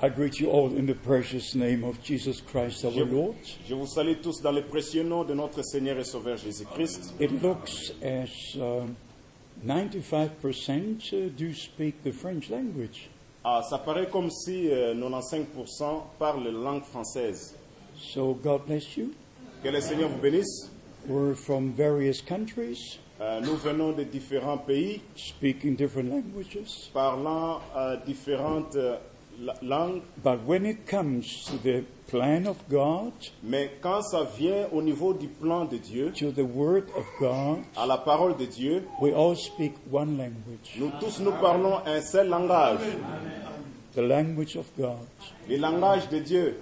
I 0.00 0.08
greet 0.08 0.38
you 0.38 0.48
all 0.50 0.68
in 0.76 0.86
the 0.86 0.94
precious 0.94 1.56
name 1.56 1.82
of 1.82 2.00
Jesus 2.04 2.40
Christ 2.40 2.84
our 2.84 2.92
Je, 2.92 3.00
Lord. 3.02 3.34
je 3.66 3.74
vous 3.74 3.86
salue 3.86 4.14
tous 4.22 4.40
dans 4.40 4.52
le 4.52 4.62
précieux 4.62 5.02
nom 5.02 5.24
de 5.24 5.34
notre 5.34 5.62
Seigneur 5.64 5.98
et 5.98 6.04
Sauveur 6.04 6.36
Jésus-Christ. 6.36 7.14
It 7.18 7.42
looks 7.42 7.90
as 8.00 8.30
um, 8.60 8.96
95% 9.66 11.12
uh, 11.12 11.28
do 11.36 11.52
speak 11.52 12.04
the 12.04 12.12
French 12.12 12.48
language. 12.48 13.08
Ah, 13.44 13.62
ça 13.68 13.78
paraît 13.78 14.06
comme 14.08 14.30
si 14.30 14.68
euh, 14.70 14.94
95% 14.94 16.02
parlent 16.18 16.44
la 16.44 16.50
langue 16.52 16.84
française. 16.84 17.54
So 17.98 18.34
God 18.34 18.66
bless 18.66 18.96
you. 18.96 19.12
Que 19.64 19.68
le 19.70 19.80
Seigneur 19.80 20.08
vous 20.10 20.20
bénisse. 20.20 20.70
We're 21.08 21.34
from 21.34 21.72
various 21.72 22.20
countries 22.20 23.00
Euh, 23.20 23.40
nous 23.40 23.56
venons 23.56 23.90
de 23.90 24.04
différents 24.04 24.58
pays 24.58 25.00
speaking 25.16 25.74
different 25.74 26.08
languages. 26.08 26.88
parlant 26.94 27.58
euh, 27.76 27.96
différentes 28.06 28.76
la- 29.40 29.54
langues, 29.62 30.02
But 30.22 30.38
when 30.46 30.66
it 30.66 30.86
comes 30.86 31.44
to 31.46 31.56
the 31.62 31.84
plan 32.10 32.46
of 32.46 32.56
God, 32.70 33.12
mais 33.42 33.70
quand 33.82 34.02
ça 34.02 34.24
vient 34.36 34.66
au 34.72 34.80
niveau 34.82 35.12
du 35.14 35.28
plan 35.28 35.64
de 35.66 35.76
Dieu, 35.76 36.12
to 36.16 36.30
the 36.32 36.44
Word 36.44 36.84
of 36.96 37.04
God, 37.20 37.58
à 37.76 37.86
la 37.86 37.98
parole 37.98 38.36
de 38.36 38.46
Dieu, 38.46 38.82
we 39.00 39.12
all 39.12 39.36
speak 39.36 39.72
one 39.92 40.16
language, 40.16 40.76
nous 40.78 40.90
tous 41.00 41.20
nous 41.20 41.32
parlons 41.32 41.78
un 41.86 42.00
seul 42.00 42.28
langage, 42.28 42.80
the 43.94 44.00
language 44.02 44.56
of 44.56 44.66
God. 44.78 44.96
le 45.48 45.56
langage 45.56 46.08
de 46.08 46.18
Dieu. 46.18 46.56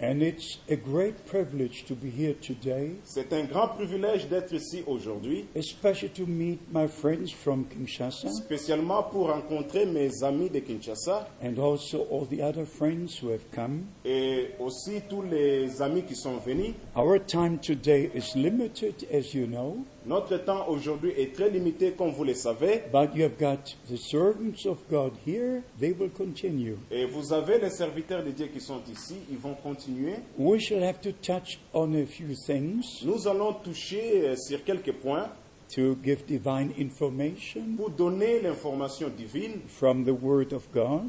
And 0.00 0.22
it's 0.22 0.58
a 0.68 0.76
great 0.76 1.24
privilege 1.26 1.84
to 1.86 1.94
be 1.94 2.10
here 2.10 2.34
today, 2.34 2.96
C'est 3.04 3.32
un 3.32 3.44
grand 3.44 3.68
privilège 3.68 4.28
d'être 4.28 4.52
ici 4.52 4.82
aujourd'hui, 4.86 5.46
especially 5.54 6.10
to 6.10 6.26
meet 6.26 6.58
my 6.72 6.86
friends 6.88 7.30
from 7.32 7.64
Kinshasa 7.64 8.28
spécialement 8.32 9.04
pour 9.04 9.28
rencontrer 9.28 9.86
mes 9.86 10.22
amis 10.24 10.50
de 10.50 10.58
Kinshasa 10.60 11.28
and 11.42 11.58
also 11.58 12.06
all 12.10 12.26
the 12.26 12.42
other 12.42 12.64
friends 12.66 13.18
who 13.22 13.30
have 13.30 13.44
come. 13.52 13.84
et 14.04 14.50
aussi 14.58 15.00
tous 15.08 15.22
les 15.22 15.80
amis 15.80 16.02
qui 16.02 16.16
sont 16.16 16.38
venus. 16.38 16.74
Our 16.96 17.18
time 17.20 17.58
today 17.58 18.10
is 18.14 18.34
limited, 18.36 19.06
as 19.12 19.32
you 19.32 19.46
know, 19.46 19.84
Notre 20.06 20.36
temps 20.36 20.68
aujourd'hui 20.68 21.12
est 21.16 21.34
très 21.34 21.48
limité, 21.48 21.92
comme 21.92 22.10
vous 22.10 22.24
le 22.24 22.34
savez, 22.34 22.82
but 22.92 23.08
you 23.14 23.24
have 23.24 23.38
got 23.38 23.74
the 23.90 23.96
servants 23.96 24.66
of 24.66 24.78
God 24.90 25.12
here, 25.26 25.62
they 25.80 25.92
will 25.98 26.10
continue. 26.10 26.76
et 26.90 27.06
vous 27.06 27.32
avez 27.32 27.58
les 27.58 27.70
serviteurs 27.70 28.22
de 28.22 28.30
Dieu 28.30 28.46
qui 28.52 28.60
sont 28.60 28.82
ici, 28.92 29.14
ils 29.30 29.38
vont 29.38 29.54
continuer. 29.54 30.16
We 30.38 30.60
shall 30.60 30.82
have 30.84 31.00
to 31.00 31.12
touch 31.12 31.58
on 31.72 31.94
a 31.94 32.04
few 32.04 32.34
things 32.34 32.82
Nous 33.04 33.26
allons 33.26 33.54
toucher 33.54 34.28
euh, 34.28 34.36
sur 34.36 34.62
quelques 34.62 34.92
points 34.92 35.28
to 35.74 35.96
give 36.04 36.24
divine 36.26 36.72
information 36.78 37.62
pour 37.76 37.88
donner 37.90 38.40
l'information 38.40 39.08
divine 39.08 39.60
from 39.68 40.04
the 40.04 40.12
Word 40.22 40.52
of 40.52 40.66
God. 40.74 41.08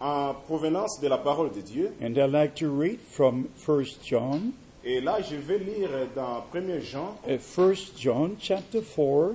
en 0.00 0.34
provenance 0.48 0.98
de 1.00 1.06
la 1.06 1.16
parole 1.18 1.52
de 1.52 1.60
Dieu. 1.60 1.92
And 2.02 2.16
I'd 2.18 2.32
like 2.32 2.56
to 2.56 2.68
read 2.68 2.98
from 3.08 3.46
1 3.64 3.84
John, 4.04 4.52
Et 4.84 5.00
là, 5.00 5.18
je 5.22 5.36
vais 5.36 5.58
lire 5.58 5.90
dans 6.14 6.44
1 6.52 6.80
Jean, 6.80 7.16
uh, 7.28 7.38
1 7.56 7.72
John 7.96 8.36
chapter 8.40 8.82
4, 8.82 9.34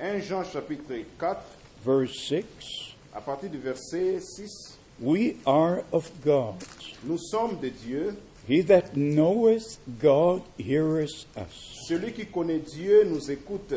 1 0.00 0.20
Jean 0.20 0.42
chapitre 0.44 0.94
4, 1.18 1.40
verse 1.84 2.12
6. 2.28 2.44
à 3.14 3.20
partir 3.20 3.50
du 3.50 3.58
verset 3.58 4.20
6. 4.20 4.78
We 5.00 5.36
are 5.46 5.82
of 5.92 6.10
God. 6.24 6.54
Nous 7.04 7.18
sommes 7.18 7.58
de 7.60 7.68
Dieu. 7.68 8.16
He 8.48 8.62
that 8.62 8.96
knoweth 8.96 9.78
God 10.00 10.42
heareth 10.58 11.26
us. 11.36 11.84
Celui 11.86 12.12
qui 12.12 12.26
connaît 12.26 12.60
Dieu 12.60 13.04
nous 13.04 13.30
écoute. 13.30 13.74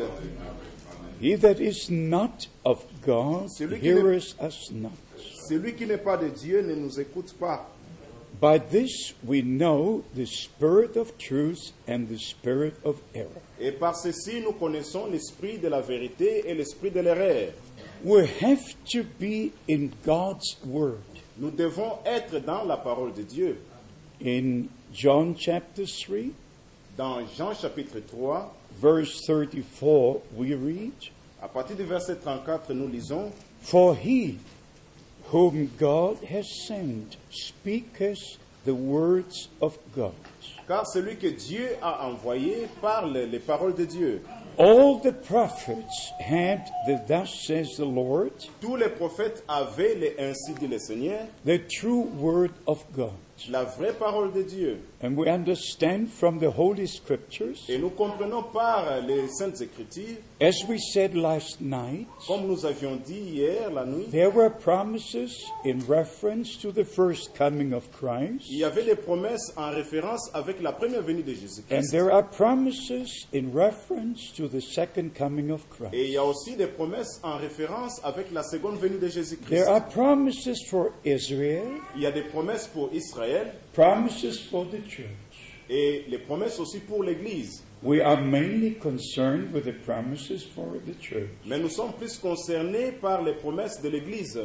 He 1.20 1.36
that 1.36 1.60
is 1.60 1.90
not 1.90 2.48
of 2.64 2.84
God 3.04 3.48
Celui 3.50 3.78
heareth 3.80 4.34
us 4.40 4.70
not. 4.72 4.92
Celui 5.48 5.74
qui 5.74 5.86
n'est 5.86 5.98
pas 5.98 6.16
de 6.16 6.28
Dieu 6.28 6.62
ne 6.62 6.74
nous 6.74 6.98
écoute 6.98 7.34
pas. 7.38 7.68
By 8.40 8.58
this 8.58 9.14
we 9.24 9.42
know 9.42 10.04
the 10.14 10.26
spirit 10.26 10.96
of 10.96 11.16
truth 11.18 11.72
and 11.86 12.08
the 12.08 12.18
spirit 12.18 12.74
of 12.84 13.00
error. 13.14 13.40
Et 13.60 13.72
par 13.72 13.94
ceci, 13.96 14.40
nous 14.40 14.52
connaissons 14.52 15.06
l'esprit 15.06 15.58
de 15.58 15.68
la 15.68 15.80
vérité 15.80 16.48
et 16.48 16.54
l'esprit 16.54 16.90
de 16.90 17.00
l'erreur. 17.00 17.52
We 18.04 18.26
have 18.40 18.74
to 18.92 19.04
be 19.20 19.52
in 19.68 19.92
God's 20.04 20.56
Word. 20.64 21.02
Nous 21.38 21.50
devons 21.50 21.98
être 22.04 22.40
dans 22.44 22.64
la 22.64 22.76
parole 22.76 23.12
de 23.14 23.22
Dieu. 23.22 23.58
In 24.20 24.68
John 24.92 25.36
chapter 25.38 25.84
3, 25.86 26.32
Dans 26.96 27.26
Jean 27.36 27.54
chapitre 27.54 28.00
3, 28.00 28.54
verse 28.80 29.22
34, 29.26 30.20
we 30.36 30.52
read, 30.54 30.92
à 31.40 31.48
partir 31.48 31.74
du 31.74 31.84
verset 31.84 32.16
34, 32.16 32.74
nous 32.74 32.88
lisons 32.88 33.32
For 33.62 33.94
he 33.94 34.38
whom 35.32 35.70
God 35.78 36.18
has 36.24 36.46
sent 36.66 37.16
speaketh 37.30 38.36
the 38.64 38.74
words 38.74 39.48
of 39.60 39.76
God. 39.96 40.12
Car 40.68 40.84
celui 40.84 41.16
que 41.16 41.30
Dieu 41.32 41.76
a 41.82 42.06
envoyé 42.06 42.68
parle 42.80 43.26
les 43.30 43.40
paroles 43.40 43.74
de 43.74 43.84
Dieu. 43.86 44.20
All 44.58 44.98
the 44.98 45.12
prophets 45.12 46.12
had 46.20 46.70
the 46.86 47.00
thus 47.08 47.46
says 47.46 47.68
the 47.78 47.84
Lord, 47.86 48.32
Tous 48.60 48.76
les 48.76 48.90
prophètes 48.90 49.42
avaient 49.48 49.94
les 49.94 50.14
ainsi 50.18 50.52
dit 50.60 50.68
le 50.68 50.78
Seigneur, 50.78 51.26
the 51.44 51.58
true 51.58 52.02
word 52.18 52.52
of 52.66 52.84
God. 52.94 53.12
la 53.48 53.64
vraie 53.64 53.94
parole 53.94 54.30
de 54.32 54.42
Dieu. 54.42 54.78
And 55.04 55.16
we 55.16 55.28
understand 55.28 56.10
from 56.12 56.38
the 56.38 56.50
Holy 56.52 56.86
Scriptures, 56.86 57.64
Et 57.68 57.76
nous 57.76 57.90
comprenons 57.90 58.44
par 58.52 59.00
les 59.00 59.26
Saintes 59.26 59.60
Écritures, 59.60 60.18
as 60.40 60.64
we 60.68 60.78
said 60.78 61.16
last 61.16 61.60
night, 61.60 62.06
comme 62.28 62.46
nous 62.46 62.64
avions 62.64 62.94
dit 63.04 63.18
hier 63.18 63.68
la 63.72 63.84
nuit, 63.84 64.08
there 64.12 64.30
were 64.30 64.48
promises 64.48 65.34
in 65.64 65.80
reference 65.88 66.56
to 66.56 66.70
the 66.70 66.84
first 66.84 67.34
coming 67.36 67.72
of 67.72 67.90
Christ, 67.90 68.44
il 68.48 68.58
y 68.58 68.64
avait 68.64 68.84
des 68.84 68.94
promesses 68.94 69.52
en 69.56 69.70
référence 69.70 70.30
avec 70.34 70.62
la 70.62 70.70
première 70.70 71.02
venue 71.02 71.24
de 71.24 71.32
and 71.32 71.40
Jésus-Christ. 71.40 71.90
there 71.90 72.12
are 72.12 72.22
promises 72.22 73.26
in 73.34 73.50
reference 73.52 74.30
to 74.36 74.46
the 74.46 74.60
second 74.60 75.16
coming 75.18 75.50
of 75.50 75.68
Christ. 75.68 75.94
Et 75.94 76.06
il 76.06 76.12
y 76.12 76.16
a 76.16 76.24
aussi 76.24 76.54
des 76.54 76.68
promesses 76.68 77.18
en 77.24 77.38
référence 77.38 78.00
avec 78.04 78.30
la 78.30 78.44
seconde 78.44 78.78
venue 78.78 78.98
de 78.98 79.08
Jésus-Christ. 79.08 79.50
There 79.64 79.68
are 79.68 79.84
promises 79.84 80.62
for 80.70 80.92
Israel, 81.04 81.66
Il 81.96 82.02
y 82.02 82.06
a 82.06 82.12
des 82.12 82.22
promesses 82.22 82.68
pour 82.68 82.88
Israël 82.92 83.52
promises 83.72 84.40
for 84.40 84.64
the 84.66 84.80
church. 84.88 85.06
et 85.70 86.04
les 86.08 86.18
promesses 86.18 86.58
aussi 86.58 86.80
pour 86.80 87.02
l'Église. 87.02 87.62
We 87.82 88.00
are 88.00 88.20
mainly 88.20 88.74
concerned 88.74 89.52
with 89.52 89.64
the 89.64 89.72
promises 89.72 90.44
for 90.44 90.78
the 90.86 90.94
church. 91.00 91.30
Mais 91.46 91.58
nous 91.58 91.68
sommes 91.70 91.92
plus 91.92 92.16
concernés 92.18 92.92
par 92.92 93.22
les 93.22 93.32
promesses 93.32 93.80
de 93.82 93.88
l'Église. 93.88 94.38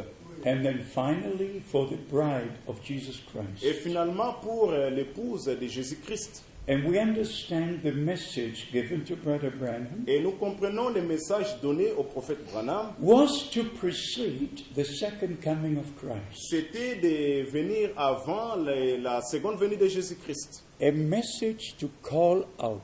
And 0.45 0.63
then 0.63 0.79
finally 0.83 1.61
for 1.71 1.87
the 1.87 1.97
bride 2.11 2.51
of 2.67 2.79
Jesus 2.83 3.19
Et 3.19 3.31
Christ. 3.61 3.81
finalement 3.81 4.33
pour 4.41 4.71
euh, 4.71 4.89
l'épouse 4.89 5.45
de 5.45 5.67
Jésus-Christ. 5.67 6.43
And 6.69 6.83
we 6.83 6.99
understand 6.99 7.81
the 7.81 7.93
message 7.93 8.67
given 8.73 9.05
to 9.05 9.15
Brother 9.15 9.51
Branham 9.51 10.03
Et 10.05 10.19
nous 10.19 10.31
comprenons 10.33 10.89
les 10.89 11.01
messages 11.01 11.55
donnés 11.61 11.93
au 11.97 12.03
prophète 12.03 12.39
Branham. 12.51 12.91
was 12.99 13.49
to 13.51 13.63
precede 13.79 14.63
the 14.75 14.83
second 14.83 15.37
coming 15.41 15.77
of 15.77 15.85
Christ. 15.97 16.49
C'était 16.49 16.95
de 16.95 17.49
venir 17.49 17.91
avant 17.95 18.57
les- 18.57 18.97
la 18.97 19.21
seconde 19.21 19.57
venue 19.57 19.77
de 19.77 19.87
Jésus-Christ. 19.87 20.61
A 20.81 20.91
message 20.91 21.75
to 21.79 21.87
call 22.03 22.43
out 22.59 22.81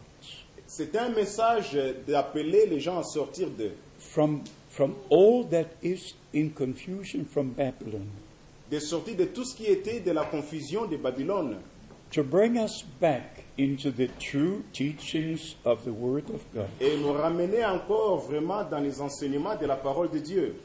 C'était 0.65 0.99
un 0.99 1.09
message 1.09 1.77
d'appeler 2.07 2.65
les 2.67 2.79
gens 2.79 2.99
à 2.99 3.03
sortir 3.03 3.49
de, 3.49 3.71
from, 3.99 4.43
from 4.69 4.95
all 5.11 5.43
that 5.51 5.65
is 5.83 6.15
in 6.33 6.47
confusion 6.49 7.25
from 7.25 7.49
Babylon, 7.49 8.07
de 8.71 8.79
sortir 8.79 9.17
de 9.17 9.25
tout 9.25 9.43
ce 9.43 9.55
qui 9.57 9.65
était 9.65 9.99
de 9.99 10.11
la 10.11 10.23
confusion 10.23 10.85
de 10.85 10.95
Babylone. 10.95 11.57
to 12.11 12.23
bring 12.23 12.57
us 12.57 12.83
back 13.01 13.32
into 13.57 13.91
the 13.91 14.07
true 14.19 14.63
teachings 14.73 15.55
of 15.65 15.83
the 15.83 15.91
Word 15.91 16.25
of 16.33 16.41
God. 16.53 16.67
et 16.81 16.97
nous 16.97 17.13
ramener 17.13 17.63
encore 17.65 18.19
vraiment 18.19 18.63
dans 18.63 18.79
les 18.79 19.01
enseignements 19.01 19.55
de 19.55 19.65
la 19.65 19.75
parole 19.75 20.09
de 20.09 20.19
Dieu. 20.19 20.55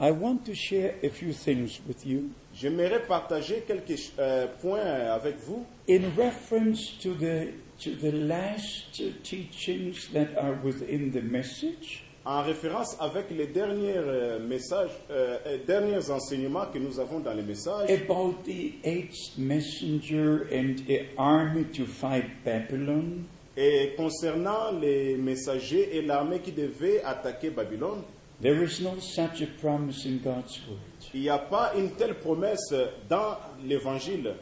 I 0.00 0.12
want 0.12 0.44
to 0.44 0.54
share 0.54 0.94
a 1.02 1.08
few 1.08 1.32
things 1.32 1.80
with 1.86 2.06
you 2.06 2.30
J'aimerais 2.54 3.00
partager 3.06 3.62
quelques 3.66 4.12
euh, 4.18 4.46
points 4.60 4.80
avec 4.80 5.36
vous 5.46 5.64
in 5.88 6.00
reference 6.16 6.98
to 7.00 7.14
the, 7.14 7.52
to 7.78 7.90
the 7.94 8.10
last 8.12 9.00
teachings 9.22 10.08
that 10.12 10.36
are 10.36 10.56
within 10.64 11.12
the 11.12 11.22
message 11.22 12.02
en 12.28 12.42
référence 12.42 12.94
avec 13.00 13.30
les 13.30 13.46
derniers 13.46 13.96
euh, 13.96 14.38
messages, 14.38 14.90
euh, 15.10 15.56
derniers 15.66 16.10
enseignements 16.10 16.66
que 16.66 16.78
nous 16.78 17.00
avons 17.00 17.20
dans 17.20 17.32
les 17.32 17.42
messages 17.42 17.90
about 17.90 18.34
the 18.44 18.74
eighth 18.84 19.38
messenger 19.38 20.46
and 20.52 20.76
an 20.90 21.06
army 21.16 21.64
to 21.64 21.86
fight 21.86 22.26
Babylon. 22.44 23.24
et 23.56 23.94
concernant 23.96 24.78
les 24.78 25.16
messagers 25.16 25.96
et 25.96 26.02
l'armée 26.02 26.40
qui 26.40 26.52
devait 26.52 27.02
attaquer 27.02 27.48
Babylone. 27.48 28.02
There 28.42 28.62
is 28.62 28.80
no 28.82 29.00
such 29.00 29.40
a 29.40 29.46
promise 29.60 30.04
in 30.04 30.18
God's 30.22 30.60
Word. 30.68 30.78
Il 31.14 31.22
n'y 31.22 31.30
a 31.30 31.38
pas 31.38 31.72
une 31.76 31.92
telle 31.92 32.14
promesse 32.14 32.74
dans 33.08 33.38
l'évangile. 33.64 34.34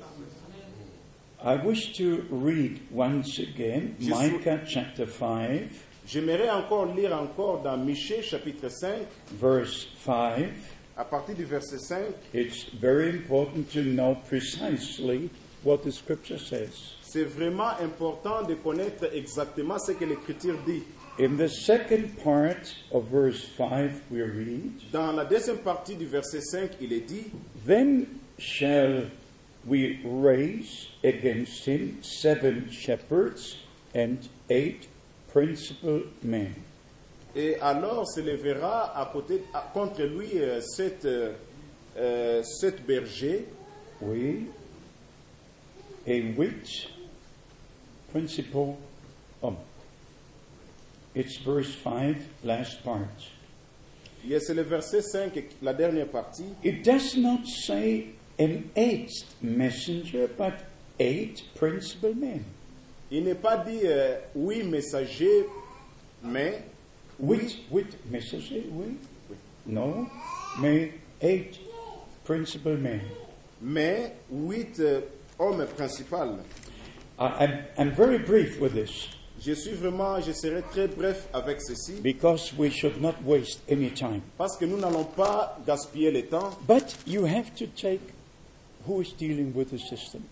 I 1.43 1.55
wish 1.55 1.93
to 1.99 2.25
read 2.31 2.81
once 2.91 3.39
again 3.39 3.95
Micah 4.01 4.61
chapter 4.67 5.07
5, 5.07 5.71
J'aimerais 6.07 6.51
encore 6.51 6.87
lire 6.95 7.13
encore 7.21 7.63
dans 7.63 7.77
Michée 7.77 8.23
chapitre 8.23 8.69
5, 8.69 8.91
verse 9.41 9.89
5. 10.05 10.47
à 10.97 11.05
partir 11.05 11.35
du 11.35 11.45
verset 11.45 11.79
5, 11.79 11.99
it's 12.33 12.67
very 12.81 13.11
important 13.11 13.65
to 13.73 13.83
know 13.83 14.17
precisely 14.29 15.29
what 15.65 15.79
the 15.85 15.91
scripture 15.91 16.39
says. 16.39 16.95
c'est 17.03 17.25
vraiment 17.25 17.71
important 17.83 18.43
de 18.47 18.55
connaître 18.55 19.05
exactement 19.13 19.79
ce 19.79 19.93
que 19.93 20.05
l'Écriture 20.05 20.57
dit. 20.65 20.83
In 21.19 21.37
the 21.39 21.49
second 21.49 22.09
part 22.23 22.73
of 22.93 23.05
verse 23.11 23.43
5, 23.57 23.91
we 24.11 24.23
read, 24.23 24.71
Dans 24.93 25.13
la 25.13 25.25
deuxième 25.25 25.59
partie 25.59 25.97
du 25.97 26.07
verset 26.07 26.41
5, 26.41 26.71
il 26.81 26.93
est 26.93 27.01
dit 27.07 27.27
Then 27.67 28.07
shall 28.39 29.11
we 29.67 29.99
raise 30.05 30.89
against 31.03 31.67
him 31.67 31.99
seven 32.03 32.71
shepherds 32.71 33.57
and 33.95 34.19
eight 34.51 34.89
principal 35.37 36.01
men. 36.23 36.55
Et 37.35 37.57
alors 37.61 38.07
s'élèvera 38.09 38.99
à 38.99 39.05
côté, 39.13 39.43
à- 39.53 39.71
contre 39.75 40.03
lui 40.03 40.39
euh, 40.39 40.63
sept, 40.63 41.05
euh, 41.05 41.33
euh, 41.99 42.43
sept 42.43 42.87
bergers, 42.87 43.45
We, 44.01 44.45
in 46.07 46.35
which 46.37 46.89
principal, 48.13 48.77
um, 49.43 49.57
it's 51.15 51.39
verse 51.39 51.75
5, 51.83 52.17
last 52.45 52.83
part. 52.83 53.09
Et 54.29 54.39
c'est 54.41 54.55
le 54.55 54.63
verset 54.63 55.03
5, 55.03 55.33
la 55.63 55.73
dernière 55.73 56.09
partie. 56.09 56.45
It 56.65 56.83
does 56.85 57.17
not 57.17 57.47
say 57.47 58.09
an 58.39 58.65
eighth 58.75 59.25
messenger, 59.43 60.29
but 60.37 60.55
eight 60.99 61.43
principal 61.55 62.15
men. 62.15 62.45
Il 63.11 63.25
n'est 63.25 63.35
pas 63.35 63.57
dit 63.59 63.81
euh, 63.85 64.17
oui 64.35 64.63
messager, 64.65 65.47
mais 66.23 66.63
Which, 67.19 67.63
which 67.71 67.87
messenger? 68.11 68.63
We? 68.71 68.95
No, 69.65 70.07
may 70.61 70.93
eight 71.23 71.59
principal 72.25 72.77
men. 72.77 73.01
mais 73.63 74.13
huit 74.31 74.79
euh, 74.81 75.01
hommes 75.39 75.67
principaux. 75.77 76.39
I'm, 77.19 77.65
I'm 77.79 77.91
very 77.93 78.19
brief 78.19 78.61
with 78.61 78.75
this 78.75 79.09
Je 79.41 79.55
suis 79.55 79.73
vraiment, 79.73 80.21
je 80.21 80.33
serai 80.33 80.63
très 80.71 80.89
bref 80.89 81.27
avec 81.33 81.61
ceci, 81.63 81.95
because 82.03 82.53
we 82.59 82.71
should 82.71 83.01
not 83.01 83.15
waste 83.25 83.61
any 83.71 83.91
time. 83.91 84.21
parce 84.37 84.57
que 84.59 84.67
nous 84.67 84.77
n'allons 84.79 85.05
pas 85.05 85.59
gaspiller 85.67 86.11
le 86.11 86.23
temps. 86.27 86.51
But 86.69 86.97
you 87.07 87.25
have 87.25 87.55
to 87.57 87.67
take 87.67 88.01
who 88.87 89.01
is 89.01 89.13
dealing 89.19 89.53
with 89.55 89.71
the 89.71 89.79
system. 89.79 90.23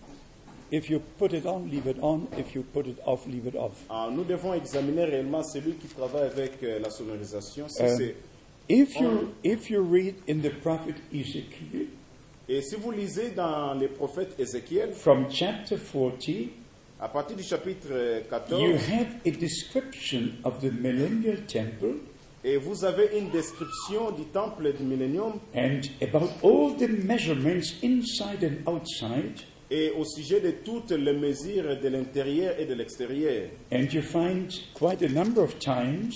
If 0.75 0.89
you 0.89 0.99
put 1.17 1.31
it 1.31 1.45
on, 1.45 1.69
leave 1.71 1.87
it 1.87 1.97
on. 2.01 2.27
If 2.37 2.53
you 2.53 2.61
put 2.63 2.85
it 2.85 2.97
off, 3.05 3.25
leave 3.27 3.47
it 3.47 3.55
off. 3.55 3.71
Ah, 3.89 4.09
nous 4.11 4.25
devons 4.25 4.53
examiner 4.53 5.05
réellement 5.05 5.41
celui 5.41 5.73
qui 5.75 5.87
travaille 5.87 6.27
avec 6.27 6.61
euh, 6.63 6.79
la 6.79 6.89
sonorisation. 6.89 7.69
Si 7.69 7.81
Euh, 7.81 7.95
c'est- 7.97 8.15
If 8.67 8.99
you, 8.99 9.29
if 9.43 9.69
you 9.69 9.81
read 9.81 10.15
in 10.27 10.39
the 10.41 10.49
prophet 10.61 10.95
Ezekiel 11.13 11.85
Et 12.49 12.61
si 12.61 12.75
vous 12.75 12.91
lisez 12.91 13.29
dans 13.29 13.73
les 13.75 13.87
prophètes 13.87 14.35
Ézéchiel, 14.39 14.91
from 14.93 15.27
chapter 15.31 15.77
40, 15.77 16.49
à 16.99 17.07
partir 17.07 17.37
du 17.37 17.43
chapitre 17.43 17.87
euh, 17.91 18.21
14, 18.29 18.61
you 18.61 18.73
have 18.75 19.07
a 19.25 19.31
description 19.31 20.31
of 20.43 20.59
the 20.61 20.71
millennial 20.71 21.37
temple 21.47 21.99
et 22.43 22.57
vous 22.57 22.83
avez 22.83 23.17
une 23.17 23.29
description 23.31 24.11
du 24.11 24.25
temple 24.25 24.73
du 24.73 24.83
millénium 24.83 25.33
and 25.55 25.81
about 26.01 26.29
all 26.43 26.75
the 26.75 26.89
measurements 26.89 27.73
inside 27.81 28.43
and 28.43 28.69
outside. 28.71 29.39
Et 29.71 29.91
au 29.91 30.05
sujet 30.05 30.39
de 30.39 30.51
toutes 30.51 30.91
les 30.91 31.13
mesures 31.13 31.79
de 31.79 31.87
l'intérieur 31.87 32.55
et 32.59 32.65
de 32.65 32.73
l'extérieur. 32.75 33.47
And 33.71 33.87
you 33.91 34.01
find 34.01 34.51
quite 34.73 35.01
a 35.01 35.09
number 35.09 35.41
of 35.43 35.57
times 35.59 36.11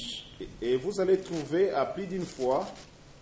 Et- 0.61 0.75
vous 0.77 0.99
allez 1.01 1.17
trouver 1.17 1.71
à 1.71 1.85
plus 1.85 2.05
d'une 2.07 2.25
fois, 2.25 2.67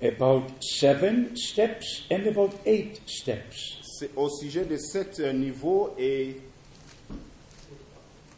about 0.01 0.43
seven 0.61 1.35
steps 1.35 2.03
and 2.11 2.27
about 2.27 2.51
eight 2.65 3.01
steps. 3.07 3.77
c'est 3.99 4.11
au 4.15 4.29
sujet 4.29 4.65
de 4.65 4.77
sept 4.77 5.19
niveaux 5.19 5.93
et, 5.97 6.35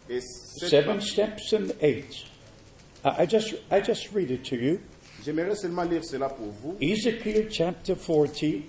et 0.10 0.22
sept- 0.22 0.70
Seven 0.70 1.02
steps 1.02 1.54
and 1.54 1.68
eight. 1.82 2.26
I 3.04 3.24
I 3.24 3.26
just, 3.28 3.54
I 3.72 3.82
just 3.82 4.10
read 4.14 4.32
it 4.32 4.44
to 4.50 4.56
you. 4.56 4.80
J'aimerais 5.26 5.56
seulement 5.56 5.84
lire 5.84 6.04
cela 6.06 6.30
pour 6.30 6.48
vous. 6.48 6.78
Ezekiel 6.82 7.48
chapter 7.52 7.96
40, 7.96 8.64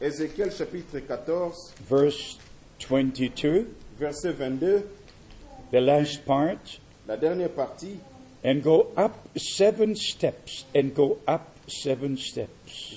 Ézéchiel 0.00 0.50
chapitre 0.50 0.98
14, 1.00 1.74
verse 1.88 2.38
22, 2.80 3.66
verset 3.98 4.32
22, 4.36 4.82
the 5.70 5.80
last 5.80 6.24
part, 6.24 6.78
la 7.06 7.16
dernière 7.16 7.54
partie. 7.54 7.98
and 8.42 8.62
go 8.62 8.88
up 8.96 9.12
seven 9.36 9.94
steps, 9.94 10.64
and 10.74 10.94
go 10.94 11.18
up 11.28 11.46
seven 11.68 12.16
steps. 12.16 12.94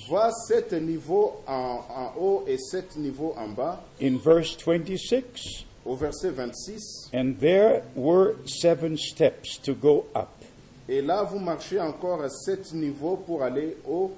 Sept 0.47 0.71
niveaux 0.73 1.41
en, 1.47 1.83
en 1.89 2.13
haut 2.17 2.43
et 2.47 2.57
sept 2.57 2.95
niveaux 2.97 3.33
en 3.37 3.49
bas. 3.49 3.79
In 4.01 4.17
verse 4.17 4.55
26, 4.55 5.65
Au 5.85 5.95
verset 5.95 6.31
26. 6.31 7.09
and 7.13 7.39
there 7.39 7.83
were 7.95 8.35
seven 8.45 8.97
steps 8.97 9.57
to 9.57 9.73
go 9.73 10.05
up. 10.15 10.29
Et 10.87 11.01
là, 11.01 11.23
vous 11.23 11.39
marchez 11.39 11.79
encore 11.79 12.25
sept 12.29 12.73
niveaux 12.73 13.17
pour 13.17 13.43
aller 13.43 13.75
au. 13.87 14.11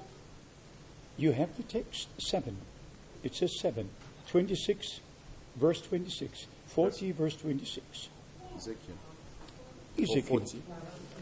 You 1.18 1.32
have 1.32 1.48
to 1.56 1.62
take 1.62 1.86
s- 1.92 2.06
seven. 2.18 2.56
It 3.24 3.34
says 3.34 3.58
seven. 3.60 3.88
26, 4.30 5.00
verse 5.60 5.80
26. 5.82 6.46
40, 6.74 7.12
verse 7.12 7.36
26. 7.36 8.08
Ézéchiel. 8.56 8.96
Ezekiel 9.98 10.22
40. 10.22 10.56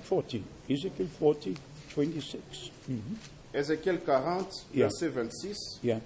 40. 0.02 0.42
Ezekiel 0.68 1.08
40, 1.18 1.54
26. 1.94 2.70
Mhm. 2.88 3.18
Ézéchiel 3.54 3.98
40, 4.04 4.64
Yeah. 4.72 4.88
verset 4.88 5.10
26. 5.10 5.78
Yeah. 5.82 6.00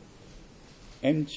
And, 1.02 1.28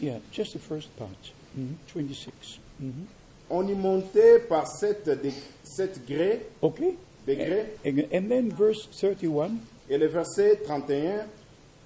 yeah, 0.00 0.18
just 0.32 0.52
the 0.52 0.58
first 0.58 0.88
part. 0.96 1.32
Mhm, 1.56 1.76
26. 1.92 2.58
Mhm. 2.80 3.06
On 3.50 3.68
y 3.68 3.74
montait 3.74 4.40
par 4.48 4.66
sept, 4.66 5.08
sept 5.62 6.00
grès, 6.06 6.40
Okay? 6.62 6.96
degrés. 7.26 7.66
And, 7.84 7.98
and 8.12 8.28
then 8.28 8.50
verse 8.50 8.86
31. 8.92 9.60
Et 9.88 9.98
le 9.98 10.08
verset 10.08 10.56
31. 10.66 11.26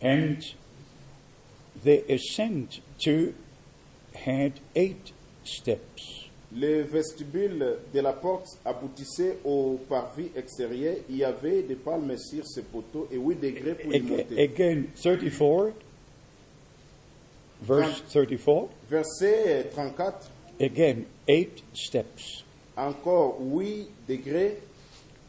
And 0.02 0.38
the 1.84 2.04
ascent 2.12 2.80
to 3.00 3.34
had 4.14 4.60
eight 4.74 5.12
steps. 5.44 6.26
Le 6.52 6.82
vestibule 6.82 7.78
de 7.94 8.00
la 8.00 8.12
porte 8.12 8.58
aboutissait 8.64 9.38
au 9.44 9.78
parvis 9.88 10.30
extérieur. 10.36 10.96
Il 11.08 11.16
y 11.18 11.24
avait 11.24 11.62
des 11.62 11.76
palmes 11.76 12.16
sur 12.18 12.44
ce 12.44 12.60
poteau 12.60 13.08
et 13.12 13.16
8 13.16 13.40
degrés 13.40 13.74
pour 13.74 13.94
y 13.94 14.00
monter. 14.00 14.42
Again, 14.42 14.86
34, 15.00 15.72
verse 17.62 18.02
34. 18.10 18.68
Verset 18.90 19.70
34. 19.72 20.28
Again, 20.60 21.04
eight 21.28 21.62
steps. 21.72 22.42
Encore 22.76 23.36
8 23.40 23.86
degrés. 24.08 24.56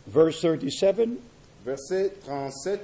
Verse 0.08 0.42
37, 0.42 1.18
Verset 1.64 2.14
37. 2.26 2.80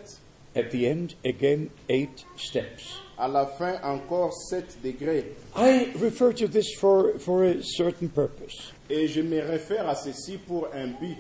at 0.56 0.70
the 0.70 0.86
end, 0.86 1.16
again, 1.26 1.72
eight 1.90 2.24
steps. 2.36 3.00
À 3.20 3.28
la 3.28 3.46
fin, 3.46 3.80
encore 3.84 4.32
7 4.34 4.78
degrés. 4.84 5.26
I 5.56 5.92
refer 6.00 6.34
to 6.34 6.48
this 6.48 6.76
for, 6.80 7.18
for 7.20 7.44
a 7.44 7.64
certain 7.64 8.10
purpose. 8.10 8.74
Et 8.90 9.08
je 9.08 9.22
me 9.22 9.40
réfère 9.42 9.88
à 9.90 9.96
ceci 9.96 10.38
pour 10.38 10.68
un 10.74 10.88
but. 11.00 11.18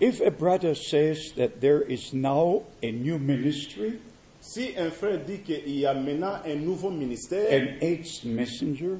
If 0.00 0.20
a 0.22 0.30
brother 0.30 0.74
says 0.74 1.32
that 1.36 1.60
there 1.60 1.82
is 1.82 2.14
now 2.14 2.62
a 2.82 2.90
new 2.90 3.18
ministry, 3.18 3.98
Si 4.42 4.72
un 4.78 4.90
frère 4.90 5.18
dit 5.18 5.40
qu'il 5.40 5.78
y 5.78 5.84
a 5.84 5.92
maintenant 5.92 6.38
un 6.46 6.54
nouveau 6.54 6.90
ministère, 6.90 7.46
an 7.52 7.76
eighth 7.82 8.24
messenger, 8.24 8.96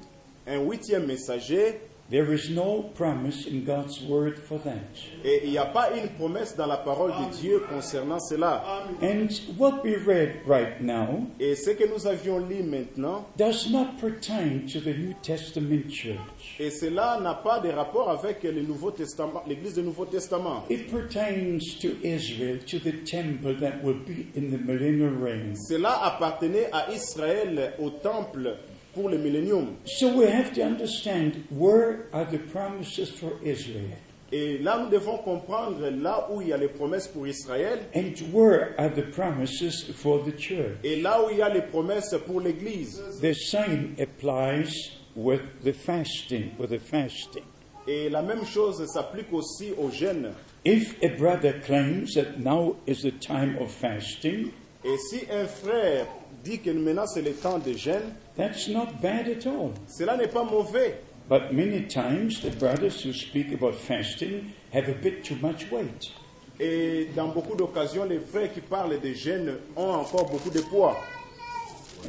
un 0.47 0.59
huitième 0.59 1.07
messager, 1.07 1.81
there 2.11 2.33
is 2.35 2.51
no 2.51 2.91
promise 2.97 3.47
in 3.47 3.65
God's 3.65 4.01
word 4.03 4.39
for 4.39 4.59
that. 4.65 4.97
et 5.25 5.43
il 5.45 5.51
n'y 5.51 5.59
a 5.59 5.67
pas 5.67 5.91
une 5.97 6.09
promesse 6.11 6.57
dans 6.57 6.67
la 6.67 6.77
parole 6.79 7.13
de 7.13 7.37
Dieu 7.41 7.63
concernant 7.69 8.19
cela. 8.21 8.65
And 9.03 9.29
what 9.57 9.83
we 9.85 9.97
read 9.97 10.41
right 10.47 10.81
now 10.81 11.27
Et 11.39 11.55
ce 11.55 11.71
que 11.71 11.85
nous 11.89 12.07
avions 12.07 12.39
lu 12.39 12.63
maintenant, 12.63 13.27
does 13.37 13.71
not 13.71 13.97
pertain 14.01 14.67
to 14.73 14.81
the 14.81 14.97
New 14.97 15.15
Testament 15.23 15.89
church. 15.91 16.57
et 16.59 16.71
cela 16.71 17.19
n'a 17.23 17.35
pas 17.35 17.61
de 17.61 17.69
rapport 17.71 18.11
avec 18.11 18.43
le 18.43 18.63
Nouveau 18.63 18.91
Testament, 18.91 19.43
l'Église 19.47 19.75
du 19.75 19.83
Nouveau 19.83 20.05
Testament. 20.05 20.65
It 20.69 20.91
pertains 20.91 21.61
to 21.81 21.89
Israel, 22.03 22.59
to 22.67 22.79
the 22.79 23.05
temple 23.05 23.55
that 23.61 23.83
will 23.85 23.99
be 24.07 24.27
in 24.37 24.51
the 24.51 24.59
millennial 24.59 25.11
reign. 25.11 25.55
Cela 25.57 26.03
appartenait 26.05 26.69
à 26.73 26.91
Israël, 26.93 27.75
au 27.79 27.91
temple, 27.91 28.57
pour 28.95 29.09
le 29.09 29.19
millénium. 29.19 29.77
So 29.87 30.09
we 30.17 30.27
have 30.27 30.53
to 30.55 30.63
understand 30.63 31.45
where 31.51 32.07
are 32.13 32.25
the 32.25 32.39
promises 32.39 33.11
for 33.11 33.33
Israel 33.45 33.97
Et 34.33 34.59
là, 34.59 34.79
nous 34.81 34.89
devons 34.91 35.19
comprendre 35.19 35.89
là 35.91 36.29
où 36.31 36.41
il 36.41 36.49
y 36.49 36.53
a 36.53 36.57
les 36.57 36.69
promesses 36.69 37.09
pour 37.09 37.27
Israël, 37.27 37.81
and 37.97 38.13
where 38.33 38.75
are 38.79 38.89
the 38.89 39.03
promises 39.11 39.91
for 39.93 40.23
the 40.25 40.31
church. 40.39 40.77
et 40.85 41.01
là 41.01 41.21
où 41.25 41.31
il 41.31 41.39
y 41.39 41.43
a 41.43 41.49
les 41.49 41.63
promesses 41.63 42.15
pour 42.27 42.41
l'Église. 42.41 43.03
The 43.21 43.35
same 43.35 43.97
applies 43.99 44.93
with 45.17 45.41
the 45.65 45.73
fasting, 45.73 46.53
with 46.61 46.71
the 46.71 46.79
fasting. 46.79 47.43
Et 47.89 48.09
la 48.09 48.23
même 48.23 48.45
chose 48.45 48.87
s'applique 48.87 49.33
aussi 49.33 49.73
aux 49.77 49.91
jeunes. 49.91 50.31
If 50.65 50.95
a 51.03 51.09
brother 51.09 51.55
claims 51.65 52.15
that 52.15 52.39
now 52.39 52.77
is 52.87 53.03
the 53.03 53.11
time 53.19 53.57
of 53.61 53.73
fasting, 53.73 54.51
Et 54.85 54.97
si 55.11 55.23
un 55.31 55.47
frère 55.47 56.07
dit 56.45 56.61
que 56.61 56.71
maintenant 56.71 57.07
c'est 57.07 57.23
le 57.23 57.33
temps 57.33 57.59
de 57.59 57.73
jeûne, 57.73 58.15
that's 58.41 58.69
not 58.69 59.01
bad 59.03 59.29
at 59.29 59.47
all. 59.47 59.73
cela 59.87 60.17
n'est 60.17 60.33
pas 60.33 60.45
mauvais. 60.45 60.95
But 61.29 61.53
many 61.53 61.83
times 61.83 62.41
the 62.41 62.51
brothers 62.51 63.03
who 63.05 63.13
speak 63.13 63.53
about 63.53 63.75
fasting 63.75 64.53
have 64.73 64.89
a 64.89 64.95
bit 64.95 65.23
too 65.23 65.37
much 65.41 65.71
weight. 65.71 66.11
Et 66.59 67.09
dans 67.15 67.29
beaucoup 67.29 67.55
d'occasions, 67.57 68.05
les 68.05 68.19
frères 68.19 68.53
qui 68.53 68.61
parlent 68.61 69.01
de 69.01 69.13
jeûne 69.15 69.57
ont 69.77 69.91
encore 69.91 70.29
beaucoup 70.29 70.51
de 70.51 70.61
poids. 70.61 70.97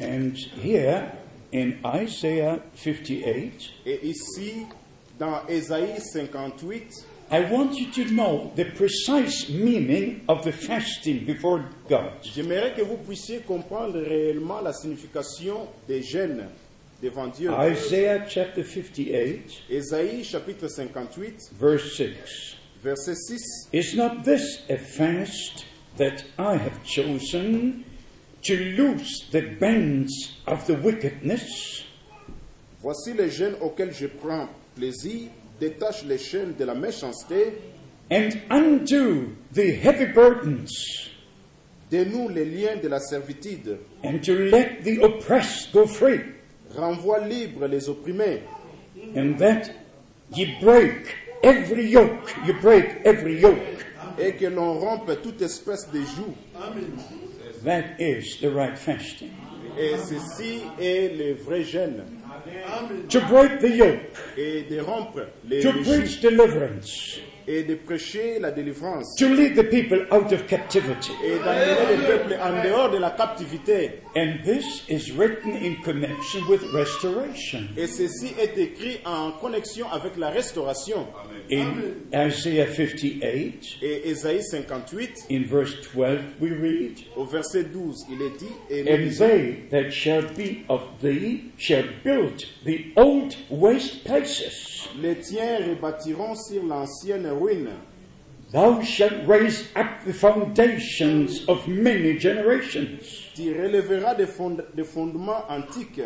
And 0.02 0.34
here 0.62 1.12
in 1.54 1.74
Isaiah 1.86 2.60
58, 2.76 3.72
Et 3.86 4.00
ici, 4.08 4.66
dans 5.20 5.46
Ésaïe 5.48 6.00
58, 6.00 7.06
I 7.32 7.40
want 7.50 7.76
you 7.76 7.90
to 7.94 8.12
know 8.12 8.52
the 8.58 8.66
precise 8.66 9.48
meaning 9.50 10.26
of 10.28 10.44
the 10.44 10.52
fasting 10.52 11.24
before 11.26 11.64
God. 11.88 12.12
j'aimerais 12.24 12.74
que 12.76 12.82
vous 12.82 12.98
puissiez 12.98 13.40
comprendre 13.40 14.02
réellement 14.02 14.60
la 14.60 14.74
signification 14.74 15.68
des 15.88 16.04
jeûnes 16.04 16.46
devant 17.02 17.28
Dieu. 17.28 17.50
Isaiah 17.58 18.26
chapter 18.28 18.64
58, 18.64 19.64
Ésaïe 19.70 20.26
chapitre 20.26 20.68
58, 20.68 21.52
verse 21.58 21.96
6. 21.96 22.58
verset 22.84 23.16
6. 23.16 23.70
Is 23.72 23.96
not 23.96 24.24
this 24.26 24.64
a 24.70 24.78
fast 24.78 25.66
that 25.98 26.26
I 26.38 26.58
have 26.58 26.84
chosen 26.84 27.86
to 28.44 28.56
loose 28.76 29.30
the 29.32 29.56
bands 29.60 30.38
of 30.48 30.66
the 30.68 30.74
wickedness, 30.74 31.86
Voici 32.82 33.14
les 33.14 33.30
jeûnes 33.30 33.56
auxquels 33.62 33.94
je 33.94 34.08
prends 34.08 34.50
plaisir, 34.76 35.30
détache 35.62 36.03
les 36.06 36.18
chaînes 36.18 36.56
de 36.58 36.65
la 36.65 36.74
méchanceté, 36.74 37.53
and 38.10 38.32
undo 38.50 39.27
the 39.53 39.72
heavy 39.82 40.08
burdens, 40.08 40.72
dénoue 41.91 42.30
les 42.30 42.46
liens 42.46 42.77
de 42.82 42.88
la 42.88 43.00
servitude, 43.00 43.77
and 44.03 44.20
to 44.24 44.34
let 44.34 44.84
the 44.84 45.00
oppressed 45.03 45.72
go 45.72 45.86
free, 45.86 46.20
renvoie 46.75 47.20
libre 47.27 47.68
les 47.68 47.88
opprimés, 47.89 48.41
and 49.15 49.38
that 49.38 49.70
ye 50.36 50.58
break 50.60 51.15
every 51.44 51.89
yoke, 51.89 52.34
you 52.46 52.53
break 52.60 53.06
every 53.06 53.39
yoke. 53.39 53.60
et 54.20 54.34
que 54.34 54.46
l'on 54.46 54.74
rompe 54.74 55.22
toute 55.22 55.41
espèce 55.41 55.89
de 55.91 56.00
joug. 56.00 56.36
That 57.63 58.00
is 58.00 58.39
the 58.41 58.51
right 58.53 58.77
fasting. 58.77 59.30
Et 59.80 59.96
ceci 59.98 60.63
est 60.80 61.15
le 61.18 61.34
vrai 61.44 61.63
jeûne. 61.63 62.03
To 63.10 63.20
break 63.30 63.60
the 63.60 63.76
yoke, 63.76 64.18
Et 64.38 64.64
de 64.70 64.80
rompre 64.80 65.22
les, 65.48 65.62
to 65.62 65.72
preach 65.72 66.22
deliverance, 66.22 67.20
et 67.48 67.64
de 67.64 67.76
prêcher 67.76 68.40
la 68.40 68.52
délivrance, 68.52 69.16
to 69.18 69.28
lead 69.28 69.56
the 69.56 69.64
people 69.64 70.06
out 70.12 70.32
of 70.32 70.46
captivity. 70.48 71.12
et 71.24 71.38
d'amener 71.40 71.98
le 71.98 72.08
peuple 72.08 72.38
en 72.42 72.64
dehors 72.64 72.90
de 72.92 72.98
la 72.98 73.12
captivité. 73.12 74.02
And 74.16 74.44
this 74.46 74.84
is 74.90 75.12
written 75.12 75.52
in 75.56 75.76
connection 75.84 76.42
with 76.50 76.62
restoration. 76.74 77.68
Et 77.78 77.88
ceci 77.88 78.34
est 78.40 78.58
écrit 78.58 79.00
en 79.06 79.32
connexion 79.32 79.88
avec 79.92 80.18
la 80.18 80.30
restauration. 80.30 81.08
In 81.51 82.08
Isaiah 82.13 82.65
58, 82.74 83.79
Et 83.81 84.10
Ésaïe 84.10 84.41
58, 84.41 85.25
in 85.29 85.43
verse 85.43 85.74
12, 85.93 86.20
we 86.39 86.50
read, 86.51 86.98
au 87.17 87.25
verset 87.25 87.65
12, 87.65 88.05
il 88.10 88.22
est 88.22 88.38
dit, 88.39 88.46
et 88.70 88.81
And 88.89 89.12
they 89.17 89.63
that 89.70 89.91
shall 89.91 90.22
be 90.38 90.63
of 90.70 90.81
thee 91.01 91.51
shall 91.58 91.84
build 92.05 92.41
the 92.63 92.93
old 92.96 93.36
waste 93.50 94.05
places. 94.05 94.88
les 95.01 95.15
tiens 95.15 95.58
rebâtiront 95.67 96.36
sur 96.36 96.63
l'ancienne 96.63 97.27
ruine. 97.27 97.72
Thou 98.53 98.81
shalt 98.81 99.27
raise 99.27 99.65
up 99.75 99.88
the 100.05 100.13
foundations 100.13 101.43
of 101.50 101.67
many 101.67 102.17
generations, 102.17 103.00
Tu 103.36 103.53
relèveras 103.53 104.15
des, 104.15 104.25
fond- 104.27 104.58
des 104.74 104.84
fondements 104.86 105.43
antiques. 105.50 106.01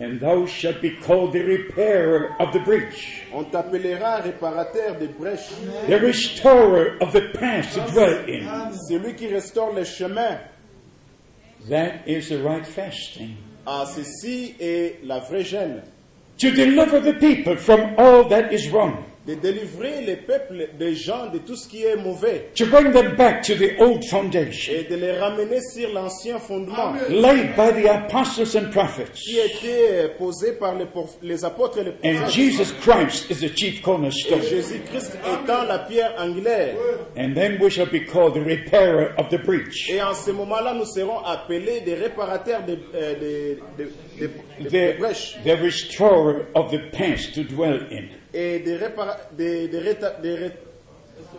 And 0.00 0.20
thou 0.20 0.46
shalt 0.46 0.80
be 0.80 0.90
called 0.90 1.32
the 1.32 1.40
repairer 1.42 2.36
of 2.40 2.52
the 2.52 2.60
breach, 2.60 3.22
On 3.32 3.44
t'appellera 3.44 4.22
réparateur 4.22 4.98
des 4.98 5.08
brèches, 5.08 5.50
the 5.88 5.98
restorer 5.98 6.96
of 7.00 7.12
the 7.12 7.30
past 7.34 7.74
to 7.74 7.80
dwell 7.92 8.24
in. 8.28 8.46
celui 8.88 9.14
qui 9.16 9.26
restaure 9.28 9.72
les 9.74 9.84
chemins. 9.84 10.38
That 11.68 12.06
is 12.06 12.28
the 12.28 12.38
right 12.42 12.64
fasting. 12.66 13.36
Ah, 13.66 13.84
ceci 13.84 14.54
est 14.60 15.04
la 15.04 15.18
vraie 15.20 15.42
gêne. 15.44 15.82
To 16.38 16.50
deliver 16.52 17.00
the 17.00 17.14
people 17.14 17.56
from 17.56 17.94
all 17.98 18.24
that 18.28 18.52
is 18.52 18.70
wrong, 18.70 19.04
De 19.28 19.34
délivrer 19.34 20.00
les 20.06 20.16
peuples 20.16 20.68
des 20.78 20.94
gens 20.94 21.26
de 21.30 21.36
tout 21.38 21.54
ce 21.54 21.68
qui 21.68 21.84
est 21.84 21.96
mauvais 21.96 22.46
to 22.56 22.64
bring 22.64 22.92
them 22.92 23.14
back 23.14 23.42
to 23.42 23.54
the 23.54 23.78
old 23.78 24.02
foundation 24.08 24.72
et 24.72 24.84
de 24.84 24.96
les 24.96 25.12
ramener 25.12 25.60
sur 25.60 25.92
l'ancien 25.92 26.38
fondement 26.38 26.94
laid 27.10 27.54
by 27.54 27.82
the 27.82 27.86
apostles 27.88 28.56
and 28.56 28.70
prophets. 28.70 29.12
qui 29.12 29.38
était 29.38 30.08
posé 30.16 30.52
par 30.52 30.74
les, 30.76 30.86
les 31.22 31.44
apôtres 31.44 31.78
et 31.78 31.84
les 31.84 31.90
And 32.10 32.20
prophètes. 32.22 32.30
Jesus 32.34 32.72
Christ 32.80 33.30
is 33.30 33.40
the 33.46 33.54
chief 33.54 33.80
Et 33.80 33.82
cornerstone. 33.82 34.40
Jésus-Christ 34.40 35.18
étant 35.44 35.64
la 35.64 35.80
pierre 35.80 36.14
angulaire. 36.18 36.74
And 37.18 37.34
then 37.34 37.58
we 37.60 37.68
shall 37.70 37.86
be 37.90 38.06
called 38.10 38.32
the 38.32 38.42
repairer 38.42 39.12
of 39.18 39.28
the 39.28 39.36
breach, 39.44 39.90
Et 39.90 40.00
en 40.00 40.14
ce 40.14 40.30
moment-là, 40.30 40.72
nous 40.72 40.86
serons 40.86 41.18
appelés 41.18 41.82
des 41.82 41.94
réparateurs 41.96 42.62
de, 42.64 42.78
euh, 42.94 43.14
des- 43.20 43.58
des- 43.76 44.70
des 44.70 44.94
the, 44.94 44.98
brèches 44.98 45.36
the 45.44 45.50
restorer 45.60 46.46
of 46.54 46.70
the 46.70 46.80
past 46.96 47.34
to 47.34 47.42
dwell 47.42 47.80
in. 47.92 48.04
Et 48.34 48.58
des, 48.60 48.78
des- 49.36 49.68
des 49.68 49.78
des 50.22 50.50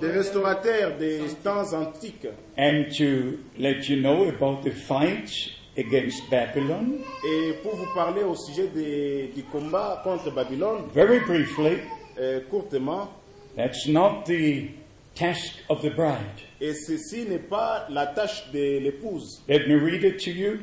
des 0.01 0.11
restaurateurs 0.11 0.97
des 0.97 1.19
temps 1.43 1.73
antiques. 1.73 2.27
And 2.57 2.85
to 2.97 3.37
let 3.57 3.87
you 3.89 3.97
know 4.01 4.27
about 4.29 4.63
the 4.63 4.71
fight 4.71 5.29
against 5.77 6.29
Babylon, 6.29 6.99
Et 7.25 7.53
pour 7.63 7.75
vous 7.75 7.87
parler 7.95 8.23
au 8.23 8.35
sujet 8.35 8.67
des- 8.73 9.31
du 9.35 9.43
combat 9.43 10.01
contre 10.03 10.31
Babylone, 10.31 10.83
very 10.93 11.19
briefly, 11.19 11.77
euh, 12.19 12.41
courtement, 12.49 13.09
that's 13.55 13.87
not 13.87 14.23
the 14.25 14.69
task 15.15 15.53
of 15.69 15.81
the 15.81 15.93
bride. 15.95 16.43
et 16.61 16.73
ceci 16.73 17.23
n'est 17.25 17.39
pas 17.39 17.87
la 17.89 18.07
tâche 18.07 18.51
de 18.53 18.79
l'épouse. 18.79 19.41
Let 19.47 19.67
me 19.67 19.75
read 19.79 20.03
it 20.03 20.17
to 20.25 20.31
you 20.31 20.59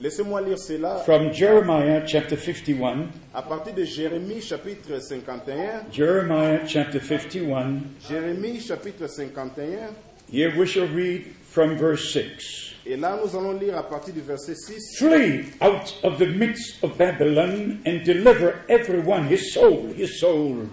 Laissez-moi 0.00 0.42
lire 0.42 0.58
cela 0.58 0.98
from 1.04 1.32
Jeremiah 1.32 2.04
chapter 2.06 2.36
51. 2.36 3.08
à 3.34 3.42
partir 3.42 3.74
de 3.74 3.84
Jérémie 3.84 4.42
chapitre 4.42 5.00
51. 5.00 5.86
Jeremiah 5.90 6.66
chapter 6.66 7.00
51. 7.00 7.80
Jérémie 8.06 8.60
chapitre 8.60 9.06
51. 9.06 9.94
Here 10.30 10.52
we 10.58 10.66
shall 10.66 10.88
read 10.88 11.24
from 11.48 11.76
verse 11.76 12.12
6. 12.12 12.74
Et 12.84 12.96
là, 12.96 13.18
nous 13.22 13.36
allons 13.36 13.58
lire 13.58 13.76
à 13.78 13.82
partir 13.82 14.12
du 14.12 14.20
verset 14.20 14.54
6. 14.54 14.98
Flee 14.98 15.46
out 15.60 15.94
of 16.02 16.18
the 16.18 16.26
midst 16.26 16.82
of 16.84 16.96
Babylon 16.98 17.78
and 17.86 18.04
deliver 18.04 18.56
everyone 18.68 19.26
his 19.26 19.52
soul, 19.54 19.88
his 19.96 20.20
soul. 20.20 20.66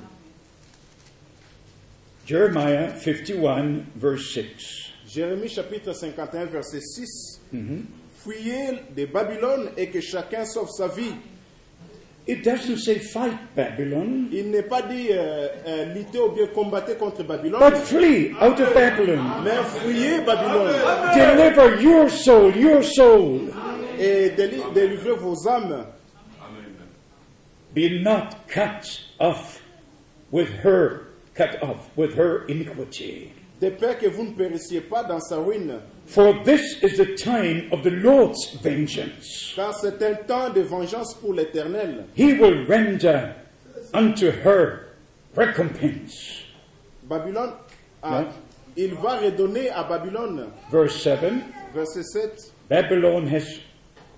Jeremiah 2.25 2.89
51, 2.89 3.85
verse 3.95 4.33
6. 4.33 4.91
Jérémie 5.07 5.47
chapitre 5.47 5.93
51, 5.93 6.45
verset 6.45 6.81
6. 6.81 7.39
Mm-hmm. 7.53 8.02
Fuyez 8.23 8.79
de 8.95 9.05
Babylone 9.05 9.69
et 9.77 9.87
que 9.89 9.99
chacun 10.01 10.45
sauve 10.45 10.69
sa 10.69 10.87
vie. 10.87 11.13
It 12.25 12.41
doesn't 12.41 12.77
say 12.77 12.99
fight 12.99 13.33
Babylon, 13.53 14.29
Il 14.31 14.49
n'est 14.49 14.63
pas 14.63 14.81
dit 14.81 15.09
euh, 15.11 15.47
euh, 15.67 15.93
lutter 15.93 16.19
ou 16.19 16.29
bien 16.31 16.47
combattre 16.47 16.97
contre 16.97 17.21
Babylone, 17.23 17.59
but 17.59 17.75
flee 17.83 18.31
out 18.41 18.57
of 18.61 18.73
Babylon. 18.73 19.21
mais 19.43 19.51
fuyez 19.81 20.21
Babylone 20.21 20.71
Deliver 21.13 21.81
your 21.83 22.09
soul, 22.09 22.55
your 22.55 22.81
soul. 22.81 23.51
et 23.99 24.29
déli- 24.37 24.63
délivrez 24.73 25.15
vos 25.17 25.35
âmes. 25.49 25.85
Be 27.75 28.01
not 28.01 28.29
cut 28.47 29.01
off 29.19 29.61
with 30.31 30.47
her, 30.63 31.07
cut 31.35 31.57
off 31.61 31.89
with 31.97 32.13
her 32.17 32.45
iniquity. 32.47 33.31
De 33.59 33.69
peur 33.69 33.97
que 33.97 34.07
vous 34.07 34.23
ne 34.23 34.31
périssiez 34.31 34.79
pas 34.81 35.03
dans 35.03 35.19
sa 35.19 35.37
ruine. 35.37 35.79
For 36.07 36.33
this 36.43 36.81
is 36.83 36.97
the 36.97 37.15
time 37.15 37.69
of 37.71 37.83
the 37.83 37.91
Lord's 37.91 38.53
vengeance. 38.61 39.53
Car 39.55 39.73
c'est 39.73 40.01
un 40.01 40.15
temps 40.27 40.49
de 40.53 40.61
vengeance 40.61 41.13
pour 41.15 41.33
l'Éternel. 41.33 42.05
He 42.15 42.33
will 42.33 42.65
render 42.67 43.33
unto 43.93 44.29
her 44.31 44.89
recompense. 45.35 46.43
Babylone, 47.03 47.53
ah, 48.01 48.21
Ouais. 48.21 48.27
il 48.77 48.93
va 48.95 49.17
redonner 49.19 49.69
à 49.69 49.83
Babylone. 49.83 50.47
Verse 50.71 51.01
7 51.01 51.19
Verset 51.73 52.03
7. 52.03 52.51
Babylon 52.69 53.27
has 53.27 53.59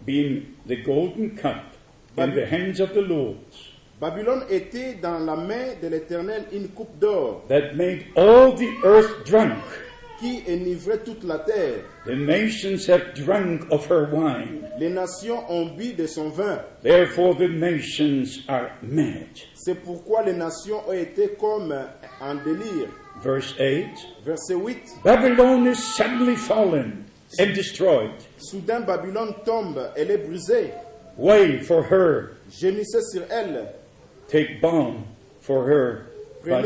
been 0.05 0.45
the 0.67 0.75
golden 0.83 1.35
cup 1.37 1.63
in 2.17 2.33
the 2.33 2.45
hands 2.45 2.79
of 2.79 2.93
the 2.93 3.01
Lord 3.01 3.37
Babylone 3.99 4.43
était 4.49 4.95
dans 5.01 5.19
la 5.19 5.35
main 5.35 5.73
de 5.81 5.87
l'Éternel 5.87 6.43
une 6.51 6.67
coupe 6.69 6.99
d'or 6.99 7.43
that 7.47 7.73
made 7.75 8.03
all 8.17 8.53
the 8.53 8.69
earth 8.83 9.25
drunk. 9.25 9.57
Qui 10.19 10.43
enivrait 10.47 10.99
toute 10.99 11.23
la 11.23 11.39
terre. 11.39 11.83
The 12.05 12.15
nations 12.15 12.87
have 12.87 13.13
drunk 13.15 13.63
of 13.71 13.85
her 13.89 14.07
wine. 14.11 14.63
Les 14.79 14.89
nations 14.89 15.43
ont 15.49 15.65
bu 15.75 15.93
de 15.93 16.07
son 16.07 16.29
vin. 16.29 16.59
Therefore, 16.83 17.35
the 17.35 17.47
nations 17.49 18.39
are 18.47 18.69
mad. 18.81 19.27
C'est 19.55 19.75
pourquoi 19.83 20.23
les 20.23 20.33
nations 20.33 20.81
ont 20.87 20.93
été 20.93 21.29
comme 21.39 21.73
en 22.21 22.35
délire. 22.35 22.87
Verse 23.23 23.55
8 23.59 23.87
Verset 24.25 24.55
8. 24.55 24.77
Babylon 25.03 25.65
is 25.67 25.77
suddenly 25.95 26.35
fallen. 26.35 27.05
and 27.39 27.53
destroyed. 27.55 28.11
Soudain, 28.37 28.81
Babylone 28.85 29.33
tombe, 29.45 29.79
elle 29.97 30.11
est 30.11 30.17
brisée. 30.17 30.69
Wail 31.17 31.61
for 31.63 31.83
her, 31.83 32.31
Gémissez 32.51 33.01
sur 33.11 33.23
elle. 33.29 33.67
take 34.29 34.61
balm 34.61 35.03
for 35.41 35.65
her, 35.67 36.07
but 36.45 36.65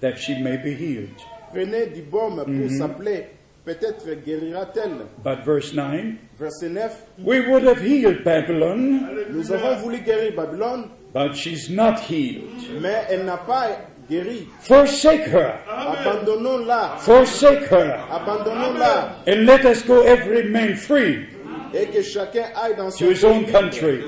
that 0.00 0.16
she 0.18 0.34
may 0.40 0.56
be 0.56 0.74
healed. 0.74 1.10
Prenez 1.52 1.86
du 1.86 2.02
baume 2.02 2.44
pour 2.44 2.70
sa 2.78 2.88
plaie. 2.88 3.30
Peut-être 3.64 4.06
guérira-t-elle. 4.24 5.06
But 5.22 5.44
verse 5.44 5.74
9 5.74 6.14
Verset 6.38 6.68
9. 6.70 6.92
We 7.24 7.40
would 7.48 7.64
have 7.64 7.80
healed 7.82 8.22
Babylon, 8.24 9.00
Nous 9.30 9.52
avons 9.52 9.76
voulu 9.82 9.98
guérir 9.98 10.34
Babylone, 10.36 10.84
but 11.12 11.34
she's 11.34 11.68
not 11.68 11.98
healed. 12.08 12.44
mais 12.80 13.04
elle 13.10 13.24
n'a 13.24 13.36
pas 13.36 13.76
guéri. 14.08 14.46
Forsake 14.60 15.26
her, 15.26 15.58
Abandonnons-la. 15.68 16.96
forsake 16.98 17.64
her, 17.70 17.98
Abandonnons-la. 18.10 19.16
and 19.26 19.44
let 19.46 19.64
us 19.66 19.82
go 19.82 20.02
every 20.02 20.44
man 20.48 20.74
free 20.76 21.26
Et 21.74 21.86
que 21.92 22.00
chacun 22.00 22.44
aille 22.56 22.76
dans 22.76 22.90
son 22.90 23.04
to 23.04 23.10
his 23.10 23.24
own 23.24 23.44
country, 23.46 24.02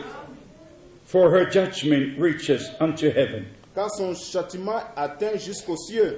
for 1.04 1.30
her 1.30 1.44
judgment 1.50 2.16
reaches 2.18 2.70
unto 2.80 3.10
heaven. 3.10 3.44
Car 3.74 3.88
son 3.90 4.14
châtiment 4.14 4.80
atteint 4.96 5.36
jusqu'aux 5.36 5.76
cieux. 5.76 6.16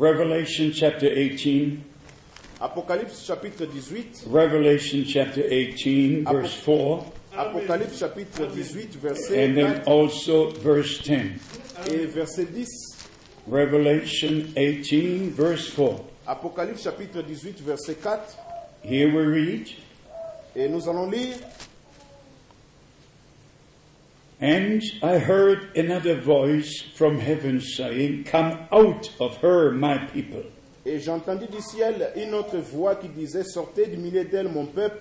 Revelation 0.00 0.72
chapter 0.72 1.06
18, 1.12 1.84
Apocalypse 2.58 3.26
chapitre 3.26 3.64
18. 3.64 4.32
Revelation 4.32 5.04
chapter 5.04 5.42
18, 5.44 6.24
verse 6.24 6.54
4, 6.54 7.12
Apocalypse 7.36 7.98
chapitre 8.00 8.46
18, 8.46 8.88
verset 8.92 9.38
and 9.38 9.58
then 9.58 9.84
4 9.84 9.92
also 9.92 10.50
verse 10.52 11.02
10. 11.02 11.38
et 11.88 12.06
verset 12.06 12.46
10. 12.46 12.66
Revelation 13.46 14.50
18, 14.56 15.32
verse 15.32 15.68
4. 15.68 16.02
Apocalypse 16.28 16.82
chapitre 16.84 17.22
18, 17.22 17.62
verset 17.62 17.98
4. 17.98 18.20
Here 18.82 19.14
we 19.14 19.22
read, 19.22 19.68
Et 20.56 20.66
nous 20.70 20.88
allons 20.88 21.10
lire. 21.10 21.36
And 24.40 24.82
I 25.02 25.18
heard 25.18 25.76
another 25.76 26.14
voice 26.18 26.82
from 26.94 27.18
heaven 27.18 27.60
saying, 27.60 28.24
Come 28.24 28.56
out 28.72 29.10
of 29.20 29.36
her, 29.38 29.70
my 29.70 29.98
people, 29.98 30.42
Et 30.86 30.98
j'entendis 30.98 31.46
du 31.46 31.60
ciel 31.60 32.10
une 32.16 32.32
autre 32.32 32.56
voix 32.56 32.94
qui 32.96 33.08
disait 33.08 33.44
Sortez 33.44 33.86
du 33.86 33.98
milieu 33.98 34.24
d'elle, 34.24 34.48
mon 34.48 34.64
peuple, 34.64 34.98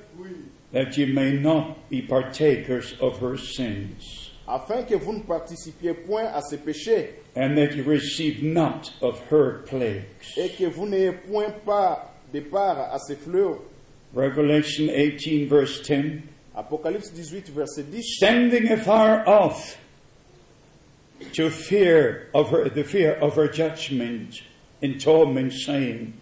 that 0.73 0.97
ye 0.97 1.05
may 1.05 1.31
not 1.39 1.77
be 1.89 2.01
partakers 2.01 2.95
of 2.99 3.19
her 3.21 3.37
sins, 3.37 4.29
afin 4.45 4.83
que 4.83 4.95
vous 4.95 5.13
ne 5.13 5.21
participiez 5.21 5.93
point 5.93 6.25
à 6.25 6.41
ses 6.41 6.57
péchés, 6.57 7.11
and 7.37 7.55
that 7.55 7.73
ye 7.73 7.81
receive 7.81 8.43
not 8.43 8.91
of 9.01 9.21
her 9.31 9.63
plagues. 9.65 10.03
et 10.35 10.49
que 10.49 10.65
vous 10.65 10.85
n'ayez 10.85 11.13
point 11.13 11.49
pas 11.65 12.13
de 12.33 12.41
part 12.41 12.91
à 12.93 12.99
ses 12.99 13.15
fléaux. 13.15 13.65
Revelation 14.13 14.87
18, 14.87 15.45
verse 15.45 15.81
10. 15.83 16.23
Apocalypse 16.55 17.11
18, 17.13 17.53
verset 17.53 17.91
10. 17.91 18.01
Standing 18.01 18.71
afar 18.71 19.27
off 19.27 19.77
to 21.33 21.49
fear 21.49 22.29
of 22.33 22.49
her, 22.49 22.69
the 22.69 22.83
fear 22.83 23.13
of 23.13 23.35
her 23.35 23.47
judgment 23.47 24.41
in 24.81 24.97
torment, 24.97 25.53
saying, 25.53 26.13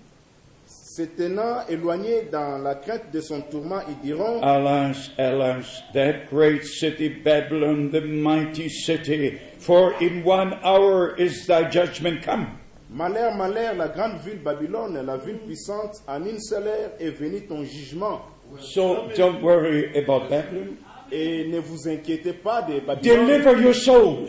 Se 0.67 1.05
tenant 1.05 1.69
éloignés 1.69 2.29
dans 2.31 2.57
la 2.63 2.75
crainte 2.75 3.11
de 3.11 3.21
son 3.21 3.41
tourment, 3.41 3.81
ils 3.87 4.01
diront 4.01 4.41
Alas, 4.41 5.11
alas, 5.19 5.83
that 5.93 6.27
great 6.29 6.63
city 6.65 7.07
Babylon, 7.07 7.91
the 7.91 8.01
mighty 8.01 8.67
city, 8.67 9.39
for 9.59 9.93
in 10.01 10.23
one 10.23 10.55
hour 10.63 11.15
is 11.15 11.45
thy 11.45 11.69
judgment 11.69 12.23
come. 12.23 12.47
Malheur, 12.89 13.35
malheur, 13.35 13.75
la 13.75 13.89
grande 13.89 14.19
ville 14.21 14.39
Babylone, 14.39 15.05
la 15.05 15.17
ville 15.17 15.37
puissante, 15.37 16.01
en 16.07 16.25
une 16.25 16.39
seule 16.39 16.67
heure 16.67 16.91
est 16.99 17.11
venu 17.11 17.41
ton 17.41 17.63
jugement. 17.63 18.21
So 18.59 19.07
don't 19.15 19.41
worry 19.41 19.91
about 19.97 20.29
Babylon. 20.29 20.77
Et 21.11 21.47
ne 21.47 21.59
vous 21.59 21.87
inquiétez 21.87 22.33
pas 22.33 22.61
de 22.63 22.79
Babylone. 22.79 23.27
Deliver 23.27 23.61
your 23.61 23.75
soul. 23.75 24.27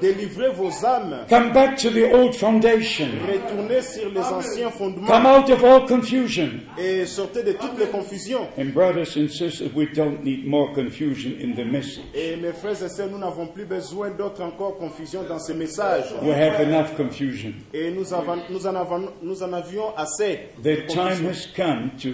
Délivrez 0.00 0.50
vos 0.50 0.70
âmes. 0.84 1.26
Come 1.28 1.52
back 1.52 1.76
to 1.78 1.90
the 1.90 2.12
old 2.14 2.34
foundation. 2.34 3.08
Retournez 3.26 3.82
sur 3.82 4.08
les 4.10 4.20
anciens 4.20 4.70
fondements. 4.70 5.06
Come 5.06 5.26
out 5.26 5.50
of 5.50 5.64
all 5.64 5.84
confusion. 5.86 6.60
et 6.78 7.04
sortez 7.06 7.42
de 7.42 7.52
toutes 7.52 7.78
les 7.78 7.86
confusions. 7.86 8.46
And 8.56 8.66
brothers 8.72 9.16
and 9.16 9.28
sisters, 9.28 9.68
we 9.74 9.86
don't 9.92 10.22
need 10.22 10.46
more 10.46 10.72
confusion 10.74 11.32
in 11.42 11.54
the 11.54 11.64
message. 11.66 12.04
Et 12.14 12.36
mes 12.36 12.52
frères 12.52 12.82
et 12.82 12.88
sœurs, 12.88 13.08
nous 13.10 13.18
n'avons 13.18 13.46
plus 13.46 13.64
besoin 13.64 14.10
d'autres 14.10 14.42
encore 14.42 14.76
confusions 14.78 15.22
dans 15.28 15.38
ce 15.40 15.52
message. 15.52 16.04
We 16.22 16.32
have 16.34 16.60
enough 16.60 16.94
confusion. 16.96 17.52
Et 17.74 17.90
nous, 17.90 18.14
avons- 18.14 18.42
nous 18.48 18.66
en, 18.66 18.74
avons- 18.76 19.08
nous 19.22 19.42
en 19.42 19.52
avions 19.52 19.94
assez. 19.96 20.38
The 20.62 20.86
time 20.86 21.26
has 21.28 21.46
come 21.54 21.90
to, 22.02 22.10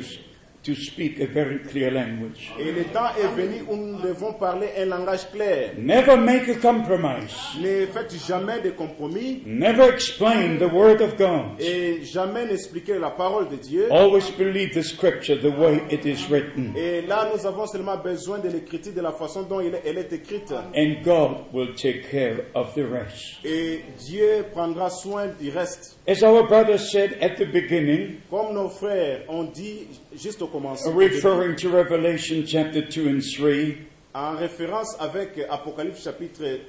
to 0.66 0.74
speak 0.74 1.20
a 1.20 1.26
very 1.26 1.60
clear 1.60 1.90
language. 1.92 2.52
Et 2.58 2.72
le 2.72 2.84
temps 2.84 3.10
est 3.16 3.28
venu 3.40 3.62
où 3.68 3.76
nous 3.76 4.00
devons 4.00 4.32
parler 4.32 4.66
un 4.78 4.86
langage 4.86 5.30
clair. 5.32 5.70
Never 5.78 6.16
make 6.16 6.48
a 6.48 6.54
compromise. 6.56 7.32
Ne 7.60 7.86
faites 7.86 8.14
jamais 8.26 8.60
de 8.60 8.70
compromis 8.70 9.42
Never 9.46 9.84
explain 9.92 10.58
the 10.58 10.70
Word 10.72 11.00
of 11.00 11.16
God. 11.16 11.60
et 11.60 12.02
jamais 12.04 12.46
n'expliquer 12.46 12.98
la 12.98 13.10
parole 13.10 13.48
de 13.48 13.56
Dieu. 13.56 13.86
Always 13.92 14.30
believe 14.36 14.74
the 14.74 14.82
Scripture 14.82 15.36
the 15.40 15.56
way 15.56 15.80
it 15.90 16.04
is 16.04 16.26
written, 16.30 16.72
Et 16.76 17.02
là, 17.02 17.30
nous 17.34 17.46
avons 17.46 17.66
seulement 17.66 17.96
besoin 17.96 18.38
de 18.40 18.48
l'écriture 18.48 18.92
de 18.92 19.00
la 19.00 19.12
façon 19.12 19.42
dont 19.44 19.60
est- 19.60 19.82
elle 19.86 19.98
est 19.98 20.12
écrite. 20.12 20.52
and 20.74 21.02
God 21.04 21.44
will 21.52 21.74
take 21.74 22.02
care 22.10 22.38
of 22.54 22.74
the 22.74 22.82
rest. 22.84 23.38
Et 23.44 23.82
Dieu 24.06 24.44
prendra 24.52 24.90
soin 24.90 25.28
du 25.40 25.50
reste. 25.50 25.95
As 26.08 26.22
our 26.22 26.46
brother 26.46 26.78
said 26.78 27.14
at 27.14 27.36
the 27.36 27.46
beginning, 27.46 28.22
Comme 28.30 28.54
nos 28.54 28.68
frères 28.68 29.22
ont 29.28 29.42
dit 29.42 29.88
juste 30.14 30.40
au 30.40 30.46
commencement, 30.46 30.94
referring 30.94 31.56
to 31.56 31.68
Revelation 31.68 32.44
chapter 32.46 32.80
2 32.80 33.08
and 33.08 33.20
3, 33.20 33.74
en 34.14 34.36
référence 34.36 34.94
avec 35.00 35.30
Apocalypse 35.50 36.04
chapitre 36.04 36.60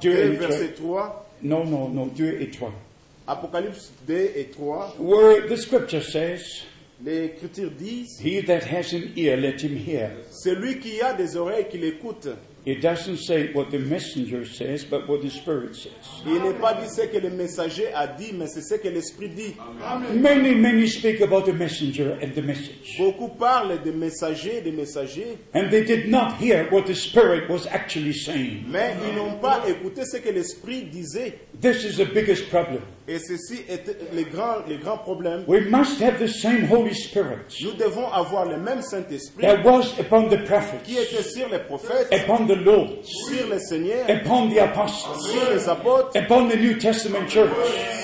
2 0.00 0.10
2, 0.10 0.10
and 0.10 0.36
3, 0.38 0.46
verset 0.46 0.74
3, 0.74 1.26
no, 1.42 1.64
no, 1.64 1.88
no, 1.88 2.06
2 2.06 2.38
et 2.40 2.50
3, 2.50 2.72
Apocalypse 3.26 3.92
2 4.06 4.30
et 4.36 4.50
3, 4.52 4.94
where 4.98 5.46
the 5.46 5.56
Scripture 5.58 6.02
says, 6.02 6.64
l'Écriture 7.04 7.70
dit 7.78 8.06
He 8.22 8.40
that 8.40 8.64
has 8.64 8.94
an 8.94 9.12
ear, 9.16 9.36
let 9.36 9.60
him 9.62 9.76
hear. 9.76 10.12
Celui 10.30 10.78
qui 10.78 11.02
a 11.02 11.12
des 11.12 11.36
oreilles 11.36 11.68
qui 11.68 11.76
l'écoute. 11.76 12.28
It 12.66 12.82
doesn't 12.82 13.16
say 13.18 13.52
what 13.54 13.70
the 13.70 13.78
messenger 13.78 14.44
says, 14.44 14.84
but 14.84 15.08
what 15.08 15.22
the 15.22 15.30
Spirit 15.30 15.74
says. 15.74 15.92
Il 16.26 16.42
n'est 16.42 16.58
pas 16.60 16.74
dit 16.74 16.88
ce 16.90 17.06
que 17.06 17.16
le 17.18 17.30
messager 17.30 17.86
a 17.94 18.06
dit, 18.06 18.32
mais 18.34 18.48
c'est 18.48 18.60
ce 18.60 18.74
que 18.74 18.88
l'Esprit 18.88 19.30
dit. 19.30 19.54
Many, 20.14 20.54
many 20.54 20.86
speak 20.86 21.22
about 21.22 21.46
the 21.46 21.54
messenger 21.54 22.18
and 22.22 22.34
the 22.34 22.42
message. 22.42 22.96
Beaucoup 22.98 23.28
parlent 23.28 23.82
des 23.82 23.92
messagers, 23.92 24.60
des 24.60 24.72
messagers, 24.72 25.38
And 25.54 25.70
they 25.70 25.82
did 25.84 26.10
not 26.10 26.34
hear 26.38 26.68
what 26.70 26.82
the 26.86 26.94
Spirit 26.94 27.48
was 27.48 27.66
actually 27.66 28.12
saying. 28.12 28.64
mais 28.68 28.94
ils 29.08 29.16
n'ont 29.16 29.38
pas 29.40 29.62
écouté 29.66 30.02
ce 30.04 30.18
que 30.18 30.28
l'Esprit 30.28 30.82
disait. 30.82 31.38
This 31.62 31.84
is 31.84 31.96
the 31.96 32.04
biggest 32.12 32.50
problem. 32.50 32.82
Et 33.08 33.18
ceci 33.18 33.62
est 33.68 33.84
le 34.14 34.22
grand, 34.24 34.56
le 34.68 34.76
grand 34.76 34.98
problème. 34.98 35.42
We 35.48 35.62
must 35.68 36.00
have 36.00 36.18
the 36.22 36.28
same 36.28 36.68
Holy 36.70 36.94
Spirit 36.94 37.38
Nous 37.62 37.72
devons 37.72 38.06
avoir 38.12 38.44
le 38.46 38.56
même 38.58 38.82
Saint-Esprit 38.82 39.42
that 39.42 39.64
was 39.64 39.94
upon 39.98 40.28
the 40.28 40.44
prophets, 40.44 40.82
qui 40.84 40.96
était 40.96 41.22
sur 41.22 41.48
les 41.48 41.58
prophètes, 41.58 42.08
upon 42.12 42.46
the 42.46 42.56
Lords, 42.56 43.02
sur 43.04 43.48
les 43.50 43.58
seigneurs, 43.58 44.08
upon 44.08 44.48
the 44.50 44.58
apostles, 44.58 45.18
sur 45.22 45.50
les 45.50 45.68
apôtres, 45.68 46.10
upon 46.14 46.48
the 46.48 46.56
New 46.56 46.74
Testament 46.78 47.26
church. 47.28 47.50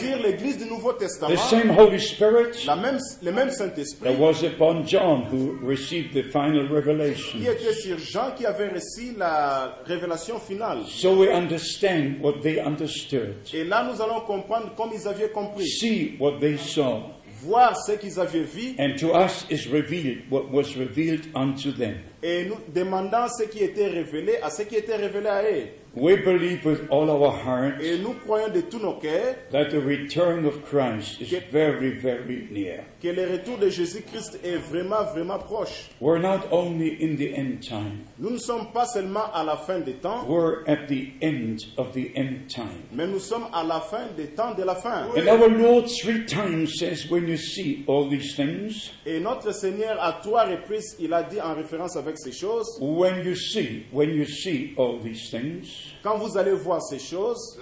sur 0.01 0.17
l'Église 0.19 0.59
du 0.59 0.65
Nouveau 0.65 0.93
The 0.95 0.99
Testament. 1.01 1.37
same 1.37 1.71
Holy 1.79 2.01
Spirit 2.01 2.65
La 2.67 2.75
même, 2.77 2.99
le 3.23 3.33
même 3.33 3.49
that 3.49 3.55
Saint-Esprit 3.55 4.17
was 4.19 4.43
upon 4.43 4.85
John, 4.87 5.25
who 5.31 5.57
received 5.65 6.15
the 6.15 6.25
final 6.33 6.67
revelation. 6.69 7.39
qui 7.39 7.47
était 7.47 7.75
sur 7.75 7.99
Jean 7.99 8.33
qui 8.37 8.45
avait 8.47 8.69
reçu 8.69 9.15
la 9.17 9.79
révélation 9.85 10.41
finale. 10.41 10.79
So 10.89 11.13
we 11.15 11.29
understand 11.31 12.17
what 12.23 12.41
they 12.43 12.59
understood, 12.61 13.35
Et 13.53 13.63
là, 13.65 13.87
nous 13.93 14.01
allons 14.03 14.21
comprendre 14.21 14.75
comme 14.87 14.99
ils 14.99 15.09
avaient 15.09 15.31
compris, 15.31 15.67
see 15.67 16.17
what 16.19 16.39
they 16.41 16.57
saw, 16.57 17.03
voir 17.43 17.77
ce 17.77 17.93
qu'ils 17.93 18.19
avaient 18.21 18.43
vu 18.45 18.75
and 18.79 18.97
to 18.99 19.13
us 19.15 19.45
is 19.51 19.69
revealed 19.71 20.19
what 20.31 20.51
was 20.51 20.77
revealed 20.77 21.27
unto 21.35 21.73
them. 21.73 21.97
et 22.23 22.45
nous 22.45 22.57
demandant 22.75 23.27
ce 23.29 23.45
qui 23.45 23.63
était 23.63 23.89
révélé 23.89 24.37
à 24.43 24.51
ce 24.51 24.63
qui 24.63 24.77
était 24.77 24.97
révélé 24.97 25.27
à 25.29 25.43
eux. 25.43 25.67
We 25.99 26.17
believe 26.17 26.63
with 26.67 26.91
all 26.91 27.09
our 27.11 27.33
hearts 27.33 27.81
Et 27.83 27.97
nous 28.03 28.13
croyons 28.13 28.51
de 28.53 28.61
tous 28.61 28.79
nos 28.79 29.01
cœurs 29.01 29.35
that 29.51 29.71
the 29.71 29.81
return 29.81 30.45
of 30.45 30.63
Christ 30.67 31.23
is 31.23 31.35
very, 31.51 31.89
very 31.93 32.47
near. 32.51 32.85
que 33.01 33.09
le 33.09 33.23
retour 33.33 33.57
de 33.57 33.71
Jésus-Christ 33.71 34.41
est 34.45 34.57
vraiment, 34.57 35.05
vraiment 35.15 35.39
proche. 35.39 35.89
We're 35.99 36.19
not 36.21 36.49
only 36.53 36.99
in 37.03 37.17
the 37.17 37.33
end 37.35 37.63
time, 37.63 38.05
Nous 38.19 38.29
ne 38.29 38.37
sommes 38.37 38.67
pas 38.75 38.85
seulement 38.85 39.33
à 39.33 39.43
la 39.43 39.57
fin 39.57 39.79
des 39.81 39.95
temps, 39.95 40.27
we're 40.29 40.65
at 40.67 40.87
the 40.89 41.13
end 41.23 41.65
of 41.79 41.93
the 41.95 42.11
end 42.15 42.47
time. 42.49 42.83
mais 42.93 43.07
nous 43.07 43.19
sommes 43.21 43.47
à 43.55 43.65
la 43.65 43.81
fin 43.81 44.07
des 44.19 44.27
temps 44.27 44.53
de 44.55 44.65
la 44.65 44.75
fin. 44.75 45.07
And 45.17 45.27
our 45.29 45.49
Lord 45.49 45.87
three 45.89 46.27
times 46.27 46.75
says, 46.79 47.11
when 47.11 47.27
you 47.27 47.39
see 47.39 47.85
all 47.87 48.07
these 48.11 48.37
things, 48.37 48.91
Et 49.07 49.19
notre 49.19 49.53
Seigneur, 49.53 49.97
à 50.03 50.21
trois 50.23 50.45
reprises, 50.45 50.95
il 51.01 51.15
a 51.15 51.23
dit 51.23 51.41
en 51.41 51.55
référence 51.55 51.97
avec 51.97 52.19
ces 52.19 52.33
choses, 52.33 52.77
when 52.83 53.25
you 53.25 53.35
see, 53.35 53.85
when 53.93 54.11
you 54.11 54.27
see 54.27 54.75
all 54.77 54.99
these 55.03 55.31
things, 55.31 55.86
quand 56.03 56.19
vous 56.19 56.37
allez 56.37 56.53
voir 56.53 56.83
ces 56.83 56.99
choses, 56.99 57.59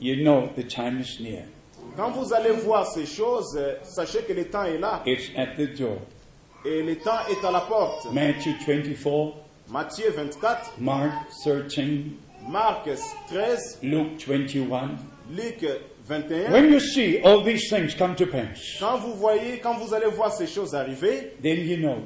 you 0.00 0.16
know 0.22 0.48
the 0.56 0.66
time 0.66 1.00
is 1.00 1.22
near. 1.22 1.44
quand 1.96 2.10
vous 2.10 2.32
allez 2.32 2.50
voir 2.52 2.86
ces 2.86 3.06
choses, 3.06 3.56
euh, 3.56 3.74
sachez 3.82 4.20
que 4.22 4.32
le 4.32 4.44
temps 4.46 4.64
est 4.64 4.78
là. 4.78 5.02
It's 5.06 5.30
at 5.36 5.56
the 5.56 5.76
door. 5.78 5.98
Et 6.64 6.82
le 6.82 6.96
temps 6.96 7.20
est 7.30 7.44
à 7.46 7.50
la 7.50 7.60
porte. 7.60 8.12
Matthew 8.12 8.50
24, 8.66 9.34
Matthieu 9.70 10.10
24, 10.16 10.72
Mark 10.80 11.12
13, 11.44 12.04
Marc 12.48 12.88
13, 13.28 13.78
Luke 13.82 14.24
21. 14.26 14.90
Luc 15.30 15.64
21. 16.08 16.50
When 16.52 16.72
you 16.72 16.80
see 16.80 17.20
all 17.22 17.42
these 17.44 17.68
things 17.68 17.94
come 17.94 18.14
to 18.16 18.26
pass, 18.26 18.78
Quand 18.80 18.96
vous 18.98 19.14
voyez, 19.14 19.58
quand 19.62 19.74
vous 19.78 19.92
allez 19.92 20.06
voir 20.06 20.32
ces 20.32 20.46
choses 20.46 20.74
arriver, 20.74 21.32
then 21.42 21.66
you 21.66 21.76
know. 21.76 21.98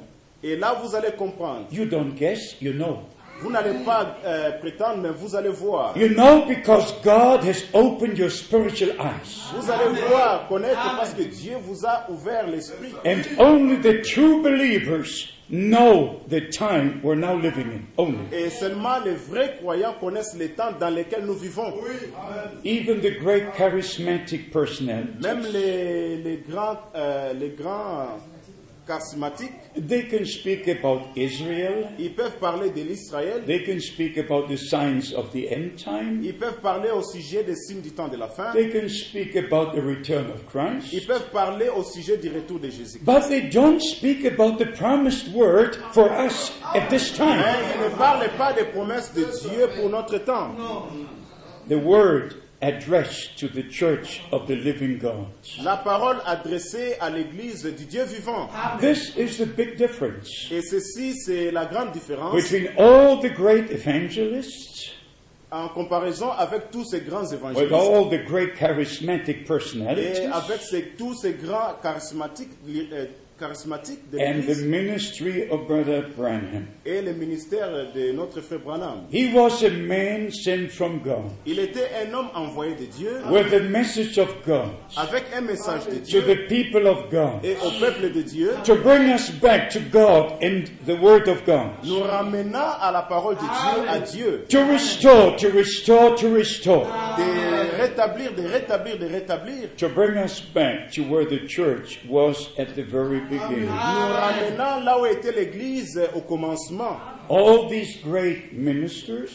et 0.42 0.56
là 0.56 0.74
vous 0.82 0.94
allez 0.96 1.12
comprendre. 1.12 1.66
You 1.70 1.84
don't 1.86 2.14
guess, 2.14 2.56
you 2.60 2.72
know. 2.72 2.98
Vous 3.42 3.50
n'allez 3.50 3.84
pas 3.84 4.16
euh, 4.24 4.52
prétendre, 4.60 4.98
mais 5.02 5.10
vous 5.10 5.34
allez 5.34 5.48
voir. 5.48 5.96
You 5.96 6.08
know 6.08 6.44
because 6.46 6.94
God 7.02 7.42
has 7.44 7.64
opened 7.74 8.16
your 8.16 8.30
spiritual 8.30 8.90
eyes. 9.00 9.50
Vous 9.56 9.70
allez 9.70 9.98
voir, 10.08 10.46
connaître, 10.48 10.96
parce 10.96 11.12
que 11.14 11.22
Dieu 11.22 11.56
vous 11.62 11.84
a 11.84 12.06
ouvert 12.08 12.46
l'esprit. 12.46 12.92
And 13.04 13.22
only 13.38 13.76
the 13.78 14.02
true 14.02 14.42
believers 14.42 15.32
know 15.52 16.20
the 16.28 16.40
time 16.50 17.00
we're 17.02 17.14
now 17.14 17.34
living 17.34 17.70
in. 17.72 17.86
Only. 17.98 18.18
Et 18.32 18.48
seulement 18.48 18.98
les 19.04 19.14
vrais 19.14 19.56
croyants 19.60 19.94
connaissent 20.00 20.34
les 20.36 20.50
temps 20.50 20.72
dans 20.78 20.88
lesquels 20.88 21.24
nous 21.26 21.34
vivons. 21.34 21.74
Even 22.64 23.00
the 23.00 23.18
great 23.20 23.52
charismatic 23.54 24.50
personalities, 24.50 25.20
Même 25.20 25.42
les, 25.52 26.16
les 26.16 26.42
grands, 26.48 26.78
euh, 26.94 27.32
les 27.34 27.50
grands 27.50 28.18
they 29.88 30.02
can 30.08 30.24
speak 30.24 30.68
about 30.68 31.02
Israel. 31.16 31.88
ils 31.98 32.12
peuvent 32.14 32.36
parler 32.38 32.70
de 32.70 32.82
l'Israël, 32.82 33.42
They 33.46 33.62
can 33.64 33.80
speak 33.80 34.18
about 34.18 34.48
the 34.48 34.56
signs 34.56 35.12
of 35.14 35.30
the 35.32 35.46
end 35.50 35.76
time. 35.76 36.20
ils 36.22 36.34
peuvent 36.36 36.60
parler 36.60 36.90
au 36.90 37.02
sujet 37.02 37.42
des 37.44 37.54
signes 37.56 37.80
du 37.80 37.90
temps 37.92 38.08
de 38.08 38.16
la 38.16 38.28
fin, 38.28 38.52
They 38.52 38.70
can 38.70 38.88
speak 38.88 39.36
about 39.36 39.72
the 39.74 39.82
return 39.82 40.26
of 40.30 40.44
Christ. 40.46 40.92
ils 40.92 41.06
peuvent 41.06 41.30
parler 41.32 41.68
au 41.68 41.82
sujet 41.84 42.16
du 42.16 42.28
retour 42.28 42.58
de 42.58 42.70
Jésus. 42.70 42.98
But 43.04 43.28
they 43.28 43.42
don't 43.48 43.80
speak 43.80 44.24
about 44.24 44.58
the 44.58 44.66
promised 44.76 45.32
word 45.34 45.76
for 45.92 46.10
us 46.10 46.52
at 46.74 46.88
this 46.88 47.12
Mais 47.18 47.26
time. 47.26 47.40
ils 47.76 47.90
ne 47.92 47.96
parlent 47.96 48.30
pas 48.36 48.52
des 48.52 48.64
promesses 48.64 49.12
de 49.14 49.22
Dieu 49.24 49.68
pour 49.76 49.88
notre 49.90 50.18
temps. 50.18 50.54
The 51.68 51.76
word 51.76 52.34
addressed 52.62 53.36
to 53.38 53.48
the 53.48 53.62
church 53.68 54.22
of 54.30 54.46
the 54.46 54.54
living 54.54 54.98
God. 54.98 55.26
La 55.62 55.76
parole 55.76 56.16
adressée 56.24 56.94
à 57.00 57.10
l'Église 57.10 57.64
du 57.64 57.84
Dieu 57.84 58.04
vivant. 58.04 58.48
This 58.80 59.14
is 59.16 59.36
the 59.38 59.46
big 59.46 59.76
difference 59.76 60.30
Et 60.50 60.62
ceci, 60.62 61.14
c'est 61.14 61.50
la 61.50 61.66
grande 61.66 61.92
différence 61.92 62.34
between 62.34 62.68
all 62.78 63.18
the 63.20 63.32
great 63.34 63.70
evangelists, 63.70 64.92
en 65.50 65.68
comparaison 65.68 66.30
avec 66.30 66.70
tous 66.70 66.84
ces 66.84 67.00
grands 67.00 67.22
with 67.30 67.34
évangélistes 67.34 67.72
all 67.74 68.08
the 68.08 68.24
great 68.24 68.54
charismatic 68.56 69.38
et 69.40 69.44
personalities, 69.44 70.22
avec 70.32 70.60
ces- 70.62 70.92
tous 70.96 71.14
ces 71.14 71.32
grands 71.34 71.74
charismatiques, 71.82 72.50
charismatiques 73.42 74.08
de 74.12 74.18
and 74.20 74.42
the 74.46 74.62
ministry 74.64 75.48
of 75.50 75.66
Brother 75.66 76.04
Branham. 76.16 76.66
et 76.86 77.02
le 77.02 77.12
ministère 77.12 77.68
de 77.94 78.12
notre 78.12 78.40
frère 78.40 78.60
Branham. 78.60 79.06
He 79.10 79.32
was 79.34 79.62
a 79.64 79.70
man 79.70 80.30
sent 80.30 80.68
from 80.70 81.00
God 81.02 81.30
Il 81.44 81.58
était 81.58 81.88
un 82.06 82.14
homme 82.14 82.28
envoyé 82.34 82.74
de 82.76 82.86
Dieu 82.86 83.10
with 83.30 83.52
a 83.52 83.60
message 83.60 84.18
of 84.18 84.28
God 84.46 84.68
avec 84.96 85.24
un 85.36 85.40
message 85.40 85.86
de 85.86 85.98
Dieu. 85.98 86.20
to 86.20 86.26
the 86.26 86.46
people 86.48 86.86
of 86.86 87.10
God. 87.10 87.44
et 87.44 87.56
au 87.64 87.70
peuple 87.80 88.12
de 88.12 88.22
Dieu, 88.22 88.52
to 88.64 88.76
bring 88.76 89.08
us 89.10 89.30
back 89.30 89.70
to 89.70 89.80
God 89.90 90.34
and 90.42 90.64
the 90.86 90.96
Word 91.00 91.28
of 91.28 91.44
God. 91.44 91.70
nous 91.84 92.00
ramenant 92.00 92.78
à 92.80 92.92
la 92.92 93.02
parole 93.02 93.34
de 93.34 93.40
Dieu, 93.40 93.88
à 93.88 93.98
Dieu, 93.98 94.44
To 94.50 94.64
restore, 94.66 95.36
to 95.36 95.48
restore, 95.50 96.14
to 96.16 96.28
restore. 96.32 96.86
de 97.18 97.80
rétablir, 97.82 98.32
de 98.34 98.42
rétablir, 98.46 98.98
de 98.98 99.06
rétablir, 99.06 99.68
To 99.78 99.88
bring 99.88 100.16
us 100.16 100.40
back 100.54 100.92
to 100.92 101.02
where 101.02 101.24
the 101.24 101.46
church 101.48 101.98
was 102.08 102.50
at 102.58 102.74
the 102.76 102.82
very 102.84 103.20
beginning. 103.38 103.66
nous 103.66 103.68
ramenant 103.68 104.80
là 104.84 105.00
où 105.00 105.06
était 105.06 105.32
l'Église 105.32 106.00
au 106.14 106.20
commencement. 106.20 106.98
All 107.28 107.68
these 107.68 107.98
great 108.04 108.52
ministers, 108.52 109.28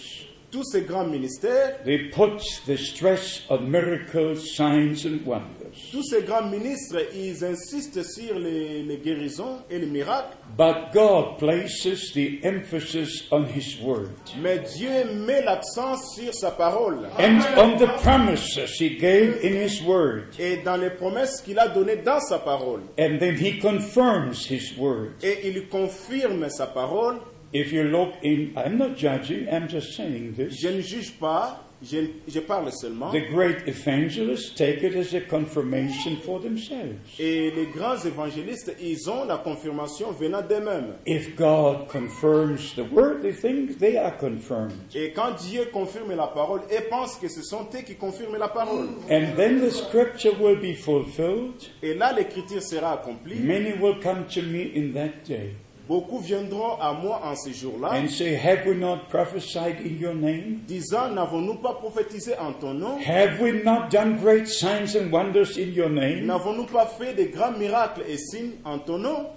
Tous 0.49 0.63
ces 0.63 0.81
grands 0.81 1.07
ministères, 1.07 1.83
they 1.83 2.09
put 2.09 2.39
the 2.65 2.77
stress 2.77 3.41
on 3.49 3.69
miracles, 3.69 4.37
signs, 4.37 5.05
and 5.05 5.25
wonders. 5.25 5.56
Tous 5.91 6.03
ces 6.03 6.21
grands 6.23 6.47
ministres, 6.47 6.97
ils 7.15 7.43
insistent 7.43 8.03
sur 8.03 8.37
les, 8.37 8.83
les 8.83 8.97
guérisons 8.97 9.59
et 9.69 9.79
les 9.79 9.85
miracles, 9.85 10.35
But 10.57 10.91
God 10.93 11.37
places 11.37 12.13
the 12.13 12.39
emphasis 12.43 13.25
on 13.31 13.45
His 13.45 13.77
Word 13.83 14.09
mais 14.41 14.59
Dieu 14.75 14.89
met 15.25 15.43
l'accent 15.43 15.97
sur 16.15 16.33
sa 16.33 16.51
parole 16.51 17.07
and 17.19 17.39
on 17.57 17.77
the 17.77 17.87
promises 18.01 18.79
He 18.79 18.97
gave 18.97 19.39
in 19.43 19.55
His 19.55 19.81
Word. 19.83 20.23
et 20.39 20.57
dans 20.63 20.77
les 20.77 20.89
promesses 20.89 21.41
qu'il 21.41 21.59
a 21.59 21.67
données 21.67 21.97
dans 21.97 22.19
sa 22.19 22.39
parole. 22.39 22.81
And 22.99 23.17
then 23.19 23.35
He 23.35 23.59
confirms 23.59 24.47
His 24.49 24.73
Word. 24.77 25.11
Et 25.23 25.47
il 25.47 25.67
confirme 25.67 26.49
sa 26.49 26.67
parole. 26.67 27.17
If 27.53 27.71
you 27.71 27.83
look 27.83 28.13
in, 28.23 28.49
I'm 28.57 28.77
not 28.77 28.95
judging, 28.97 29.47
I'm 29.49 29.67
just 29.69 29.95
saying 29.95 30.33
this. 30.35 30.59
Je 30.59 30.67
ne 30.67 30.81
juge 30.81 31.13
pas, 31.19 31.63
je, 31.81 31.97
je 32.27 32.39
parle 32.39 32.71
seulement. 32.71 33.11
The 33.11 33.29
great 33.31 33.67
evangelists 33.67 34.55
take 34.55 34.83
it 34.83 34.95
as 34.95 35.13
a 35.13 35.21
confirmation 35.21 36.17
for 36.25 36.39
themselves. 36.41 36.95
Et 37.19 37.51
les 37.51 37.67
grands 37.67 37.97
évangélistes, 38.03 38.75
ils 38.81 39.09
ont 39.09 39.25
la 39.25 39.37
confirmation 39.37 40.11
venant 40.11 40.41
d'eux-mêmes. 40.41 40.95
If 41.05 41.35
God 41.35 41.87
confirms 41.89 42.73
the 42.75 42.85
word, 42.91 43.21
they 43.21 43.33
think 43.33 43.77
they 43.79 43.97
are 43.97 44.15
confirmed. 44.17 44.73
Et 44.95 45.11
quand 45.11 45.35
Dieu 45.47 45.65
confirme 45.71 46.15
la 46.15 46.27
parole, 46.27 46.61
ils 46.71 46.87
pensent 46.89 47.17
que 47.17 47.27
ce 47.27 47.41
sont 47.43 47.67
eux 47.73 47.81
qui 47.85 47.95
confirment 47.95 48.37
la 48.37 48.47
parole. 48.47 48.87
And 49.09 49.35
then 49.35 49.59
the 49.59 49.71
scripture 49.71 50.33
will 50.39 50.59
be 50.59 50.73
fulfilled. 50.75 51.53
Et 51.83 51.93
là, 51.93 52.11
l'écriture 52.13 52.61
sera 52.61 52.93
accomplie. 52.93 53.39
Many 53.39 53.73
will 53.73 53.99
come 54.01 54.25
to 54.33 54.41
me 54.41 54.71
in 54.75 54.93
that 54.93 55.23
day 55.27 55.53
Beaucoup 55.87 56.19
viendront 56.19 56.75
à 56.81 56.91
moi 56.91 57.21
en 57.23 57.33
ces 57.35 57.53
jours-là, 57.53 57.93
and 57.93 58.09
say, 58.09 58.35
Have 58.35 58.65
we 58.67 58.75
not 58.75 59.07
prophesied 59.09 59.77
in 59.85 59.97
your 59.99 60.13
name? 60.13 60.59
disant, 60.67 61.09
n'avons-nous 61.11 61.55
pas 61.55 61.73
prophétisé 61.75 62.37
en 62.37 62.51
ton 62.51 62.73
nom? 62.73 62.97
Have 62.99 63.39
we 63.41 63.63
not 63.63 63.89
done 63.89 64.17
great 64.21 64.47
signs 64.49 64.95
and 64.95 65.09
wonders 65.11 65.57
in 65.57 65.71
your 65.73 65.89
name? 65.89 66.25
N'avons-nous 66.25 66.65
pas 66.65 66.87
fait 66.87 67.13
de 67.13 67.23
grands 67.33 67.53
miracles 67.57 68.01
et 68.07 68.17
signes 68.17 68.55
en 68.65 68.79
ton 68.79 68.97
nom? 68.97 69.27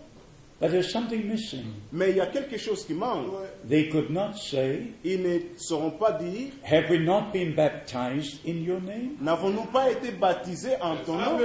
But 0.61 0.73
there's 0.73 0.93
something 0.93 1.27
missing. 1.27 1.65
Mais 1.93 2.11
il 2.11 2.17
y 2.17 2.21
a 2.21 2.27
quelque 2.27 2.59
chose 2.59 2.85
qui 2.85 2.93
manque. 2.95 3.29
They 3.67 3.89
could 3.89 4.11
not 4.11 4.35
say, 4.37 4.89
Ils 5.05 5.23
ne 5.23 5.39
sauront 5.57 5.93
pas 5.93 6.13
dire, 6.13 6.49
Have 6.65 6.91
we 6.91 6.99
not 6.99 7.33
been 7.33 7.55
baptized 7.55 8.41
in 8.47 8.63
your 8.65 8.81
name? 8.81 9.13
n'avons-nous 9.23 9.67
pas 9.73 9.91
été 9.91 10.11
baptisés 10.11 10.75
en 10.83 10.97
ton 11.07 11.15
nom? 11.15 11.39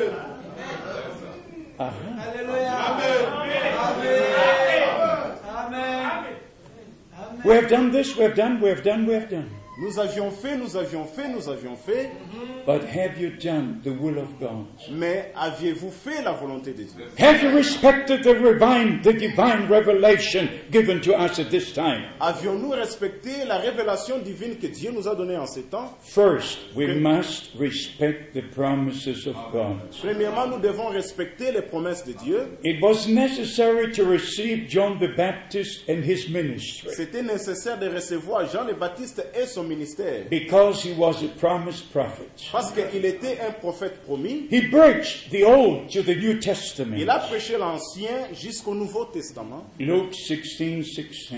Uh-huh. 1.77 2.15
We 7.43 7.51
have 7.53 7.69
done 7.69 7.91
this, 7.91 8.15
we 8.15 8.23
have 8.23 8.35
done, 8.35 8.61
we 8.61 8.69
have 8.69 8.83
done, 8.83 9.05
we 9.05 9.13
have 9.13 9.29
done. 9.29 9.51
Nous 9.77 9.99
avions 9.99 10.31
fait, 10.31 10.55
nous 10.55 10.77
avions 10.77 11.03
fait, 11.03 11.27
nous 11.27 11.49
avions 11.49 11.75
fait, 11.75 12.09
But 12.65 12.81
have 12.83 13.19
you 13.19 13.31
done 13.31 13.81
the 13.83 13.89
will 13.89 14.17
of 14.17 14.39
God? 14.39 14.65
mais 14.89 15.33
aviez-vous 15.35 15.91
fait 15.91 16.23
la 16.23 16.31
volonté 16.31 16.71
de 16.71 16.83
Dieu? 16.83 17.05
Have 17.19 17.43
you 17.43 17.49
respected 17.49 18.23
the 18.23 18.33
divine, 18.33 19.01
the 19.01 19.11
divine 19.13 19.67
revelation 19.67 20.47
given 20.71 21.01
to 21.01 21.11
us 21.13 21.39
at 21.39 21.49
this 21.49 21.73
time? 21.73 22.03
Avions-nous 22.21 22.69
respecté 22.69 23.43
la 23.45 23.57
révélation 23.57 24.19
divine 24.19 24.55
que 24.55 24.67
Dieu 24.67 24.91
nous 24.91 25.09
a 25.09 25.15
donnée 25.15 25.35
en 25.35 25.45
ces 25.45 25.63
temps? 25.63 25.93
First, 26.01 26.57
we 26.73 26.87
must 26.95 27.51
respect 27.59 28.33
the 28.33 28.43
promises 28.53 29.27
of 29.27 29.35
God. 29.51 29.77
Premièrement, 30.01 30.47
nous 30.47 30.59
devons 30.59 30.87
respecter 30.87 31.51
les 31.51 31.61
promesses 31.61 32.05
de 32.05 32.13
Dieu. 32.13 32.47
It 32.63 32.81
was 32.81 33.07
necessary 33.09 33.91
to 33.91 34.05
receive 34.05 34.69
John 34.69 34.99
the 34.99 35.13
Baptist 35.17 35.83
and 35.89 36.01
his 36.01 36.29
ministry 36.29 36.89
C'était 36.95 37.21
nécessaire 37.23 37.77
de 37.77 37.89
recevoir 37.89 38.49
Jean 38.49 38.63
le 38.63 38.73
Baptiste 38.73 39.21
et 39.35 39.45
son 39.45 39.64
ministère 39.65 40.29
because 40.29 40.83
he 40.83 40.93
was 40.97 41.23
a 41.23 41.27
promised 41.39 41.91
prophet. 41.91 42.29
parce 42.51 42.71
qu'il 42.71 43.05
était 43.05 43.39
un 43.39 43.51
prophète 43.51 44.03
promis. 44.05 44.47
He 44.49 44.67
bridged 44.69 45.31
the 45.31 45.43
Old 45.43 45.89
to 45.89 46.01
the 46.01 46.15
New 46.15 46.39
Testament. 46.39 46.97
Il 46.97 47.09
a 47.09 47.19
prêché 47.19 47.57
l'Ancien 47.57 48.33
jusqu'au 48.33 48.73
Nouveau 48.73 49.05
Testament. 49.05 49.65
Luke 49.79 50.13
16, 50.13 50.83
16. 50.95 51.31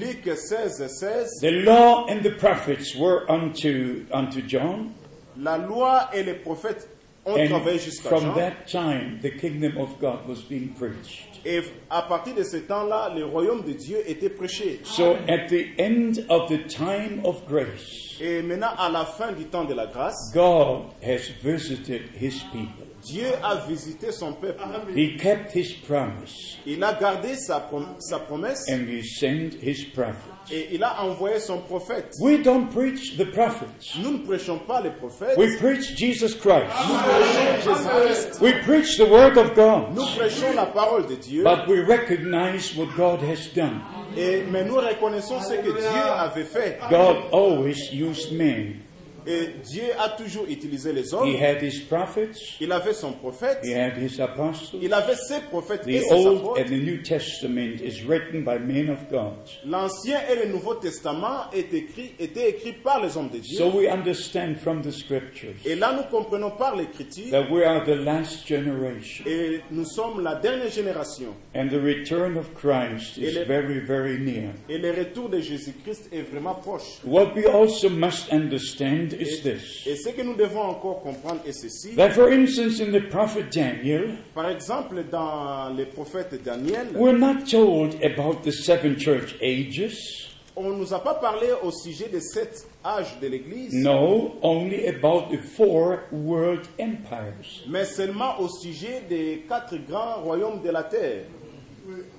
Luc 0.00 0.24
16, 0.24 0.86
16. 0.88 1.40
The 1.40 1.50
law 1.64 2.06
and 2.08 2.22
the 2.22 2.36
prophets 2.36 2.94
were 2.96 3.30
unto, 3.30 4.04
unto 4.12 4.40
John, 4.46 4.92
La 5.36 5.58
loi 5.58 6.10
et 6.14 6.22
les 6.22 6.34
prophètes 6.34 6.88
ont 7.26 7.36
and 7.36 7.48
travaillé 7.48 7.78
jusqu'à 7.78 8.08
from 8.08 8.34
that 8.34 8.66
time 8.66 9.18
the 9.22 9.30
kingdom 9.30 9.76
of 9.78 9.98
God 10.00 10.26
was 10.28 10.42
being 10.48 10.68
preached. 10.78 11.40
Et 11.44 11.62
à 11.94 12.02
partir 12.02 12.34
de 12.34 12.42
ce 12.42 12.56
temps-là, 12.56 13.12
le 13.14 13.24
royaume 13.24 13.62
de 13.62 13.72
Dieu 13.72 13.98
était 14.06 14.28
prêché. 14.28 14.80
So 14.84 15.12
at 15.28 15.46
the 15.48 15.66
end 15.78 16.24
of 16.28 16.48
the 16.48 16.66
time 16.66 17.20
of 17.24 17.46
grace, 17.48 18.18
Et 18.20 18.42
maintenant, 18.42 18.70
à 18.78 18.88
la 18.90 19.04
fin 19.04 19.32
du 19.32 19.44
temps 19.44 19.64
de 19.64 19.74
la 19.74 19.86
grâce, 19.86 20.32
God 20.34 20.86
has 21.02 21.30
visited 21.42 22.02
his 22.20 22.42
people. 22.52 22.86
Dieu 23.04 23.26
a 23.42 23.56
visité 23.68 24.12
son 24.12 24.32
peuple. 24.32 24.62
He 24.96 25.16
kept 25.18 25.52
his 25.54 25.74
promise 25.86 26.56
Il 26.64 26.82
a 26.82 26.94
gardé 26.94 27.34
sa, 27.34 27.60
prom- 27.60 27.96
sa 27.98 28.18
promesse 28.18 28.64
and 28.70 28.88
he 28.88 29.02
sent 29.02 29.50
his 29.62 29.84
prophet. 29.94 30.16
et 30.50 30.68
il 30.72 30.82
a 30.82 31.02
envoyé 31.02 31.38
son 31.38 31.58
prophète. 31.58 32.12
We 32.20 32.42
don't 32.42 32.70
preach 32.70 33.18
the 33.18 33.26
prophets. 33.30 33.98
Nous 34.02 34.12
ne 34.12 34.18
prêchons 34.26 34.58
pas 34.58 34.80
les 34.80 34.88
prophètes, 34.90 35.36
We 35.36 35.58
preach 35.58 35.94
Jesus 35.98 36.34
Christ. 36.38 36.70
nous 36.88 36.94
prêchons 36.96 37.74
Jésus-Christ. 37.74 38.40
We 38.40 38.54
preach 38.64 38.96
the 38.96 39.06
Word 39.10 39.36
of 39.36 39.54
God. 39.54 39.94
Nous 39.94 40.06
prêchons 40.16 40.54
la 40.54 40.64
parole 40.64 41.06
de 41.06 41.16
Dieu, 41.16 41.42
But 41.44 41.68
we 41.68 41.83
recognize 41.86 42.74
what 42.76 42.88
God 42.96 43.20
has 43.22 43.48
done. 43.54 43.80
et, 44.16 44.44
mais 44.50 44.64
nous 44.64 44.76
reconnaissons 44.76 45.40
ce 45.40 45.54
que 45.54 45.70
Dieu 45.72 46.00
avait 46.18 46.44
fait. 46.44 46.78
God 46.90 47.16
always 47.32 47.92
used 47.92 48.32
men. 48.32 48.83
Et 49.26 49.48
Dieu 49.70 49.84
a 49.98 50.10
toujours 50.10 50.44
utilisé 50.48 50.92
les 50.92 51.14
hommes. 51.14 51.26
He 51.28 51.36
had 51.42 51.62
his 51.62 51.80
prophets, 51.88 52.36
Il 52.60 52.70
avait 52.72 52.92
son 52.92 53.12
prophète, 53.12 53.58
he 53.64 53.72
had 53.74 53.96
his 53.96 54.20
apostles. 54.20 54.78
il 54.82 54.92
avait 54.92 55.14
ses 55.16 55.40
prophètes 55.50 55.82
et 55.86 56.00
The 56.00 56.04
ses 56.04 56.14
Old 56.14 56.38
apôtres. 56.38 56.60
and 56.60 56.66
the 56.66 56.82
New 56.82 56.98
Testament 57.02 57.80
is 57.82 58.02
written 58.06 58.44
by 58.44 58.58
men 58.58 58.90
of 58.90 58.98
God. 59.10 59.32
L'Ancien 59.64 60.18
et 60.30 60.46
le 60.46 60.52
Nouveau 60.52 60.74
Testament 60.74 61.50
est 61.52 61.72
écrit, 61.72 62.12
étaient 62.18 62.50
écrits 62.50 62.72
par 62.74 63.02
les 63.04 63.16
hommes 63.16 63.30
de 63.30 63.38
Dieu. 63.38 63.56
So 63.56 63.68
we 63.70 63.88
understand 63.88 64.56
from 64.62 64.82
the 64.82 64.90
scriptures 64.92 65.54
Et 65.64 65.74
là, 65.74 65.94
nous 65.96 66.04
comprenons 66.16 66.50
par 66.50 66.76
l'Écriture, 66.76 67.30
that 67.30 67.50
we 67.50 67.64
are 67.64 67.82
the 67.84 67.96
last 67.96 68.46
generation. 68.46 69.24
et 69.26 69.60
nous 69.70 69.84
sommes 69.86 70.22
la 70.22 70.34
dernière 70.36 70.70
génération. 70.70 71.34
And 71.54 71.68
the 71.68 71.80
return 71.80 72.36
of 72.36 72.52
Christ 72.54 73.16
is 73.18 73.24
Et 73.24 73.32
le- 73.32 73.44
very, 73.44 73.78
very 73.80 74.18
near. 74.18 74.50
Et 74.68 74.78
le 74.78 74.90
retour 74.90 75.28
de 75.28 75.40
Jésus-Christ 75.40 76.08
est 76.12 76.22
vraiment 76.30 76.54
proche. 76.54 77.00
What 77.04 77.32
we 77.34 77.46
also 77.46 77.88
must 77.88 78.30
understand 78.32 79.13
is 79.20 79.42
this. 79.42 79.86
Et 79.86 79.96
ce 79.96 80.10
que 80.10 80.22
nous 80.22 80.34
devons 80.34 80.62
encore 80.62 81.00
comprendre 81.02 81.40
est 81.46 81.52
ceci. 81.52 81.94
That, 81.96 82.10
for 82.10 82.28
instance, 82.32 82.80
in 82.80 82.92
the 82.92 83.08
prophet 83.08 83.44
Daniel, 83.52 84.14
Par 84.34 84.48
exemple, 84.50 85.04
dans 85.10 85.68
les 85.76 85.86
prophètes 85.86 86.42
Daniel, 86.44 86.88
we're 86.94 87.16
not 87.18 87.44
told 87.50 87.94
about 88.02 88.42
the 88.44 88.50
seven 88.52 88.96
church 88.98 89.34
ages. 89.40 90.30
on 90.56 90.70
ne 90.70 90.76
nous 90.76 90.94
a 90.94 91.02
pas 91.02 91.14
parlé 91.14 91.48
au 91.64 91.70
sujet 91.72 92.08
des 92.08 92.20
sept 92.20 92.64
âges 92.84 93.18
de 93.20 93.26
l'Église, 93.26 93.74
No, 93.74 94.34
only 94.42 94.86
about 94.86 95.28
the 95.34 95.38
four 95.56 95.98
world 96.12 96.60
empires. 96.78 97.64
mais 97.68 97.84
seulement 97.84 98.38
au 98.40 98.48
sujet 98.48 99.02
des 99.08 99.44
quatre 99.48 99.76
grands 99.88 100.20
royaumes 100.22 100.62
de 100.64 100.70
la 100.70 100.84
terre. 100.84 101.24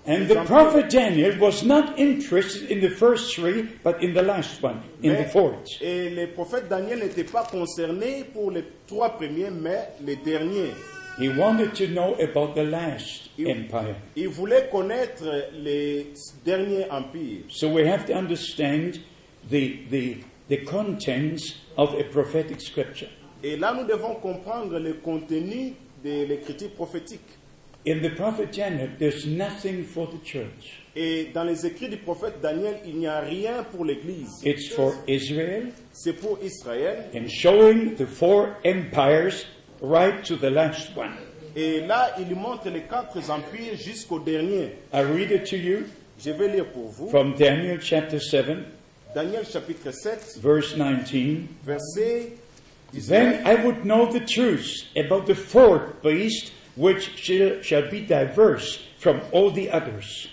And 0.06 0.28
the 0.28 0.44
prophet 0.46 0.90
Daniel 0.92 1.40
was 1.40 1.64
not 1.64 1.98
interested 1.98 2.70
in 2.70 2.80
the 2.82 2.90
first 2.90 3.36
three, 3.36 3.64
but 3.84 4.04
in 4.04 4.14
the 4.14 4.22
last 4.22 4.62
one, 4.62 4.82
in 5.02 5.16
the 5.16 5.26
fourth. 5.26 5.68
et 5.82 6.10
les 6.12 6.28
prophètes 6.28 6.70
Daniel 6.70 7.00
n'étaient 7.00 7.24
pas 7.24 7.44
concernés 7.44 8.24
pour 8.32 8.52
les 8.52 8.64
trois 8.86 9.10
premiers, 9.18 9.50
mais 9.50 9.90
les 10.06 10.16
derniers. 10.18 10.72
He 11.18 11.30
wanted 11.30 11.74
to 11.76 11.88
know 11.88 12.14
about 12.22 12.56
the 12.56 12.64
last 12.64 13.30
Il, 13.38 13.48
empire. 13.50 13.96
il 14.16 14.28
voulait 14.28 14.68
connaître 14.70 15.24
les 15.54 16.08
derniers 16.46 16.86
empires. 16.92 17.46
So 17.50 17.70
we 17.70 17.88
have 17.88 18.06
to 18.06 18.14
understand 18.14 19.00
the, 19.50 19.80
the, 19.90 20.18
the 20.50 20.58
contents 20.66 21.56
of 21.78 21.94
a 21.96 22.04
prophetic 22.04 22.60
scripture. 22.62 23.10
Et 23.44 23.56
là, 23.58 23.74
nous 23.74 23.86
devons 23.86 24.16
comprendre 24.16 24.78
le 24.78 24.94
contenu 24.96 25.74
de 26.04 26.26
l'écriture 26.26 26.70
prophétique. 26.72 27.22
In 27.86 28.02
the 28.02 28.10
prophet 28.10 28.52
Daniel, 28.52 28.90
there's 28.98 29.26
nothing 29.28 29.84
for 29.84 30.08
the 30.08 30.18
church. 30.24 30.82
Et 30.96 31.30
dans 31.34 31.44
les 31.44 31.66
écrits 31.68 31.90
du 31.90 31.98
prophète 31.98 32.42
Daniel, 32.42 32.78
il 32.86 32.96
n'y 32.96 33.06
a 33.08 33.20
rien 33.20 33.64
pour 33.72 33.86
l'Église. 33.86 34.42
It's 34.44 34.70
for 34.70 34.94
Israel 35.08 35.68
C'est 35.92 36.14
pour 36.14 36.40
Israël. 36.42 37.06
and 37.14 37.28
showing 37.30 37.96
the 37.96 38.08
four 38.08 38.56
empires 38.66 39.46
right 39.82 40.24
to 40.24 40.36
the 40.36 40.50
last 40.50 40.96
one. 40.96 41.14
Et 41.56 41.82
là, 41.86 42.16
il 42.20 42.36
montre 42.36 42.70
les 42.70 42.82
quatre 42.82 43.30
empires 43.30 43.76
jusqu'au 43.78 44.20
dernier. 44.20 44.72
I 44.94 45.02
read 45.04 45.32
it 45.32 45.46
to 45.50 45.56
you 45.58 45.84
Je 46.20 46.32
vais 46.32 46.48
lire 46.48 46.66
pour 46.72 46.90
vous. 46.90 47.10
from 47.10 47.36
Daniel 47.36 47.80
chapter 47.82 48.20
7, 48.20 48.58
Daniel 49.14 49.46
chapitre 49.46 49.92
7, 49.92 50.40
verse 50.42 50.76
19. 50.76 51.48
verset 51.64 52.32
Then 52.94 53.46
I 53.46 53.56
would 53.56 53.84
know 53.86 54.10
the 54.12 54.22
truth 54.26 54.86
about 54.96 55.26
the 55.28 55.36
fourth 55.36 56.02
beast, 56.02 56.52
which 56.76 57.18
shall, 57.18 57.90
be 57.90 58.02
diverse 58.02 58.80
from 59.00 59.22
all 59.32 59.52
the 59.52 59.70
others. 59.70 60.28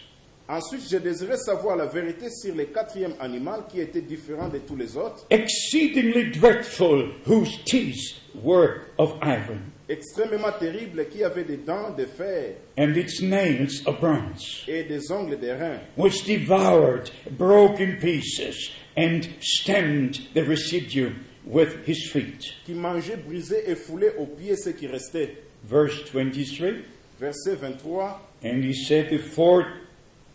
Ensuite, 0.48 0.88
je 0.90 0.98
désirais 0.98 1.38
savoir 1.38 1.76
la 1.76 1.86
vérité 1.86 2.28
sur 2.28 2.54
le 2.54 2.64
quatrième 2.64 3.14
animal 3.20 3.62
qui 3.70 3.80
était 3.80 4.02
différent 4.02 4.48
de 4.48 4.58
tous 4.58 4.76
les 4.76 4.96
autres, 4.96 5.24
exceedingly 5.30 6.30
dreadful, 6.30 7.10
whose 7.26 7.58
teeth 7.64 8.20
were 8.42 8.82
of 8.98 9.14
iron, 9.22 9.60
extrêmement 9.88 10.52
terrible, 10.58 11.06
qui 11.08 11.22
avait 11.22 11.44
des 11.44 11.58
dents 11.58 11.94
de 11.96 12.04
fer 12.04 12.56
and 12.76 12.96
its 12.96 13.22
nails 13.22 13.82
of 13.86 14.00
bronze, 14.00 14.64
et 14.68 14.82
des 14.82 15.10
ongles 15.10 15.38
d'airain, 15.38 15.78
which 15.96 16.24
devoured, 16.24 17.10
broke 17.30 17.80
in 17.80 17.96
pieces, 17.98 18.72
and 18.96 19.22
stemmed 19.40 20.18
the 20.34 20.42
residue 20.42 21.12
with 21.46 21.86
his 21.86 22.10
feet. 22.10 22.52
qui 22.66 22.74
mangeait, 22.74 23.16
brisait 23.16 23.70
et 23.70 23.76
foulait 23.76 24.14
aux 24.18 24.26
pieds 24.26 24.56
ce 24.56 24.70
qui 24.70 24.86
restait. 24.86 25.34
Verse 25.64 26.08
23 26.10 26.84
Verset 27.18 27.58
23. 27.58 28.14
And 28.42 28.64
he 28.64 28.72
said, 28.72 29.10
The 29.10 29.18
fourth 29.18 29.68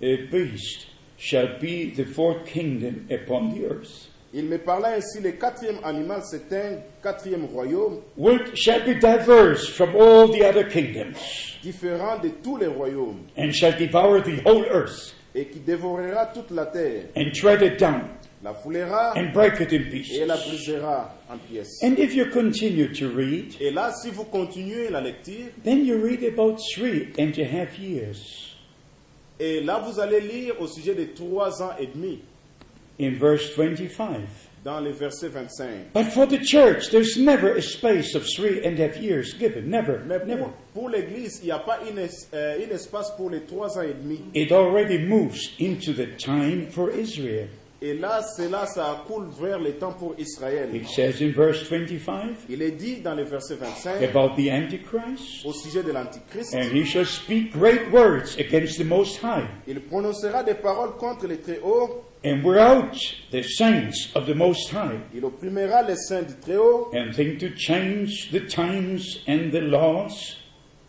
uh, 0.02 0.08
beast 0.32 0.88
shall 1.18 1.60
be 1.60 1.90
the 1.90 2.06
fourth 2.06 2.46
kingdom 2.46 3.08
upon 3.12 3.54
the 3.54 3.66
earth, 3.66 4.08
Il 4.34 4.44
me 4.44 4.58
parla 4.58 4.96
ainsi, 4.98 5.22
le 5.22 5.32
quatrième 5.32 5.80
animal, 5.84 6.22
c'est 6.24 6.52
un 6.54 6.82
quatrième 7.02 7.46
royaume 7.46 8.02
which 8.18 8.56
shall 8.56 8.82
be 8.82 8.94
diverse 9.00 9.68
from 9.70 9.96
all 9.96 10.28
the 10.28 10.44
other 10.44 10.66
kingdoms, 10.66 11.18
différent 11.63 12.20
de 12.22 12.30
tous 12.44 12.58
les 12.58 12.68
royaumes 12.68 13.26
and 13.38 13.52
shall 13.52 13.72
devour 13.72 14.22
the 14.22 14.42
whole 14.46 14.66
earth, 14.70 15.16
et 15.34 15.46
qui 15.46 15.60
dévorera 15.60 16.26
toute 16.28 16.52
la 16.52 16.66
terre, 16.66 17.06
and 17.16 17.32
tread 17.34 17.62
it 17.62 17.80
down, 17.80 18.10
la 18.48 18.54
foulera 18.54 19.14
and 19.16 19.34
break 19.34 19.60
it 19.60 19.74
in 19.74 19.82
et 19.82 20.26
la 20.26 20.36
pieces. 20.38 20.48
brisera 20.48 21.14
en 21.30 21.38
pièces. 21.38 21.84
And 21.84 21.98
if 22.00 22.14
you 22.16 22.26
continue 22.32 22.88
to 22.94 23.10
read, 23.10 23.56
Et 23.60 23.72
là, 23.72 23.92
si 23.94 24.10
vous 24.10 24.24
continuez 24.24 24.90
la 24.90 25.02
lecture, 25.02 25.52
then 25.64 25.86
you 25.86 25.98
read 26.02 26.24
about 26.24 26.58
three 26.74 27.10
and 27.20 27.34
a 27.38 27.44
half 27.44 27.78
years. 27.78 28.56
et 29.40 29.62
là 29.62 29.80
vous 29.86 30.00
allez 30.00 30.22
lire 30.22 30.56
au 30.62 30.68
sujet 30.68 30.96
de 30.96 31.04
trois 31.14 31.62
ans 31.62 31.72
et 31.80 31.88
demi 31.88 32.20
In 33.00 33.12
verse 33.20 33.54
25. 33.56 34.22
dans 34.64 34.80
le 34.82 34.90
verset 34.92 35.28
25. 35.30 35.94
But 35.94 36.06
for 36.12 36.26
the 36.26 36.40
church, 36.44 36.90
there's 36.90 37.16
never 37.18 37.56
a 37.56 37.62
space 37.62 38.16
of 38.16 38.24
three 38.26 38.66
and 38.66 38.80
a 38.80 38.88
half 38.88 38.98
years 38.98 39.34
given. 39.38 39.70
Never, 39.70 40.00
Mais 40.08 40.18
never. 40.26 40.44
pour, 40.44 40.52
pour 40.74 40.90
l'Église, 40.90 41.40
il 41.44 41.46
n'y 41.46 41.52
a 41.52 41.60
pas 41.60 41.80
une 41.90 42.00
euh, 42.00 42.58
un 42.58 42.74
espace 42.76 43.12
pour 43.16 43.30
les 43.30 43.42
trois 43.42 43.78
ans 43.78 43.84
et 43.84 43.94
demi. 43.94 44.20
It 44.34 44.52
already 44.52 44.98
moves 44.98 45.52
into 45.60 45.94
the 45.94 46.18
time 46.18 46.68
for 46.72 46.90
Israel. 46.90 47.48
Et 47.80 47.94
là, 47.94 48.24
cela, 48.36 48.66
ça 48.66 49.04
coule 49.06 49.28
vers 49.40 49.60
le 49.60 49.74
temps 49.74 49.92
pour 49.92 50.16
Israël. 50.18 50.70
It 50.74 50.88
says 50.88 51.22
in 51.22 51.32
verse 51.32 51.62
25 51.70 52.48
Il 52.50 52.63
est 52.63 52.72
dit 52.72 53.02
dans 53.02 53.13
le 53.13 53.24
verset 53.24 53.56
25 53.56 54.02
about 54.02 54.36
the 54.36 54.50
Antichrist, 54.50 55.46
au 55.46 55.54
sujet 55.54 55.84
de 55.84 55.92
l'Antichrist, 55.92 56.56
and 56.56 56.76
he 56.76 56.84
shall 56.84 57.06
speak 57.06 57.52
great 57.52 57.92
words 57.92 58.36
against 58.40 58.80
the 58.80 58.86
Most 58.86 59.20
High, 59.22 59.46
il 59.68 59.80
prononcera 59.82 60.44
des 60.44 60.56
paroles 60.56 60.98
contre 60.98 61.28
les 61.28 61.38
Très-Hauts, 61.38 62.04
and 62.26 62.42
wear 62.44 62.60
out 62.60 62.98
the 63.32 63.44
saints 63.44 64.10
of 64.16 64.26
the 64.26 64.36
Most 64.36 64.72
High, 64.72 64.98
il 65.13 65.24
opprimera 65.24 65.84
les 65.84 65.98
saints 65.98 66.24
du 66.24 66.34
Très-Haut, 66.34 66.90
and 66.96 67.13
think 67.13 67.38
to 67.38 67.50
change 67.56 68.32
the 68.32 68.40
times 68.48 69.20
and 69.28 69.52
the 69.52 69.62
laws, 69.62 70.38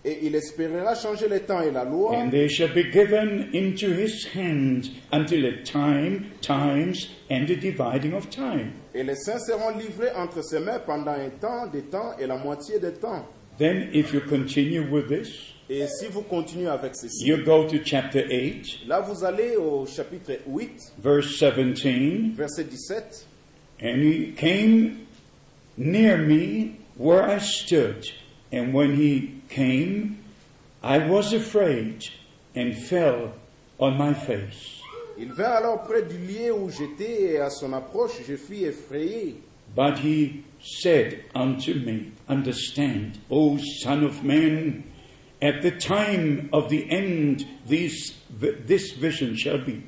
et 0.04 0.18
il 0.22 0.34
espérera 0.34 0.94
changer 0.94 1.28
les 1.28 1.40
temps 1.40 1.60
et 1.60 1.70
la 1.70 1.84
loi, 1.84 2.16
and 2.16 2.30
they 2.30 2.48
shall 2.48 2.68
be 2.72 2.84
given 2.92 3.48
into 3.52 3.88
his 3.88 4.26
hand 4.34 4.84
until 5.12 5.42
the 5.42 5.62
time, 5.64 6.30
times, 6.40 7.08
and 7.30 7.46
the 7.46 7.56
dividing 7.56 8.14
of 8.14 8.28
time. 8.30 8.72
et 8.94 9.02
les 9.02 9.16
saints 9.16 9.38
seront 9.46 9.76
livrés 9.76 10.10
entre 10.16 10.42
ses 10.42 10.60
mains 10.60 10.78
pendant 10.78 11.12
un 11.12 11.30
temps, 11.40 11.66
des 11.72 11.82
temps 11.82 12.16
et 12.18 12.26
la 12.26 12.36
moitié 12.36 12.78
des 12.78 12.92
temps. 12.92 13.24
Then, 13.58 13.88
if 13.92 14.12
you 14.12 14.20
continue 14.20 14.88
with 14.88 15.08
this, 15.08 15.54
Et 15.70 15.86
si 15.86 16.06
vous 16.06 16.22
continuez 16.22 16.68
avec 16.68 16.94
ceci, 16.96 17.26
you 17.26 17.44
go 17.44 17.64
to 17.68 17.76
chapter 17.84 18.24
8, 18.30 18.86
là 18.86 19.00
vous 19.00 19.22
allez 19.24 19.54
au 19.56 19.84
chapitre 19.84 20.32
8, 20.46 20.94
verse 21.02 21.26
17. 21.38 22.34
verset 22.34 22.64
17. 22.64 23.26
And 23.82 24.00
he 24.02 24.32
came 24.34 25.06
near 25.76 26.16
me 26.16 26.76
where 26.96 27.22
I 27.28 27.38
stood. 27.38 28.06
And 28.50 28.72
when 28.72 28.94
he 28.96 29.37
came, 29.48 30.18
I 30.82 30.98
was 30.98 31.32
afraid 31.32 32.04
and 32.54 32.76
fell 32.76 33.32
on 33.78 33.96
my 33.96 34.14
face. 34.14 34.80
Il 35.18 35.32
vint 35.32 35.50
alors 35.50 35.82
près 35.82 36.02
du 36.02 36.16
lieu 36.16 36.52
où 36.52 36.70
j'étais 36.70 37.32
et 37.32 37.38
à 37.38 37.50
son 37.50 37.72
approche, 37.72 38.20
je 38.26 38.36
fus 38.36 38.64
effrayé. 38.64 39.34
But 39.74 39.98
he 39.98 40.44
said 40.62 41.24
unto 41.34 41.74
me, 41.74 42.12
Understand, 42.28 43.18
O 43.30 43.58
Son 43.82 44.04
of 44.04 44.22
Man, 44.22 44.84
at 45.42 45.62
the 45.62 45.72
time 45.72 46.48
of 46.52 46.68
the 46.68 46.88
end 46.90 47.44
this, 47.66 48.14
this 48.66 48.92
vision 48.92 49.36
shall 49.36 49.58
be. 49.58 49.82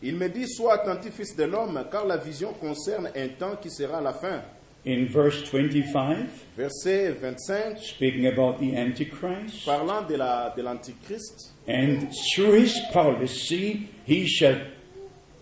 Il 0.00 0.14
me 0.16 0.28
dit, 0.28 0.46
sois 0.46 0.74
attentif, 0.74 1.14
fils 1.14 1.34
de 1.34 1.44
l'homme, 1.44 1.84
car 1.90 2.06
la 2.06 2.16
vision 2.16 2.52
concerne 2.52 3.10
un 3.16 3.28
temps 3.28 3.56
qui 3.60 3.70
sera 3.70 4.00
la 4.00 4.12
fin. 4.12 4.42
In 4.88 5.06
verse 5.06 5.42
25, 5.50 6.28
verset 6.56 7.20
25, 7.20 7.78
speaking 7.82 8.26
about 8.26 8.58
the 8.58 8.74
Antichrist. 8.74 9.66
parlant 9.66 10.08
de 10.08 10.16
la- 10.16 10.48
de 10.56 10.62
l'Antichrist. 10.62 11.50
And 11.66 12.08
through 12.34 12.54
his 12.62 12.74
policy, 12.92 13.88
he 14.06 14.26
shall 14.26 14.58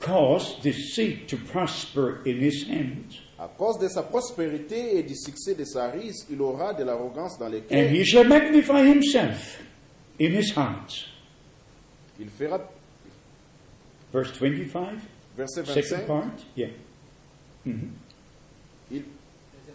cause 0.01 0.57
deceit 0.63 1.29
to 1.29 1.37
prosper 1.37 2.21
in 2.27 2.41
his 2.41 2.65
hands. 2.69 3.21
À 3.39 3.49
cause 3.57 3.79
de 3.79 3.89
sa 3.89 4.03
prospérité 4.03 4.97
et 4.99 5.03
du 5.03 5.15
succès 5.15 5.55
de 5.55 5.65
sa 5.65 5.91
rise, 5.91 6.27
il 6.31 6.41
aura 6.41 6.73
de 6.75 6.83
l'arrogance 6.85 7.39
dans 7.39 7.49
les 7.49 7.63
And 7.71 7.95
he 7.95 8.05
shall 8.05 8.25
magnify 8.25 8.83
himself 8.83 9.63
in 10.19 10.33
his 10.33 10.51
heart. 10.57 11.07
Il 12.19 12.29
fera, 12.31 12.61
Verse 14.13 14.33
25, 14.39 14.99
verset 15.37 15.67
second 15.67 16.07
part. 16.07 16.33
Yeah. 16.57 16.71
Mhm. 17.65 17.75
il- 17.75 18.06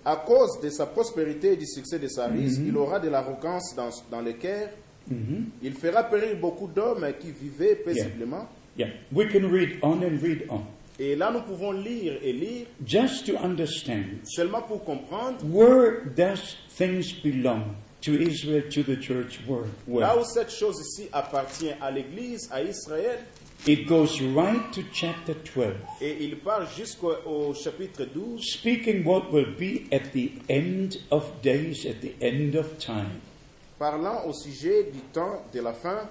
à 0.03 0.15
cause 0.15 0.59
de 0.61 0.69
sa 0.69 0.85
prospérité 0.85 1.53
et 1.53 1.55
du 1.55 1.67
succès 1.67 1.99
de 1.99 2.07
sa 2.07 2.27
rise, 2.27 2.61
il 2.65 2.75
aura 2.75 2.99
de 2.99 3.09
l'arrogance 3.09 3.75
dans, 3.75 3.89
dans 4.09 4.21
les 4.21 4.33
cœurs. 4.35 4.69
Mhm. 5.09 5.45
Il 5.63 5.73
fera 5.73 6.03
périr 6.03 6.37
beaucoup 6.37 6.67
d'hommes 6.67 7.05
qui 7.19 7.31
vivaient 7.31 7.75
paisiblement. 7.75 8.47
Yeah. 8.77 8.89
We 9.11 9.27
can 9.31 9.49
read 9.49 9.79
on 9.81 10.01
and 10.01 10.19
read 10.21 10.45
on. 10.49 10.61
Et 10.99 11.15
là, 11.15 11.31
nous 11.31 11.41
pouvons 11.41 11.71
lire 11.71 12.19
et 12.21 12.31
lire 12.31 12.67
Just 12.85 13.25
to 13.25 13.35
understand 13.37 14.03
seulement 14.23 14.61
pour 14.61 14.83
comprendre 14.83 15.37
where 15.43 16.05
does 16.15 16.57
things 16.77 17.11
belong 17.23 17.63
to 18.01 18.11
Israel, 18.13 18.63
to 18.69 18.83
the 18.83 18.99
church 18.99 19.39
where? 19.47 19.65
là 20.01 20.17
où 20.17 20.23
cette 20.23 20.51
chose 20.51 20.79
ici 20.79 21.07
appartient 21.11 21.71
à 21.81 21.91
l'Église, 21.91 22.49
à 22.51 22.61
Israël, 22.63 23.19
it 23.67 23.87
goes 23.87 24.19
right 24.21 24.71
to 24.73 24.83
chapter 24.91 25.33
12, 25.33 25.75
et 26.01 26.17
il 26.21 26.37
part 26.37 26.65
jusqu'au 26.75 27.53
chapitre 27.53 28.05
12, 28.05 28.39
speaking 28.41 29.03
what 29.03 29.31
will 29.31 29.53
be 29.57 29.87
at 29.91 30.11
the 30.13 30.31
end 30.49 30.97
of 31.11 31.41
days, 31.43 31.85
at 31.85 32.01
the 32.01 32.13
end 32.21 32.55
of 32.55 32.77
time. 32.79 33.21
parlant 33.77 34.25
au 34.27 34.33
sujet 34.33 34.91
du 34.91 34.99
temps 35.13 35.43
de 35.53 35.59
la 35.61 35.73
fin. 35.73 36.07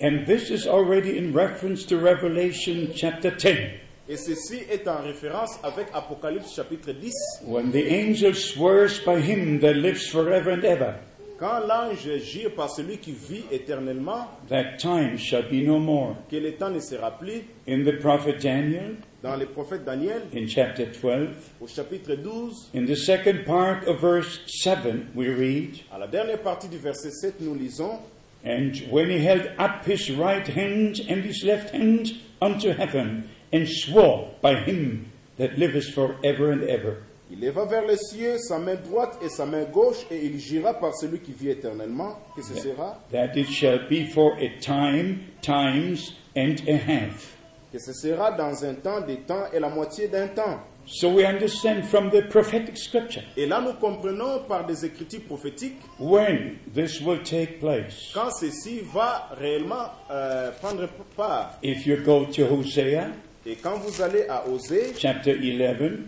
And 0.00 0.26
this 0.26 0.50
is 0.50 0.66
already 0.68 1.18
in 1.18 1.32
reference 1.32 1.84
to 1.86 1.98
Revelation 1.98 2.92
chapter 2.94 3.30
10, 3.32 3.80
Et 4.10 4.16
ceci 4.16 4.60
est 4.70 4.88
en 4.88 5.02
référence 5.02 5.58
avec 5.62 5.88
Apocalypse 5.92 6.54
chapitre 6.54 6.92
10, 6.92 7.12
when 7.44 7.70
the 7.72 7.84
angel 7.92 8.34
swears 8.34 9.00
by 9.04 9.20
him 9.20 9.60
that 9.60 9.74
lives 9.74 10.08
forever 10.08 10.50
and 10.52 10.64
ever, 10.64 10.94
quand 11.38 11.60
l'ange 11.66 12.18
jure 12.18 12.52
par 12.54 12.68
celui 12.70 12.98
qui 12.98 13.12
vit 13.12 13.44
éternellement 13.52 14.26
that 14.48 14.76
time 14.78 15.16
shall 15.16 15.42
be 15.44 15.64
no 15.64 15.78
more. 15.78 16.16
que 16.30 16.36
le 16.36 16.52
temps 16.52 16.70
ne 16.70 16.80
sera 16.80 17.10
plus. 17.10 17.42
In 17.68 17.84
the 17.84 17.98
prophet 18.00 18.34
Daniel, 18.40 18.96
Dans 19.20 19.36
le 19.36 19.46
prophète 19.46 19.84
Daniel, 19.84 20.22
in 20.32 20.46
chapter 20.46 20.86
12, 20.86 21.28
au 21.60 21.66
chapitre 21.66 22.14
12, 22.14 22.70
in 22.72 22.86
the 22.86 22.94
second 22.94 23.44
part 23.44 23.82
of 23.88 24.00
verse 24.00 24.38
7, 24.46 25.08
we 25.16 25.26
read, 25.28 25.80
à 25.92 25.98
la 25.98 26.06
dernière 26.06 26.38
partie 26.38 26.68
du 26.68 26.78
verset 26.78 27.10
7, 27.10 27.40
nous 27.40 27.54
lisons 27.56 27.98
And 28.44 28.70
when 28.92 29.10
he 29.10 29.18
held 29.18 29.50
up 29.58 29.84
his 29.84 30.12
right 30.12 30.46
hand 30.46 31.00
and 31.08 31.24
his 31.24 31.42
left 31.44 31.70
hand 31.74 32.12
unto 32.40 32.70
heaven, 32.70 33.24
and 33.52 33.66
swore 33.68 34.28
by 34.40 34.54
him 34.54 35.06
that 35.36 35.58
liveth 35.58 35.92
forever 35.92 36.52
and 36.52 36.62
ever, 36.62 36.98
Il 37.30 37.40
leva 37.40 37.64
vers 37.66 37.86
les 37.86 37.96
cieux 37.98 38.38
sa 38.38 38.58
main 38.58 38.76
droite 38.76 39.18
et 39.22 39.28
sa 39.28 39.44
main 39.44 39.64
gauche, 39.64 40.06
et 40.10 40.24
il 40.24 40.38
jura 40.38 40.72
par 40.74 40.94
celui 40.96 41.20
qui 41.20 41.32
vit 41.32 41.50
éternellement 41.50 42.18
que 42.34 42.42
ce 42.42 42.54
sera, 42.54 42.98
that 43.12 43.36
it 43.36 43.48
shall 43.50 43.80
be 43.88 44.06
for 44.12 44.32
a 44.38 44.48
time, 44.60 45.18
times, 45.42 46.14
and 46.36 46.56
a 46.66 46.76
half. 46.76 47.34
que 47.70 47.78
ce 47.78 47.92
sera 47.92 48.32
dans 48.32 48.64
un 48.64 48.74
temps 48.74 49.02
des 49.02 49.16
temps 49.18 49.44
et 49.52 49.60
la 49.60 49.68
moitié 49.68 50.08
d'un 50.08 50.28
temps. 50.28 50.58
So 50.86 51.10
we 51.10 51.22
understand 51.26 51.82
from 51.84 52.08
the 52.08 52.22
prophetic 52.30 52.78
scripture 52.78 53.22
Et 53.36 53.44
là, 53.44 53.60
nous 53.60 53.74
comprenons 53.74 54.44
par 54.48 54.64
des 54.64 54.86
écritures 54.86 55.20
prophétiques 55.24 55.76
when 56.00 56.56
this 56.74 57.02
will 57.02 57.22
take 57.22 57.58
place. 57.60 58.10
quand 58.14 58.30
ceci 58.30 58.80
va 58.94 59.28
réellement 59.38 59.92
euh, 60.10 60.50
prendre 60.62 60.88
part. 61.14 61.58
If 61.62 61.86
you 61.86 61.98
go 62.02 62.24
to 62.34 62.42
Hosea 62.44 63.08
Et 63.44 63.56
quand 63.56 63.76
vous 63.76 64.00
allez 64.00 64.24
à 64.30 64.48
Osée, 64.48 64.94
chapter 64.96 65.34
11, 65.36 65.58
chapitre 65.58 65.82
11, 65.84 65.98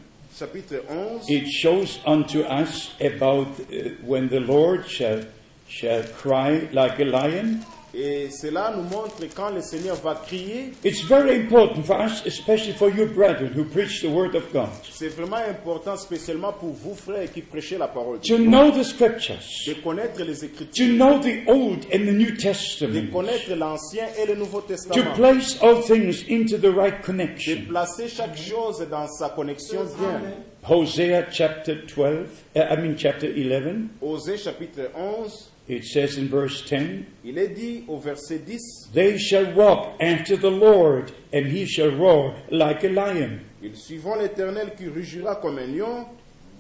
it 1.28 1.48
shows 1.48 1.98
unto 2.06 2.42
us 2.42 2.94
about 3.00 3.48
uh, 3.48 3.90
when 4.02 4.28
the 4.28 4.40
Lord 4.40 4.88
shall, 4.88 5.24
shall 5.68 6.02
cry 6.02 6.68
like 6.72 6.98
a 7.00 7.04
lion. 7.04 7.64
Et 7.94 8.30
cela 8.30 8.72
nous 8.76 8.82
montre 8.82 9.16
quand 9.34 9.50
le 9.50 9.60
Seigneur 9.60 9.96
va 9.96 10.14
crier. 10.14 10.72
It's 10.84 11.02
very 11.02 11.36
important 11.36 11.82
for 11.84 12.00
us, 12.00 12.24
especially 12.26 12.72
for 12.72 12.88
you 12.90 13.06
brethren 13.06 13.52
who 13.54 13.64
preach 13.64 14.00
the 14.02 14.08
word 14.08 14.34
of 14.34 14.52
God, 14.52 14.68
C'est 14.90 15.08
vraiment 15.08 15.36
important, 15.48 15.96
spécialement 15.96 16.52
pour 16.52 16.70
vous, 16.70 16.94
frères, 16.94 17.30
qui 17.32 17.42
prêchez 17.42 17.78
la 17.78 17.88
parole 17.88 18.18
de 18.20 18.26
to 18.26 18.36
Dieu, 18.36 18.46
know 18.46 18.70
the 18.70 18.84
scriptures, 18.84 19.40
de 19.66 19.74
connaître 19.82 20.22
les 20.22 20.38
to 20.38 20.46
Écritures, 20.46 20.96
know 20.96 21.18
the 21.18 21.48
Old 21.48 21.86
and 21.92 22.06
the 22.06 22.12
New 22.12 22.30
de 22.32 22.36
Testament, 22.36 23.10
connaître 23.12 23.54
l'Ancien 23.54 24.06
et 24.22 24.26
le 24.26 24.36
Nouveau 24.36 24.60
to 24.60 24.68
Testament. 24.68 25.14
place 25.16 25.58
all 25.62 25.82
things 25.82 26.24
into 26.28 26.56
the 26.58 26.72
right 26.72 27.00
de 27.00 27.04
connection. 27.06 27.62
placer 27.68 28.08
chaque 28.08 28.36
chose 28.36 28.86
dans 28.90 29.08
sa 29.08 29.30
connexion 29.30 29.84
bien. 29.98 30.20
Hosea 30.62 31.24
chapter 31.32 31.74
12, 31.86 32.26
uh, 32.54 32.60
I 32.70 32.76
mean 32.76 32.94
chapter 32.96 33.26
11, 33.28 33.88
Osée 34.02 34.36
chapitre 34.36 34.90
11, 34.94 35.49
it 35.70 35.84
says 35.84 36.18
in 36.18 36.28
verse 36.28 36.62
10, 36.68 37.04
il 37.24 37.38
est 37.38 37.54
dit 37.54 37.84
au 37.88 37.98
verset 37.98 38.38
10, 38.44 38.90
They 38.92 39.16
shall 39.18 39.52
walk 39.54 39.94
after 40.00 40.36
the 40.36 40.50
Lord, 40.50 41.12
and 41.32 41.46
he 41.46 41.64
shall 41.66 41.90
roar 41.90 42.34
like 42.50 42.84
a 42.84 42.88
lion. 42.88 43.40
ils 43.62 43.76
suivront 43.76 44.16
l'Éternel 44.16 44.74
qui 44.76 44.86
rugira 44.88 45.36
comme 45.40 45.58
un 45.58 45.66
lion. 45.66 46.06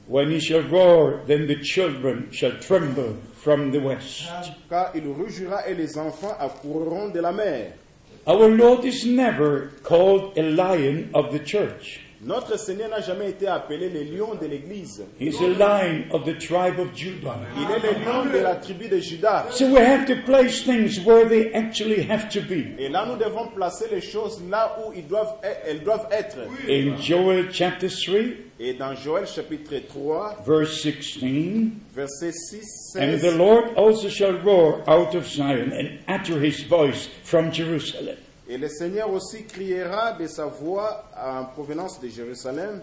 When 0.06 0.30
he 0.30 0.40
shall 0.40 0.62
roar, 0.62 1.20
then 1.26 1.46
the 1.46 1.60
children 1.62 2.28
shall 2.32 2.58
tremble 2.60 3.16
from 3.34 3.70
the 3.72 3.80
west. 3.80 4.28
car 4.68 4.90
il 4.94 5.02
rugira 5.02 5.68
et 5.68 5.74
les 5.74 5.96
enfants 5.98 6.36
accourront 6.38 7.12
de 7.12 7.20
la 7.20 7.32
mer. 7.32 7.72
Our 8.26 8.48
Lord 8.48 8.84
is 8.84 9.04
never 9.06 9.70
called 9.82 10.36
a 10.36 10.42
lion 10.42 11.10
of 11.14 11.32
the 11.32 11.38
church. 11.38 12.00
Notre 12.22 12.58
Seigneur 12.58 12.90
n'a 12.90 13.00
jamais 13.00 13.30
été 13.30 13.46
appelé 13.46 13.88
le 13.88 14.02
lion 14.02 14.34
de 14.34 14.46
l'Église. 14.46 15.02
He's 15.18 15.40
a 15.40 15.48
lion 15.48 16.04
of 16.10 16.24
the 16.24 16.38
tribe 16.38 16.78
of 16.78 16.94
Judah. 16.94 17.38
Il 17.56 17.62
est 17.62 17.80
le 17.80 18.04
lion 18.04 18.26
de 18.26 18.38
la 18.38 18.56
tribu 18.56 18.88
de 18.88 18.98
Judas. 18.98 19.46
So 19.52 19.66
we 19.68 19.78
have 19.78 20.04
to 20.06 20.16
place 20.26 20.62
things 20.62 21.00
where 21.00 21.26
they 21.26 21.50
actually 21.54 22.02
have 22.02 22.28
to 22.28 22.42
be. 22.42 22.78
Et 22.78 22.90
là, 22.90 23.06
nous 23.08 23.16
devons 23.16 23.46
placer 23.48 23.86
les 23.90 24.02
choses 24.02 24.38
là 24.50 24.76
où 24.84 24.92
ils 24.94 25.06
doivent, 25.06 25.36
elles 25.66 25.82
doivent 25.82 26.08
être. 26.10 26.36
In 26.68 27.00
Joel 27.00 27.46
chapter 27.52 27.88
3, 27.88 28.18
Et 28.62 28.74
dans 28.74 28.94
Joël 28.94 29.26
chapitre 29.26 29.76
3, 29.88 30.42
verse 30.46 30.82
16, 30.82 31.70
verset 31.94 32.32
6, 32.32 32.96
And 33.00 33.18
the 33.18 33.34
Lord 33.34 33.70
also 33.78 34.10
shall 34.10 34.38
roar 34.44 34.82
out 34.86 35.14
of 35.14 35.26
Zion 35.26 35.72
and 35.72 35.98
utter 36.06 36.38
his 36.38 36.64
voice 36.64 37.08
from 37.24 37.50
Jerusalem. 37.50 38.16
Et 38.50 38.58
le 38.58 38.68
Seigneur 38.68 39.08
aussi 39.10 39.44
criera 39.44 40.12
de 40.12 40.26
sa 40.26 40.46
voix 40.46 41.08
en 41.16 41.44
provenance 41.44 42.00
de 42.00 42.08
Jérusalem, 42.08 42.80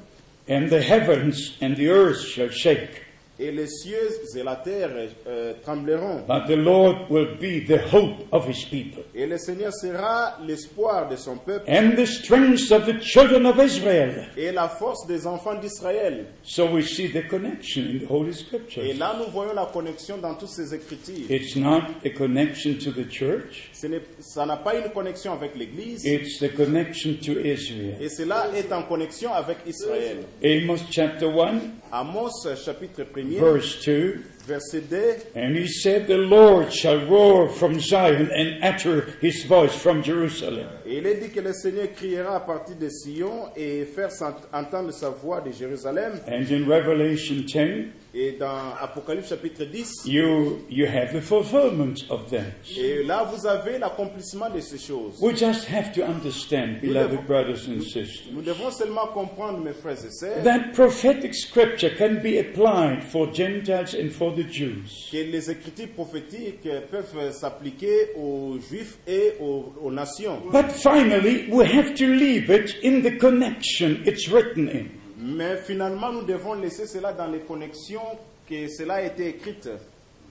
And 0.49 0.69
the 0.69 0.79
heavens 0.79 1.57
and 1.61 1.75
the 1.75 1.89
earth 1.89 2.21
shall 2.21 2.49
shake, 2.49 3.03
et 3.39 3.51
les 3.51 3.67
cieux 3.67 4.09
et 4.35 4.43
la 4.43 4.55
terre 4.55 4.89
euh, 5.27 5.53
trembleront. 5.63 6.23
but 6.27 6.47
the 6.47 6.57
Lord 6.57 7.09
will 7.09 7.35
be 7.39 7.65
the 7.65 7.79
hope 7.93 8.25
of 8.31 8.47
his 8.49 8.65
people, 8.65 9.03
Et 9.13 9.25
le 9.25 9.37
Seigneur 9.37 9.71
sera 9.73 10.37
l'espoir 10.45 11.07
de 11.09 11.15
son 11.15 11.37
peuple 11.37 11.63
and 11.69 11.91
the 11.95 12.05
strength 12.05 12.71
of 12.71 12.85
the 12.85 12.99
children 13.01 13.45
of 13.45 13.57
Israel. 13.63 14.27
et 14.37 14.51
la 14.51 14.67
force 14.69 15.05
des 15.07 15.27
enfants 15.27 15.55
d'Israël. 15.55 16.25
So 16.43 16.65
we 16.65 16.83
see 16.87 17.09
the 17.09 17.27
connection 17.27 17.83
in 17.83 17.99
the 18.05 18.09
Holy 18.09 18.29
Et 18.29 18.33
Scriptures. 18.33 18.83
là, 18.97 19.15
nous 19.19 19.31
voyons 19.31 19.53
la 19.53 19.65
connexion 19.71 20.17
dans 20.17 20.33
toutes 20.35 20.49
ces 20.49 20.73
écritures. 20.73 21.29
It's 21.29 21.55
not 21.55 21.83
a 22.05 22.09
connection 22.09 22.73
to 22.83 22.91
the 22.91 23.07
church, 23.09 23.69
Ce 23.73 23.87
n'est- 23.87 24.01
ça 24.19 24.45
n'a 24.45 24.57
pas 24.57 24.75
une 24.75 24.89
connexion 24.91 25.33
avec 25.33 25.55
l'Église, 25.55 26.05
it's 26.05 26.39
the 26.39 26.53
connection 26.55 27.13
to 27.23 27.33
Israel. 27.39 27.95
et 28.01 28.09
cela 28.09 28.47
est 28.55 28.71
en 28.73 28.83
connexion 28.83 29.33
avec 29.33 29.57
Israël. 29.67 30.17
Amos 30.43 30.77
chapter 30.91 31.27
1, 31.27 31.59
Amos 31.91 32.47
chapitre 32.65 33.03
1er, 33.03 33.26
verse 33.39 33.81
2. 33.83 34.23
verset 34.47 34.89
2, 34.89 35.31
And 35.35 35.57
he 35.57 35.67
said, 35.67 36.07
The 36.07 36.17
Lord 36.17 36.71
shall 36.71 37.05
roar 37.05 37.49
from 37.49 37.81
Zion 37.81 38.29
and 38.31 38.63
utter 38.63 39.01
his 39.19 39.43
voice 39.45 39.75
from 39.75 40.01
Jerusalem. 40.01 40.67
et 40.85 40.99
il 40.99 41.05
est 41.05 41.15
dit 41.21 41.29
que 41.31 41.41
le 41.41 41.51
Seigneur 41.51 41.87
criera 41.93 42.37
à 42.37 42.39
partir 42.39 42.77
de 42.77 42.87
Sion 42.89 43.49
et 43.57 43.83
faire 43.85 44.09
entendre 44.53 44.91
sa 44.93 45.09
voix 45.09 45.41
de 45.41 45.51
Jérusalem. 45.51 46.13
And 46.27 46.49
in 46.49 46.65
Revelation 46.65 47.43
10, 47.45 47.87
Et 48.13 48.31
dans 48.39 48.73
Apocalypse 48.81 49.29
chapitre 49.29 49.65
10, 49.65 50.05
you, 50.05 50.59
you 50.69 50.85
have 50.87 51.11
the 51.13 51.21
fulfillment 51.21 51.95
of 52.09 52.29
that. 52.31 52.53
et 52.79 53.03
là 53.03 53.29
vous 53.31 53.45
avez 53.45 53.77
l'accomplissement 53.77 54.49
de 54.49 54.59
ces 54.61 54.77
choses. 54.77 55.15
We 55.21 55.37
just 55.37 55.67
have 55.69 55.91
to 55.93 56.01
understand, 56.03 56.79
beloved 56.81 57.25
brothers 57.27 57.67
and 57.67 57.81
sisters, 57.81 58.23
Nous 58.33 58.41
devons 58.41 58.71
seulement 58.71 59.07
comprendre, 59.13 59.59
mes 59.59 59.73
frères 59.73 59.97
et 60.05 60.09
sœurs, 60.11 60.41
that 60.43 60.71
prophetic 60.73 61.35
scripture 61.35 61.91
can 61.97 62.15
be 62.23 62.37
applied 62.39 63.03
for 63.03 63.27
Gentiles 63.33 63.93
and 63.93 64.09
for 64.09 64.33
the 64.33 64.45
Jews. 64.49 65.09
que 65.11 65.17
les 65.17 65.51
écritures 65.51 65.89
prophétiques 65.89 66.67
peuvent 66.89 67.31
s'appliquer 67.33 68.13
aux 68.15 68.57
Juifs 68.69 68.97
et 69.05 69.33
aux, 69.41 69.73
aux 69.81 69.91
nations. 69.91 70.41
But 70.51 70.71
finally, 70.71 71.47
we 71.51 71.65
have 71.67 71.93
to 71.95 72.05
leave 72.05 72.49
it 72.49 72.73
in 72.83 73.01
the 73.01 73.17
connection 73.17 74.01
it's 74.05 74.27
written 74.29 74.69
in. 74.69 74.85
Mais 75.17 75.57
finalement, 75.57 76.11
nous 76.11 76.23
devons 76.23 76.53
laisser 76.53 76.85
cela 76.85 77.11
dans 77.11 77.27
les 77.27 77.39
connexions 77.39 78.01
que 78.47 78.67
cela 78.67 78.95
a 78.95 79.01
été 79.01 79.27
écrite. 79.29 79.69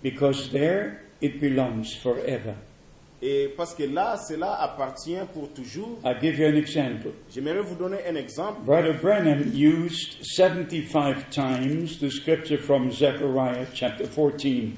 because 0.03 0.51
there 0.53 1.01
it 1.21 1.41
belongs 1.41 1.95
forever. 2.03 2.55
Et 3.23 3.49
parce 3.57 3.75
que 3.75 3.83
là, 3.83 4.17
cela 4.29 4.53
appartient 4.61 5.17
pour 5.33 5.49
toujours. 5.49 5.99
I'll 6.05 6.21
give 6.21 6.39
you 6.39 6.47
an 6.47 6.55
example. 6.55 7.13
J'aimerais 7.35 7.63
vous 7.63 7.75
donner 7.75 7.97
un 8.07 8.15
exemple. 8.15 8.61
Brother 8.65 8.93
Branham 8.93 9.51
used 9.55 10.19
75 10.23 11.31
times 11.31 11.99
the 11.99 12.11
scripture 12.11 12.59
from 12.59 12.93
Zechariah 12.93 13.67
chapter 13.75 14.05
14. 14.07 14.73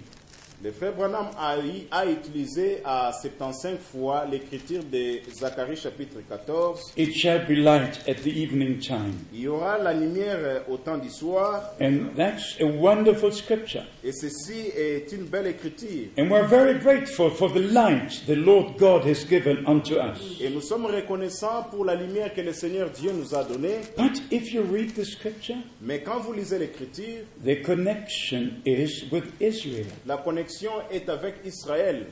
Le 0.60 0.72
frère 0.72 0.92
Branham 0.92 1.28
a, 1.38 1.54
a 1.92 2.06
utilisé 2.06 2.78
à 2.84 3.12
75 3.12 3.78
fois 3.92 4.24
l'écriture 4.28 4.82
de 4.82 5.20
Zacharie 5.32 5.76
chapitre 5.76 6.16
14. 6.28 6.94
It 6.96 7.14
shall 7.14 7.46
be 7.46 7.50
light 7.54 8.00
at 8.08 8.24
the 8.24 8.26
evening 8.36 8.80
time. 8.80 9.14
Il 9.32 9.42
y 9.42 9.46
aura 9.46 9.78
la 9.78 9.92
lumière 9.94 10.38
euh, 10.40 10.58
au 10.68 10.76
temps 10.76 10.98
du 10.98 11.10
soir. 11.10 11.62
And 11.80 12.08
that's 12.16 12.56
a 12.60 12.64
wonderful 12.66 13.32
scripture. 13.32 13.84
Et 14.02 14.10
ceci 14.10 14.72
est 14.76 15.12
une 15.12 15.26
belle 15.26 15.46
écriture. 15.46 16.08
And 16.18 16.28
we're 16.28 16.48
very 16.48 16.76
grateful 16.80 17.30
for 17.30 17.52
the 17.52 17.60
light 17.72 18.24
the 18.26 18.34
Lord 18.34 18.78
God 18.78 19.04
has 19.06 19.24
given 19.30 19.58
unto 19.64 19.94
us. 19.94 20.40
Et 20.40 20.50
nous 20.50 20.60
sommes 20.60 20.86
reconnaissants 20.86 21.68
pour 21.70 21.84
la 21.84 21.94
lumière 21.94 22.34
que 22.34 22.40
le 22.40 22.52
Seigneur 22.52 22.90
Dieu 22.90 23.12
nous 23.12 23.32
a 23.32 23.44
donnée. 23.44 23.78
But 23.96 24.20
if 24.32 24.52
you 24.52 24.62
read 24.64 24.92
the 24.96 25.04
scripture, 25.04 25.58
Mais 25.80 26.00
quand 26.00 26.18
vous 26.18 26.32
lisez 26.32 26.58
l'écriture, 26.58 27.22
the 27.44 27.62
connection 27.62 28.50
is 28.66 29.04
with 29.12 29.22
Israel. 29.40 29.86
la 30.04 30.16
connexion 30.16 30.47
est 30.90 31.08
avec 31.08 31.34
Israël. 31.44 32.06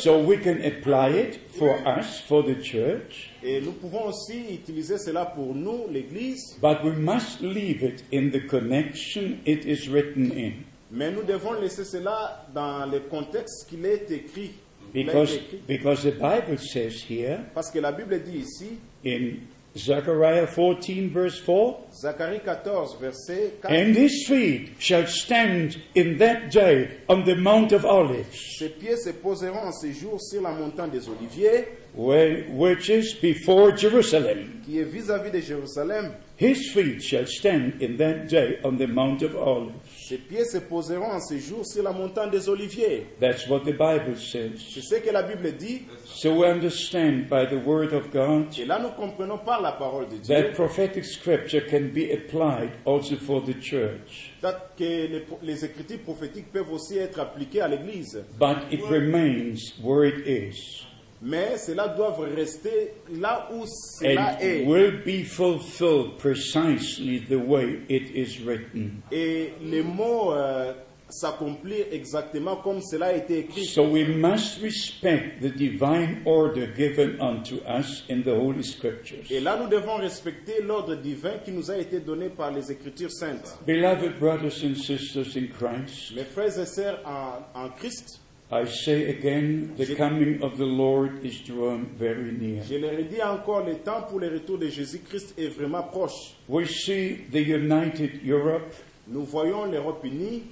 So 0.00 0.20
we 0.20 0.36
can 0.38 0.60
apply 0.64 1.08
it 1.18 1.40
for 1.58 1.76
us, 1.84 2.20
for 2.28 2.44
the 2.44 2.62
church, 2.62 3.30
Et 3.42 3.60
nous 3.60 3.72
pouvons 3.72 4.06
aussi 4.06 4.54
utiliser 4.54 4.98
cela 4.98 5.26
pour 5.26 5.52
nous, 5.54 5.86
l'Église. 5.90 6.56
but 6.60 6.84
we 6.84 6.92
must 6.96 7.40
leave 7.40 7.82
it 7.82 8.04
in 8.12 8.30
the 8.30 8.46
connection 8.46 9.38
it 9.44 9.64
is 9.64 9.88
written 9.90 10.30
in. 10.30 10.52
Mais 10.92 11.10
nous 11.10 11.22
devons 11.24 11.54
laisser 11.60 11.84
cela 11.84 12.46
dans 12.54 12.86
le 12.86 13.00
contexte 13.00 13.68
qu'il 13.68 13.84
est 13.84 14.10
écrit. 14.10 14.52
Because, 14.94 15.38
because 15.66 16.02
the 16.02 16.12
Bible 16.12 16.56
says 16.58 17.02
here 17.10 17.40
Parce 17.52 17.70
que 17.70 17.78
la 17.78 17.92
Bible 17.92 18.22
dit 18.22 18.38
ici, 18.38 18.78
in 19.04 19.34
Zechariah 19.78 20.46
14, 20.46 21.10
verse 21.10 21.38
4, 21.40 21.78
Zacharie 22.02 22.40
14, 22.44 22.98
verset 23.00 23.62
4, 23.62 23.70
And 23.70 23.94
his 23.96 24.26
feet 24.26 24.70
shall 24.78 25.06
stand 25.06 25.80
in 25.94 26.18
that 26.18 26.50
day 26.50 26.98
on 27.08 27.24
the 27.24 27.34
Mount 27.36 27.72
of 27.72 27.84
Olives, 27.84 28.56
Ses 28.58 28.70
pieds 28.70 28.96
se 28.96 29.10
poseront 29.12 29.66
en 29.68 29.72
ce 29.72 29.92
jour 29.92 30.20
sur 30.20 30.42
la 30.42 30.50
montagne 30.52 30.90
des 30.90 31.08
Oliviers, 31.08 31.64
which 31.94 32.88
is 32.90 33.14
before 33.22 33.76
Jerusalem. 33.76 34.62
qui 34.64 34.78
est 34.78 34.84
vis-à-vis 34.84 35.30
de 35.30 35.40
Jérusalem. 35.40 36.12
His 36.36 36.70
feet 36.72 37.02
shall 37.02 37.26
stand 37.26 37.80
in 37.80 37.96
that 37.98 38.26
day 38.28 38.58
on 38.64 38.76
the 38.76 38.86
Mount 38.86 39.22
of 39.22 39.34
Olives. 39.34 39.72
Ses 40.08 40.16
pieds 40.16 40.46
se 40.46 40.56
poseront 40.56 41.10
en 41.10 41.20
ce 41.20 41.36
jour 41.36 41.66
sur 41.66 41.82
la 41.82 41.92
montagne 41.92 42.30
des 42.30 42.48
Oliviers. 42.48 43.04
That's 43.20 43.46
what 43.46 43.60
the 43.60 43.72
Bible 43.76 44.16
says. 44.16 44.52
C'est 44.56 44.80
ce 44.80 44.94
que 44.94 45.12
la 45.12 45.22
Bible 45.22 45.54
dit. 45.54 45.82
So 46.06 46.32
we 46.32 46.48
understand 46.48 47.28
by 47.28 47.44
the 47.44 47.62
Word 47.62 47.92
of 47.92 48.10
God 48.10 48.46
Et 48.58 48.64
là, 48.64 48.78
nous 48.78 48.88
comprenons 48.88 49.36
par 49.36 49.60
la 49.60 49.72
parole 49.72 50.06
de 50.08 50.16
Dieu 50.16 50.34
that 50.34 50.54
prophetic 50.54 51.04
scripture 51.04 51.60
can 51.60 51.90
be 51.92 52.10
applied 52.10 52.70
also 52.86 53.16
for 53.16 53.42
the 53.44 53.60
church. 53.60 54.32
que 54.78 54.84
les, 54.84 55.26
les 55.42 55.64
écritures 55.66 55.98
prophétiques 55.98 56.50
peuvent 56.50 56.72
aussi 56.72 56.96
être 56.96 57.20
appliquées 57.20 57.60
à 57.60 57.68
l'Église. 57.68 58.24
But 58.40 58.72
it 58.72 58.80
remains 58.88 59.74
where 59.82 60.06
it 60.06 60.26
is. 60.26 60.87
Mais 61.20 61.58
cela 61.58 61.88
doit 61.88 62.16
rester 62.34 62.92
là 63.12 63.48
où 63.52 63.64
cela 63.66 64.40
est. 64.40 64.64
will 64.66 65.02
be 65.04 65.24
fulfilled 65.24 66.16
precisely 66.18 67.20
the 67.20 67.38
way 67.38 67.80
it 67.88 68.14
is 68.14 68.40
written. 68.44 69.02
Et 69.10 69.52
les 69.62 69.82
mots 69.82 70.32
euh, 70.32 70.72
s'accomplir 71.10 71.86
exactement 71.90 72.56
comme 72.56 72.80
cela 72.82 73.06
a 73.06 73.12
été 73.14 73.38
écrit. 73.38 73.64
So 73.64 73.82
we 73.82 74.06
must 74.06 74.60
respect 74.62 75.40
the 75.40 75.48
divine 75.50 76.22
order 76.24 76.68
given 76.76 77.20
unto 77.20 77.56
us 77.66 78.04
in 78.08 78.22
the 78.22 78.34
Holy 78.34 78.62
Scriptures. 78.62 79.24
Et 79.30 79.40
là, 79.40 79.58
nous 79.60 79.68
devons 79.68 79.96
respecter 79.96 80.62
l'ordre 80.62 80.94
divin 80.96 81.38
qui 81.44 81.50
nous 81.52 81.70
a 81.70 81.78
été 81.78 82.00
donné 82.00 82.28
par 82.28 82.50
les 82.52 82.70
Écritures 82.70 83.10
saintes. 83.12 83.58
Beloved 83.66 84.18
brothers 84.18 84.62
and 84.64 84.76
sisters 84.76 85.36
in 85.36 85.46
Christ, 85.48 86.14
Mes 86.14 86.24
frères 86.24 86.58
et 86.58 86.66
sœurs 86.66 87.00
en, 87.04 87.60
en 87.64 87.68
Christ, 87.70 88.20
I 88.50 88.64
say 88.64 89.10
again, 89.10 89.74
the 89.76 89.94
coming 89.94 90.42
of 90.42 90.56
the 90.56 90.64
Lord 90.64 91.22
is 91.22 91.38
drawn 91.40 91.84
very 91.98 92.32
near. 92.32 92.62
je 92.64 92.78
le 92.78 92.88
redis 92.88 93.20
encore, 93.22 93.62
le 93.66 93.74
temps 93.74 94.00
pour 94.08 94.20
le 94.20 94.28
retour 94.28 94.56
de 94.56 94.68
Jésus-Christ 94.68 95.34
est 95.36 95.48
vraiment 95.48 95.82
proche. 95.82 96.32
We 96.48 96.66
see 96.66 97.16
the 97.30 97.42
united 97.42 98.22
Europe, 98.26 98.72
Nous 99.06 99.24
voyons 99.24 99.66
l'Europe 99.66 100.02
unie, 100.02 100.44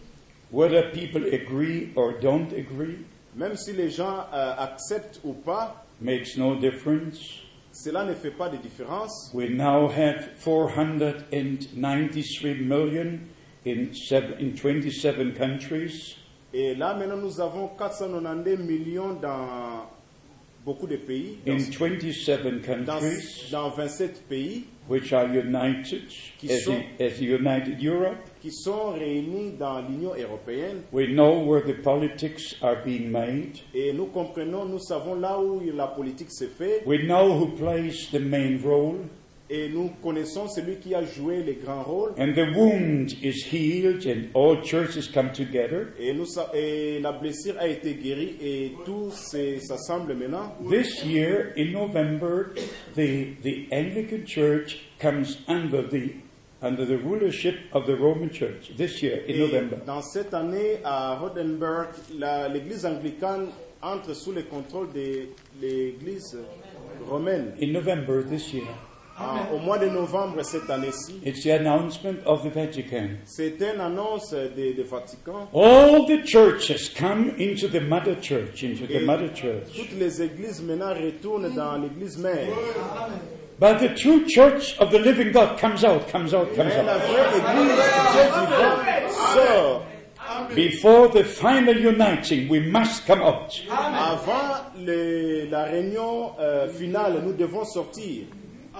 whether 0.50 0.90
people 0.92 1.24
agree 1.32 1.88
or 1.96 2.12
don't 2.20 2.52
agree, 2.52 2.98
même 3.34 3.56
si 3.56 3.72
les 3.72 3.88
gens 3.88 4.26
euh, 4.32 4.52
acceptent 4.58 5.18
ou 5.24 5.32
pas, 5.32 5.82
makes 5.98 6.36
no 6.36 6.54
difference. 6.56 7.18
cela 7.72 8.04
ne 8.04 8.12
fait 8.14 8.30
pas 8.30 8.50
de 8.50 8.58
différence. 8.58 9.30
We 9.32 9.48
now 9.48 9.88
have 9.88 10.34
493 10.40 12.60
million 12.60 13.20
in, 13.64 13.94
seven, 13.94 14.34
in 14.38 14.54
27 14.54 15.32
countries. 15.34 16.16
Et 16.54 16.74
là, 16.74 16.94
maintenant, 16.94 17.16
nous 17.16 17.40
avons 17.40 17.68
492 17.78 18.58
millions 18.60 19.14
dans 19.20 19.86
beaucoup 20.64 20.86
de 20.86 20.96
pays, 20.96 21.38
dans, 21.46 21.52
in 21.52 21.58
27 21.58 22.42
dans, 22.42 22.60
countries 22.60 23.48
dans 23.52 23.68
27 23.70 24.22
pays, 24.28 24.64
which 24.88 25.12
are 25.12 25.26
united 25.28 26.02
Qui 26.38 26.50
as 26.52 26.60
sont- 26.64 26.74
the, 26.98 27.02
as 27.02 27.18
the 27.18 27.22
United 27.22 27.80
Europe. 27.82 28.16
qui 28.40 28.50
sont 28.50 28.90
réunis 28.92 29.52
dans 29.58 29.80
l'Union 29.80 30.12
européenne. 30.16 30.82
We 30.92 31.06
know 31.08 31.44
where 31.44 31.62
the 31.64 31.80
politics 31.82 32.56
are 32.62 32.76
being 32.84 33.10
made. 33.10 33.58
Et 33.74 33.92
nous 33.92 34.06
comprenons, 34.06 34.64
nous 34.64 34.78
savons 34.80 35.14
là 35.16 35.38
où 35.38 35.60
la 35.74 35.86
politique 35.88 36.30
se 36.32 36.46
fait. 36.46 36.82
We 36.86 37.00
know 37.04 37.32
who 37.32 37.46
plays 37.56 38.08
the 38.12 38.20
main 38.20 38.58
role, 38.64 38.96
Et 39.48 39.68
nous 39.68 39.90
connaissons 40.02 40.48
celui 40.48 40.76
qui 40.76 40.92
a 40.92 41.04
joué 41.04 41.40
le 41.44 41.52
grand 41.64 41.82
rôle. 41.84 42.10
and 42.18 42.32
the 42.34 42.52
wound 42.56 43.12
is 43.22 43.44
healed, 43.48 44.04
and 44.04 44.24
all 44.34 44.60
churches 44.60 45.06
come 45.08 45.30
together. 45.32 45.92
Et, 46.00 46.12
nous, 46.12 46.26
et 46.52 46.98
la 47.00 47.12
blessure 47.12 47.54
a 47.60 47.68
été 47.68 47.94
guérie 47.94 48.34
et 48.42 48.72
tout 48.84 49.10
se- 49.12 49.60
s'assemble 49.60 50.14
maintenant. 50.14 50.52
This 50.68 51.04
year, 51.04 51.52
in 51.56 51.70
November, 51.72 52.54
the, 52.96 53.36
the 53.44 53.68
Anglican 53.70 54.24
Church 54.26 54.78
comes 54.98 55.38
under 55.46 55.82
the, 55.88 56.10
under 56.60 56.84
the 56.84 56.98
rulership 56.98 57.54
of 57.72 57.86
the 57.86 57.94
Roman 57.94 58.30
Church. 58.30 58.72
This 58.76 59.00
year, 59.00 59.20
in 59.28 59.34
Et 59.34 59.38
November. 59.38 59.76
dans 59.86 60.02
cette 60.02 60.34
année, 60.34 60.78
à 60.82 61.14
Rodenberg, 61.20 61.90
la- 62.18 62.48
l'église 62.48 62.84
anglicane 62.84 63.46
entre 63.80 64.12
sous 64.12 64.32
le 64.32 64.42
contrôle 64.42 64.88
de 64.92 65.28
l'église 65.62 66.36
romaine. 67.08 67.52
In 67.62 67.68
November 67.72 68.24
this 68.28 68.52
year. 68.52 68.66
Ah, 69.18 69.46
en- 69.50 69.54
au 69.54 69.58
mois 69.58 69.78
de 69.78 69.86
novembre 69.86 70.42
cette 70.44 70.68
année-ci, 70.68 71.20
It's 71.24 71.42
the 71.42 71.50
announcement 71.50 72.16
of 72.26 72.42
the 72.42 72.52
Vatican. 72.54 73.08
c'est 73.24 73.54
une 73.60 73.80
annonce 73.80 74.32
de, 74.32 74.76
de 74.76 74.82
Vatican. 74.82 75.48
All 75.54 76.04
the 76.06 76.22
churches 76.26 76.90
come 76.94 77.32
into 77.38 77.66
the 77.68 77.80
mother 77.80 78.14
church, 78.20 78.62
into 78.62 78.86
the 78.86 79.00
mother 79.04 79.30
church. 79.34 79.72
toutes 79.74 79.98
les 79.98 80.20
églises 80.22 80.62
maintenant 80.62 80.92
retournent 80.92 81.54
dans 81.54 81.76
l'église 81.78 82.18
mère. 82.18 82.48
But 83.58 83.78
the 83.78 83.94
true 83.94 84.26
church 84.28 84.76
of 84.80 84.90
the 84.90 84.98
living 84.98 85.32
God 85.32 85.58
comes 85.58 85.82
out, 85.82 86.06
comes 86.12 86.34
out, 86.34 86.54
comes 86.54 86.66
Mais 86.68 86.84
la 86.84 86.96
out. 86.96 87.02
vraie 87.02 87.38
église 87.38 87.72
du 87.72 88.12
Dieu 88.12 88.24
vivant 88.42 89.10
sort. 89.34 89.82
Before 90.54 91.08
the 91.10 91.24
final 91.24 91.76
uniting, 91.78 92.48
we 92.50 92.60
must 92.60 93.06
come 93.06 93.22
out. 93.22 93.62
Avant 93.70 94.66
le- 94.84 95.46
la 95.50 95.64
réunion 95.64 96.32
euh, 96.38 96.68
finale, 96.68 97.22
nous 97.24 97.32
devons 97.32 97.64
sortir. 97.64 98.24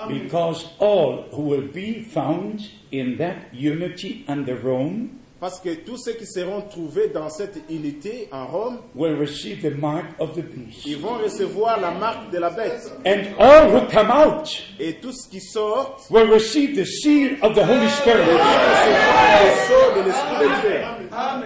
Because 0.09 0.67
all 0.79 1.25
who 1.33 1.43
will 1.43 1.67
be 1.73 2.03
found 2.03 2.61
in 2.93 3.17
that 3.19 3.37
unity 3.53 4.25
under 4.29 4.57
Rome 4.57 5.11
Parce 5.39 5.61
que 5.61 5.69
tous 5.75 5.99
ceux 5.99 6.15
qui 6.15 6.25
seront 6.25 6.63
trouvés 6.63 7.09
dans 7.09 7.29
cette 7.29 7.59
unité 7.69 8.27
en 8.33 8.47
Rome, 8.47 8.79
will 8.95 9.17
receive 9.19 9.61
the 9.61 9.77
mark 9.79 10.07
of 10.19 10.35
the 10.35 10.41
beast. 10.41 10.87
ils 10.87 10.97
vont 10.97 11.19
recevoir 11.23 11.79
la 11.79 11.91
marque 11.91 12.31
de 12.31 12.39
la 12.39 12.49
bête. 12.49 12.91
And 13.05 13.35
all 13.39 13.71
who 13.71 13.87
come 13.91 14.11
out 14.11 14.49
Et 14.81 14.95
tous 14.95 15.27
qui 15.31 15.41
sortent 15.41 16.11
will 16.11 16.31
receive 16.31 16.75
the 16.75 16.87
seal 16.87 17.37
of 17.43 17.55
the 17.55 17.63
Holy 17.63 17.89
Spirit. 17.91 18.25
recevront 20.07 21.46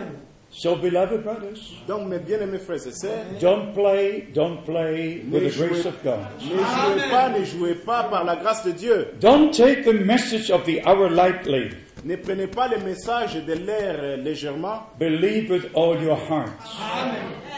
So, 0.62 0.76
beloved 0.76 1.22
brothers, 1.22 1.72
Donc, 1.88 2.06
mes 2.06 2.18
bien-aimés 2.18 2.58
frères 2.58 2.86
et 2.86 2.92
sœurs, 2.92 3.24
don't 3.40 3.72
play, 3.72 4.26
don't 4.34 4.58
play 4.66 5.22
with 5.32 5.54
the 5.54 5.56
grace 5.56 5.86
of 5.86 5.94
God. 6.04 6.18
ne 6.38 6.48
jouez 6.50 7.10
pas, 7.10 7.28
ne 7.30 7.44
jouez 7.46 7.74
pas 7.76 8.02
par 8.10 8.24
la 8.24 8.36
grâce 8.36 8.62
de 8.66 8.72
Dieu. 8.72 9.06
Don't 9.22 9.50
take 9.52 9.84
the 9.84 9.94
message 10.04 10.50
of 10.50 10.64
the 10.66 10.86
hour 10.86 11.08
lightly. 11.08 11.70
Ne 12.04 12.16
prenez 12.16 12.46
pas 12.46 12.68
les 12.68 12.76
messages 12.76 13.36
de 13.42 13.54
l'air 13.54 14.18
légèrement. 14.18 14.82
Believe 14.98 15.50
with 15.50 15.64
all 15.74 15.98
your 16.02 16.18
hearts 16.28 16.50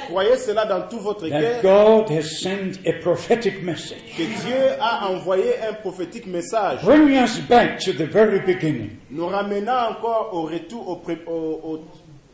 Croyez 0.08 0.36
cela 0.36 0.64
dans 0.64 0.82
tout 0.88 0.98
votre 0.98 1.28
that 1.28 1.60
cœur 1.60 1.62
God 1.62 2.10
has 2.10 2.40
sent 2.40 2.78
a 2.86 2.92
prophetic 3.02 3.62
message, 3.62 3.98
que 4.16 4.22
Dieu 4.22 4.56
a 4.80 5.08
envoyé 5.08 5.54
un 5.68 5.72
prophétique 5.74 6.26
message, 6.26 6.84
bringing 6.84 7.18
us 7.22 7.38
back 7.48 7.78
to 7.80 7.92
the 7.92 8.04
very 8.08 8.40
beginning. 8.40 8.90
nous 9.10 9.26
ramenant 9.26 9.90
encore 9.90 10.30
au 10.32 10.42
retour 10.42 10.88
au, 10.88 10.96
pré- 10.96 11.18
au- 11.26 11.84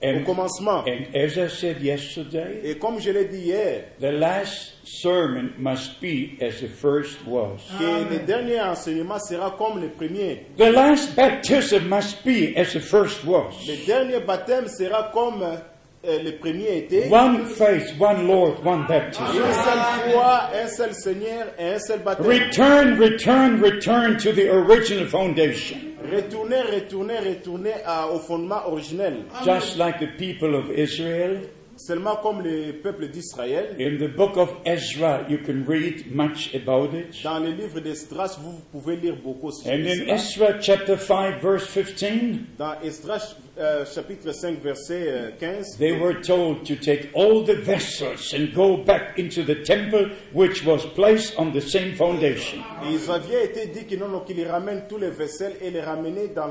au 0.03 0.07
And, 0.07 0.25
commencement. 0.25 0.85
and 0.87 1.15
as 1.15 1.37
I 1.37 1.49
said 1.49 1.81
yesterday, 1.83 2.61
Et 2.65 2.79
comme 2.79 3.01
je 3.01 3.11
l'ai 3.11 3.25
dit 3.25 3.47
hier, 3.47 3.85
the 4.01 4.13
last 4.13 4.75
sermon 4.85 5.53
must 5.59 6.01
be 6.01 6.39
as 6.41 6.61
the 6.61 6.69
first 6.69 7.19
was. 7.27 7.61
que 7.79 8.05
le 8.15 8.21
dernier 8.25 8.61
enseignement 8.61 9.19
sera 9.19 9.51
comme 9.59 9.81
le 9.81 9.89
premier. 9.89 10.47
The 10.57 10.71
last 10.71 11.17
baptism 11.17 11.89
must 11.89 12.25
be 12.25 12.55
as 12.57 12.73
the 12.75 12.81
first 12.81 13.25
was. 13.25 13.53
Le 13.67 13.85
dernier 13.87 14.21
baptême 14.21 14.69
sera 14.69 15.11
comme 15.13 15.43
euh, 15.43 15.57
Euh, 16.05 16.23
le 16.23 16.33
premier 16.37 16.79
était. 16.79 17.09
One 17.11 17.45
faith, 17.47 17.95
one 17.99 18.27
Lord, 18.29 18.65
one 18.65 18.87
baptism. 18.87 19.25
Une 19.35 19.53
seule 19.53 20.13
foi, 20.13 20.43
un 20.55 20.69
seul 20.69 20.95
Seigneur 20.95 21.47
et 21.59 21.75
un 21.75 21.79
seul 21.81 21.99
baptême. 22.01 22.27
Return, 22.27 23.01
return, 23.01 23.61
return 23.61 24.17
to 24.17 24.33
the 24.33 24.49
original 24.49 25.07
foundation. 25.07 25.77
Retournez, 26.13 26.63
retournez, 26.73 27.19
retournez 27.19 27.75
au 28.15 28.19
fondement 28.19 28.69
originel. 28.69 29.25
Just 29.45 29.77
like 29.77 29.99
the 29.99 30.17
people 30.17 30.55
of 30.55 30.71
Israel. 30.71 31.41
Seulement 31.77 32.17
comme 32.17 32.43
le 32.43 32.73
peuple 32.73 33.09
d'Israël. 33.09 33.77
In 33.79 33.99
the 33.99 34.09
book 34.09 34.37
of 34.37 34.51
Ezra, 34.65 35.25
you 35.29 35.39
can 35.39 35.65
read 35.67 36.13
much 36.13 36.55
about 36.55 36.93
it. 36.93 37.23
Dans 37.23 37.39
le 37.39 37.51
livre 37.51 37.81
d'Esdras, 37.81 38.37
vous 38.41 38.61
pouvez 38.73 38.97
lire 38.97 39.17
beaucoup 39.23 39.53
sur 39.53 39.71
And 39.71 39.85
in. 39.87 40.13
Ezra 40.13 40.61
chapter 40.61 40.97
5, 40.97 41.41
verse 41.41 41.67
15, 41.73 42.39
Dans 42.59 42.75
Esdras 42.85 43.37
euh, 43.59 43.85
chapitre 43.85 44.33
5 44.33 44.61
verset 44.63 45.05
euh, 45.09 45.31
15, 45.39 45.79
they 45.79 45.93
were 45.93 46.15
told 46.21 46.65
to 46.65 46.75
take 46.77 47.09
all 47.15 47.45
the 47.45 47.55
vessels 47.55 48.33
and 48.35 48.55
go 48.55 48.77
back 48.77 49.19
into 49.19 49.43
the 49.43 49.63
temple 49.65 50.11
which 50.33 50.65
was 50.65 50.87
placed 50.95 51.35
on 51.39 51.51
the 51.53 51.61
same 51.61 51.95
foundation. 51.95 52.59
et 52.89 52.93
ils 52.95 53.11
avaient 53.11 53.45
été 53.45 53.67
dit 53.67 53.85
que 53.87 53.97
non, 53.97 54.09
non, 54.09 54.21
qu'ils 54.21 54.47
ramènent 54.47 54.85
tous 54.89 54.99
les 54.99 55.11
vaisselles 55.11 55.55
et 55.61 55.71
les 55.71 55.81
ramener 55.81 56.29
dans, 56.35 56.47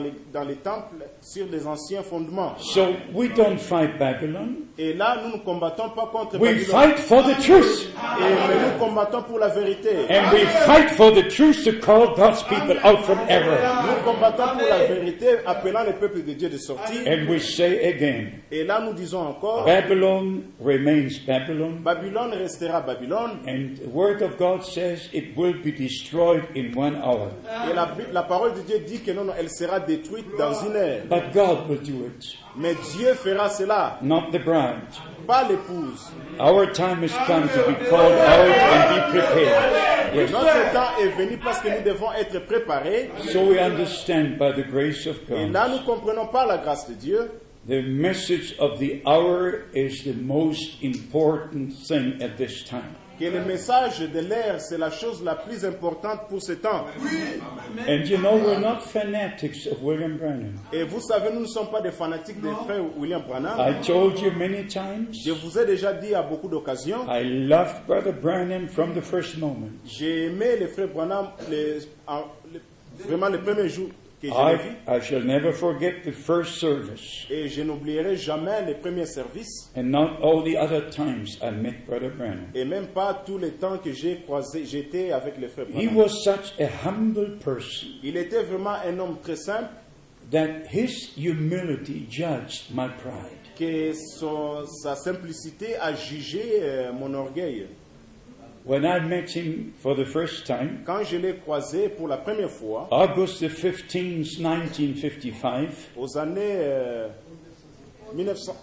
les, 0.00 0.12
dans 0.32 0.44
les 0.44 0.56
temples 0.56 1.04
sur 1.20 1.46
les 1.50 1.66
anciens 1.66 2.02
fondements. 2.02 2.54
So 2.58 2.94
we 3.12 3.28
don't 3.34 3.58
fight 3.58 3.98
Babylon. 3.98 4.56
Et 4.78 4.92
là, 4.92 5.16
nous 5.24 5.38
ne 5.38 5.42
combattons 5.42 5.88
pas 5.90 6.10
contre 6.12 6.38
We 6.38 6.50
Babylone. 6.52 6.64
fight 6.66 6.98
for 6.98 7.22
the 7.22 7.34
truth. 7.42 7.88
Et, 8.18 8.22
mais 8.22 8.54
nous 8.72 8.78
combattons 8.78 9.22
pour 9.22 9.38
la 9.38 9.48
vérité. 9.48 9.90
And 10.10 10.32
we 10.32 10.44
fight 10.66 10.90
for 10.90 11.10
the 11.12 11.26
truth 11.28 11.64
to 11.64 11.72
call 11.80 12.14
God's 12.14 12.42
people 12.42 12.76
out 12.84 13.00
from 13.04 13.18
error. 13.28 13.58
Nous 13.86 14.02
combattons 14.12 14.58
pour 14.58 14.68
la 14.68 14.84
vérité, 14.86 15.26
appelant 15.46 15.84
le 15.84 15.92
peuple 15.92 16.22
de 16.22 16.32
Dieu 16.32 16.45
de 16.48 16.58
sortir. 16.58 17.06
And 17.06 17.28
we 17.28 17.40
say 17.40 17.88
again, 17.88 18.40
Et 18.50 18.64
là, 18.64 18.80
nous 18.80 18.92
disons 18.92 19.20
encore, 19.20 19.64
Babylon 19.64 20.42
remains 20.60 21.18
Babylon. 21.26 21.80
Babylone 21.82 22.32
restera 22.34 22.80
Babylone. 22.80 23.40
And 23.46 23.76
the 23.76 23.88
word 23.88 24.22
of 24.22 24.36
God 24.38 24.64
says 24.64 25.08
it 25.12 25.36
will 25.36 25.54
be 25.62 25.72
destroyed 25.72 26.44
in 26.54 26.72
one 26.74 26.96
hour. 26.96 27.30
Et 27.68 27.74
la, 27.74 27.94
la 28.12 28.22
parole 28.22 28.54
de 28.54 28.60
Dieu 28.62 28.78
dit 28.86 29.00
que 29.00 29.12
non, 29.12 29.24
non, 29.24 29.34
elle 29.38 29.50
sera 29.50 29.80
détruite 29.80 30.26
dans 30.38 30.54
une 30.64 30.76
heure. 30.76 31.02
But 31.08 31.32
God 31.32 31.68
will 31.68 31.80
do 31.80 32.06
it, 32.06 32.36
Mais 32.56 32.74
Dieu 32.96 33.14
fera 33.14 33.48
cela, 33.50 33.98
not 34.02 34.30
the 34.30 34.38
bride. 34.38 34.82
Pas 35.26 35.48
l'épouse. 35.48 36.12
Our 36.38 36.66
time 36.72 37.02
has 37.02 37.12
come 37.26 37.48
to 37.48 37.66
be 37.68 37.74
called 37.88 38.12
out 38.12 38.48
and 38.48 38.94
be 38.94 39.18
prepared. 39.18 40.14
Yes. 40.14 40.30
Notre 40.30 40.72
temps 40.72 40.96
est 41.00 41.08
venu 41.16 41.36
parce 41.38 41.60
que 41.60 41.68
nous 41.68 41.84
devons 41.84 42.12
être 42.12 42.38
préparés. 42.46 43.10
So 43.32 43.44
we 43.44 43.58
understand 43.58 44.38
by 44.38 44.52
the 44.52 44.66
grace 44.66 45.06
of 45.06 45.16
Et 45.30 45.46
là, 45.48 45.68
God, 45.68 45.72
nous 45.72 45.84
comprenons 45.84 46.26
par 46.26 46.46
la 46.46 46.58
grâce 46.58 46.88
de 46.88 46.94
Dieu 46.94 47.30
the 47.66 47.82
message 47.82 48.54
of 48.58 48.78
the 48.78 49.02
hour 49.04 49.64
is 49.74 50.04
the 50.04 50.12
most 50.12 50.80
important 50.82 51.72
thing 51.72 52.22
at 52.22 52.38
this 52.38 52.62
time. 52.62 52.94
Que 53.18 53.24
le 53.24 53.44
message 53.44 54.00
de 54.00 54.20
l'air, 54.20 54.60
c'est 54.60 54.78
la 54.78 54.90
chose 54.90 55.22
la 55.24 55.34
plus 55.34 55.64
importante 55.64 56.28
pour 56.28 56.42
ce 56.42 56.52
temps. 56.52 56.84
And 57.88 58.04
you 58.06 58.18
know, 58.18 58.36
we're 58.36 58.60
not 58.60 58.80
fanatics 58.82 59.66
of 59.70 59.82
William 59.82 60.16
Branham. 60.16 60.54
Et 60.72 60.82
vous 60.84 61.00
savez, 61.00 61.30
nous 61.32 61.40
ne 61.40 61.46
sommes 61.46 61.70
pas 61.70 61.80
des 61.80 61.90
fanatiques 61.92 62.40
des 62.40 62.50
frères 62.64 62.82
William 62.98 63.22
Branham. 63.22 63.58
I 63.58 63.74
told 63.86 64.18
you 64.20 64.30
many 64.32 64.66
times, 64.66 65.08
Je 65.24 65.32
vous 65.32 65.58
ai 65.58 65.66
déjà 65.66 65.92
dit 65.92 66.14
à 66.14 66.22
beaucoup 66.22 66.48
d'occasions, 66.48 67.06
I 67.08 67.22
loved 67.46 67.86
Brother 67.86 68.12
Branham 68.12 68.68
from 68.68 68.94
the 68.94 69.00
first 69.02 69.38
moment. 69.38 69.68
j'ai 69.86 70.24
aimé 70.26 70.56
les 70.58 70.66
frères 70.66 70.88
Branham 70.88 71.28
les- 71.50 71.78
en- 72.06 72.24
les- 72.52 72.60
vraiment 73.08 73.28
le 73.28 73.38
premier 73.40 73.68
jour 73.68 73.88
que 74.20 74.28
I. 74.28 74.56
I 74.88 75.00
shall 75.00 75.22
never 75.22 75.52
forget 75.52 76.02
the 76.04 76.12
first 76.12 76.58
service 76.58 77.26
Et 77.30 77.48
je 77.48 77.62
n'oublierai 77.62 78.16
jamais 78.16 78.64
les 78.66 78.74
premiers 78.74 79.06
services 79.06 79.70
and 79.76 79.84
not 79.90 80.18
all 80.22 80.42
the 80.42 80.56
other 80.56 80.88
times 80.90 81.38
I 81.42 81.50
met 81.50 81.84
Brother 81.86 82.10
Branham. 82.10 82.46
et 82.54 82.64
même 82.64 82.86
pas 82.88 83.22
tous 83.26 83.38
les 83.38 83.50
temps 83.52 83.78
que 83.78 83.92
j'ai 83.92 84.16
croisé, 84.20 84.64
j'étais 84.64 85.12
avec 85.12 85.38
les 85.38 85.48
frères 85.48 85.66
He 85.68 85.86
Branham. 85.86 85.96
was 85.96 86.08
such 86.24 86.54
a 86.58 86.68
humble 86.88 87.38
person 87.44 87.88
Il 88.02 88.16
était 88.16 88.42
vraiment 88.42 88.76
un 88.84 88.98
homme 88.98 89.16
très 89.22 89.36
simple 89.36 89.68
that 90.30 90.66
his 90.72 91.12
humility 91.16 92.06
judged 92.10 92.70
my 92.74 92.88
pride. 92.88 93.32
que 93.58 93.92
son- 94.18 94.66
sa 94.82 94.94
simplicité 94.96 95.76
a 95.76 95.94
jugé 95.94 96.42
euh, 96.62 96.92
mon 96.92 97.14
orgueil. 97.14 97.66
When 98.66 98.84
I 98.84 98.98
met 98.98 99.30
him 99.30 99.74
for 99.80 99.94
the 99.94 100.04
first 100.04 100.44
time, 100.44 100.82
Quand 100.84 101.04
je 101.04 101.16
l'ai 101.16 101.34
croisé 101.36 101.88
pour 101.88 102.08
la 102.08 102.16
première 102.16 102.50
fois, 102.50 102.88
August 102.90 103.38
the 103.38 103.48
15th, 103.48 104.40
1955, 104.40 105.68
aux 105.96 106.18
années 106.18 106.40
euh, 106.56 107.06
1900 108.14 108.56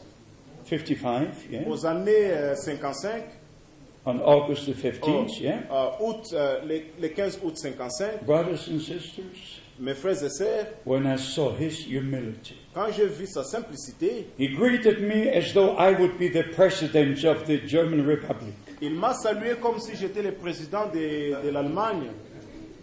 55, 0.65 1.27
yeah, 1.51 1.61
aux 1.67 1.85
années 1.85 2.31
euh, 2.31 2.53
55, 2.55 3.23
on 4.05 4.19
August 4.19 4.65
the 4.65 4.75
au- 5.01 5.05
15th, 5.07 5.39
yeah, 5.39 5.59
euh, 5.71 5.87
août, 6.01 6.33
euh, 6.33 6.59
le, 6.67 6.81
le 7.01 7.07
15 7.07 7.39
août 7.43 7.57
55, 7.57 8.25
brothers 8.25 8.67
and 8.69 8.79
sisters, 8.79 9.61
mes 9.79 9.93
frères 9.93 10.21
et 10.21 10.29
sœurs, 10.29 10.65
when 10.85 11.05
I 11.05 11.17
saw 11.17 11.51
his 11.57 11.85
humility, 11.89 12.55
quand 12.73 12.87
j'ai 12.91 13.07
vu 13.07 13.25
sa 13.25 13.43
simplicité, 13.45 14.25
he 14.37 14.47
greeted 14.49 14.99
me 15.01 15.29
as 15.29 15.53
though 15.53 15.77
I 15.77 15.93
would 15.93 16.17
be 16.17 16.29
the 16.29 16.43
president 16.53 17.23
of 17.23 17.45
the 17.45 17.65
German 17.65 18.05
Republic. 18.05 18.53
Il 18.83 18.95
m'a 18.95 19.13
salué 19.13 19.55
comme 19.61 19.79
si 19.79 19.95
j'étais 19.95 20.21
le 20.21 20.33
président 20.33 20.87
de, 20.93 21.41
de 21.45 21.49
l'Allemagne. 21.49 22.07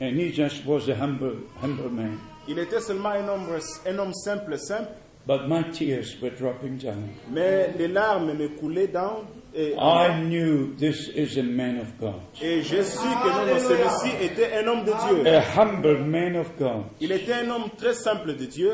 And 0.01 0.17
he 0.19 0.33
just 0.33 0.65
was 0.67 0.89
a 0.89 0.95
humble, 0.95 1.37
humble 1.63 1.91
man. 1.91 2.17
Il 2.49 2.59
était 2.59 2.81
seulement 2.81 3.11
un 3.11 3.29
homme, 3.29 3.47
un 3.87 3.99
homme 3.99 4.15
simple, 4.15 4.57
simple, 4.59 4.89
But 5.27 5.47
my 5.47 5.63
tears 5.71 6.17
were 6.23 6.31
dropping 6.31 6.79
down. 6.79 7.11
mais 7.31 7.75
les 7.79 7.89
larmes 7.89 8.33
me 8.33 8.49
coulaient 8.49 8.89
dans. 8.89 9.25
Et, 9.55 9.75
I 9.77 10.09
knew 10.23 10.75
this 10.79 11.09
is 11.15 11.37
a 11.39 11.43
man 11.43 11.79
of 11.81 11.89
God, 12.01 12.15
et 12.41 12.63
je 12.63 12.83
suis 12.83 13.09
que 13.23 13.59
celui-ci 13.59 14.25
était 14.25 14.55
un 14.65 14.69
homme 14.69 14.85
de 14.85 14.93
Dieu. 14.93 15.27
a 15.27 15.43
humble 15.61 15.99
man 15.99 16.37
of 16.37 16.47
God. 16.59 16.85
Il 17.01 17.13
était 17.13 17.33
un 17.35 17.51
homme 17.51 17.69
très 17.77 17.93
simple 17.95 18.37
de 18.37 18.47
Dieu, 18.47 18.73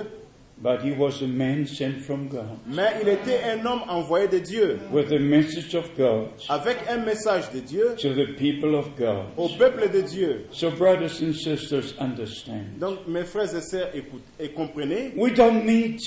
But 0.58 0.80
he 0.82 0.92
was 0.92 1.20
a 1.20 1.26
man 1.26 1.66
sent 1.66 2.00
from 2.02 2.28
God 2.28 2.58
mais 2.66 2.94
il 3.02 3.08
était 3.08 3.42
un 3.44 3.64
homme 3.66 3.82
envoyé 3.88 4.26
de 4.26 4.38
Dieu, 4.38 4.78
with 4.90 5.12
a 5.12 5.18
message 5.18 5.74
of 5.74 5.94
God 5.96 6.28
avec 6.48 6.78
un 6.88 7.04
message 7.04 7.50
de 7.52 7.60
Dieu 7.60 7.94
to 7.98 8.14
the 8.14 8.34
people 8.38 8.74
of 8.74 8.96
God. 8.96 9.26
au 9.36 9.48
peuple 9.50 9.90
de 9.92 10.00
Dieu. 10.00 10.46
So, 10.52 10.70
brothers 10.70 11.20
and 11.20 11.34
sisters, 11.34 11.94
understand. 11.98 12.78
Donc, 12.80 13.06
mes 13.06 13.24
frères 13.24 13.54
et 13.54 13.60
sœurs, 13.60 13.90
écoutez 13.94 14.24
et 14.40 14.48
comprenez, 14.48 15.12
We 15.14 15.34
don't 15.34 15.64
need 15.66 16.00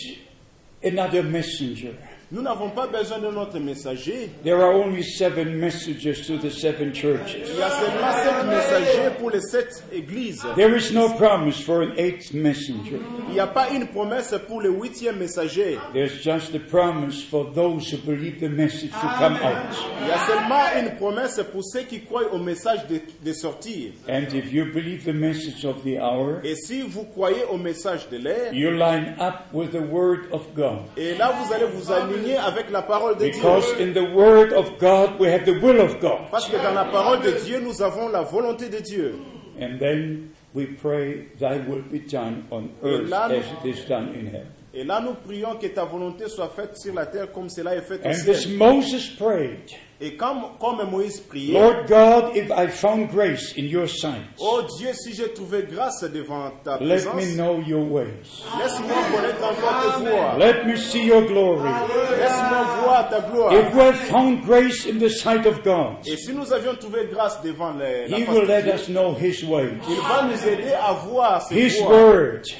another 0.83 1.23
messenger. 1.23 1.93
Nous 2.31 2.43
n'avons 2.43 2.69
pas 2.69 2.85
besoin 2.85 3.17
de 3.17 3.27
notre 3.31 3.57
messager. 3.59 4.29
There 4.43 4.61
are 4.61 4.71
only 4.75 5.01
seven 5.03 5.59
messages 5.59 6.27
to 6.27 6.37
the 6.37 6.51
seven 6.51 6.93
churches. 6.93 7.49
Il 7.51 7.57
y 7.57 7.61
a 7.61 7.69
seulement 7.71 8.11
sept 8.23 8.45
messagers 8.47 9.09
pour 9.19 9.31
les 9.31 9.41
sept 9.41 9.83
églises. 9.91 10.45
There 10.55 10.75
is 10.77 10.93
no 10.93 11.09
promise 11.09 11.59
for 11.59 11.81
an 11.81 11.93
eighth 11.97 12.31
messenger. 12.33 12.99
Il 13.29 13.33
n'y 13.33 13.39
a 13.39 13.47
pas 13.47 13.69
une 13.71 13.87
promesse 13.87 14.35
pour 14.47 14.61
le 14.61 14.69
huitième 14.69 15.17
messager. 15.17 15.79
There's 15.93 16.21
just 16.23 16.53
a 16.53 16.59
promise 16.59 17.23
for 17.23 17.51
those 17.51 17.91
who 17.91 17.97
believe 18.05 18.39
the 18.39 18.49
message 18.49 18.91
to 18.91 19.07
come 19.17 19.33
out. 19.37 19.75
Il 20.01 20.07
y 20.07 20.11
a 20.11 20.19
seulement 20.27 20.61
une 20.79 20.95
promesse 20.97 21.41
pour 21.51 21.63
ceux 21.63 21.81
qui 21.81 22.01
croient 22.01 22.31
au 22.31 22.37
message 22.37 22.85
de, 22.87 22.99
de 23.25 23.33
sortir. 23.33 23.91
And 24.07 24.25
if 24.35 24.53
you 24.53 24.65
believe 24.71 25.03
the 25.03 25.15
message 25.15 25.65
of 25.65 25.83
the 25.83 25.97
hour, 25.99 26.41
Et 26.43 26.53
si 26.55 26.81
vous 26.83 27.05
croyez 27.05 27.43
au 27.51 27.57
message 27.57 28.07
de 28.11 28.17
l'air, 28.17 28.53
you 28.53 28.69
line 28.69 29.15
up 29.19 29.51
with 29.51 29.71
the 29.71 29.81
Word 29.81 30.27
of 30.31 30.43
God. 30.55 30.81
et 30.95 31.15
là 31.15 31.31
vous 31.41 31.51
allez 31.51 31.65
vous 31.73 31.91
aligner 31.91 32.18
avec 32.37 32.69
la 32.71 32.81
parole 32.81 33.15
de 33.17 33.25
Dieu. 33.29 33.31
Because 33.41 33.65
in 33.79 33.93
the 33.93 34.13
Word 34.13 34.53
of 34.53 34.77
God, 34.79 35.19
we 35.19 35.27
have 35.29 35.45
the 35.45 35.59
will 35.61 35.79
of 35.79 35.99
God. 35.99 36.29
Parce 36.31 36.47
que 36.47 36.57
dans 36.57 36.73
la 36.73 36.85
parole 36.85 37.21
de 37.21 37.31
Dieu, 37.43 37.59
nous 37.59 37.81
avons 37.81 38.09
la 38.09 38.21
volonté 38.21 38.69
de 38.69 38.79
Dieu. 38.79 39.15
And 39.61 39.77
then 39.79 40.29
we 40.53 40.65
pray, 40.81 41.27
Thy 41.39 41.57
will 41.67 41.81
be 41.91 41.99
done 41.99 42.43
on 42.51 42.69
earth 42.83 43.09
là, 43.09 43.25
as 43.29 43.45
it 43.63 43.75
is 43.75 43.85
done 43.87 44.09
in 44.15 44.27
heaven. 44.27 44.47
Et 44.73 44.83
là, 44.83 45.01
nous 45.01 45.13
prions 45.15 45.55
que 45.55 45.67
ta 45.67 45.83
volonté 45.83 46.27
soit 46.29 46.49
faite 46.55 46.77
sur 46.77 46.93
la 46.93 47.05
terre 47.07 47.31
comme 47.31 47.49
cela 47.49 47.75
est 47.75 47.81
fait 47.81 47.99
au 48.03 48.07
And 48.07 48.13
ciel. 48.13 48.35
as 48.35 48.47
Moses 48.47 49.09
prayed, 49.17 49.71
Et 50.01 50.15
comme, 50.15 50.43
comme 50.61 50.89
Moïse 50.89 51.19
priait, 51.19 51.51
Lord 51.59 51.85
God, 51.85 52.31
if 52.33 52.49
I 52.51 52.67
found 52.69 53.09
grace 53.11 53.53
in 53.57 53.65
your 53.65 53.85
sight, 53.89 54.21
Oh 54.39 54.61
Dieu, 54.77 54.91
si 54.93 55.13
j'ai 55.13 55.33
trouvé 55.33 55.63
grâce 55.69 56.03
devant 56.05 56.51
ta 56.63 56.77
let 56.79 57.03
présence, 57.03 57.15
me 57.15 57.35
know 57.35 57.59
your 57.67 57.81
ways. 57.83 58.45
laisse-moi 58.57 58.95
connaître 59.13 59.43
encore 59.43 59.97
tes 59.99 60.09
voies. 60.09 60.37
Let 60.37 60.65
me 60.65 60.77
see 60.77 61.05
your 61.05 61.23
glory. 61.23 61.69
Laisse-moi 62.17 62.65
voir 62.83 63.09
ta 63.09 63.19
gloire. 63.19 63.53
If 63.53 63.73
we 63.73 63.81
have 63.81 63.95
found 64.09 64.45
grace 64.45 64.85
in 64.85 64.99
the 64.99 65.09
sight 65.09 65.45
of 65.45 65.63
God, 65.63 65.97
Et 66.07 66.15
si 66.15 66.31
nous 66.33 66.53
avions 66.53 66.75
trouvé 66.75 67.07
grâce 67.11 67.41
devant 67.41 67.73
les, 67.73 68.07
la 68.07 68.17
He 68.19 68.23
face 68.23 68.33
will 68.35 68.41
de 68.43 68.47
let 68.47 68.61
Dieu, 68.63 68.73
us 68.75 68.87
know 68.87 69.13
His 69.19 69.43
ways, 69.43 69.73
il 69.89 69.97
va 69.97 70.23
nous 70.23 70.47
aider 70.47 70.71
à 70.81 70.93
voir 70.93 71.41
ses 71.41 71.55
His 71.55 71.77
voies, 71.81 71.89
word, 71.89 72.41
sa 72.45 72.55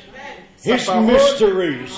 His 0.62 0.90
mysteries. 0.90 1.90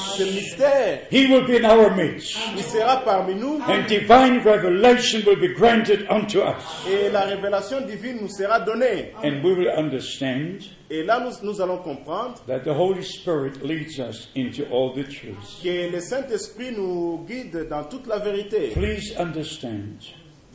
He 1.09 1.27
will 1.27 1.47
be 1.47 1.57
in 1.57 1.65
our 1.65 1.89
midst, 1.95 2.37
Il 2.55 2.63
sera 2.63 3.01
parmi 3.03 3.33
nous 3.33 3.59
and 3.67 3.87
divine 3.87 4.39
revelation 4.43 5.23
will 5.25 5.39
be 5.39 5.53
granted 5.55 6.05
unto 6.09 6.41
us. 6.41 6.61
et 6.87 7.09
la 7.11 7.21
révélation 7.25 7.81
divine 7.87 8.19
nous 8.21 8.29
sera 8.29 8.59
donnée. 8.59 9.13
And 9.23 9.43
we 9.43 9.53
will 9.53 9.69
understand 9.75 10.59
Et 10.91 11.03
là, 11.03 11.19
nous, 11.23 11.31
nous 11.49 11.61
allons 11.61 11.77
comprendre 11.77 12.35
that 12.47 12.59
the 12.65 12.73
Holy 12.73 13.01
Spirit 13.03 13.63
leads 13.63 13.97
us 13.97 14.27
into 14.35 14.63
all 14.71 14.93
the 14.93 15.03
truth. 15.05 15.61
que 15.63 15.89
le 15.91 15.99
Saint-Esprit 16.01 16.71
nous 16.75 17.25
guide 17.27 17.67
dans 17.69 17.85
toute 17.85 18.07
la 18.07 18.19
vérité. 18.19 18.71
Please 18.73 19.15
understand, 19.17 20.03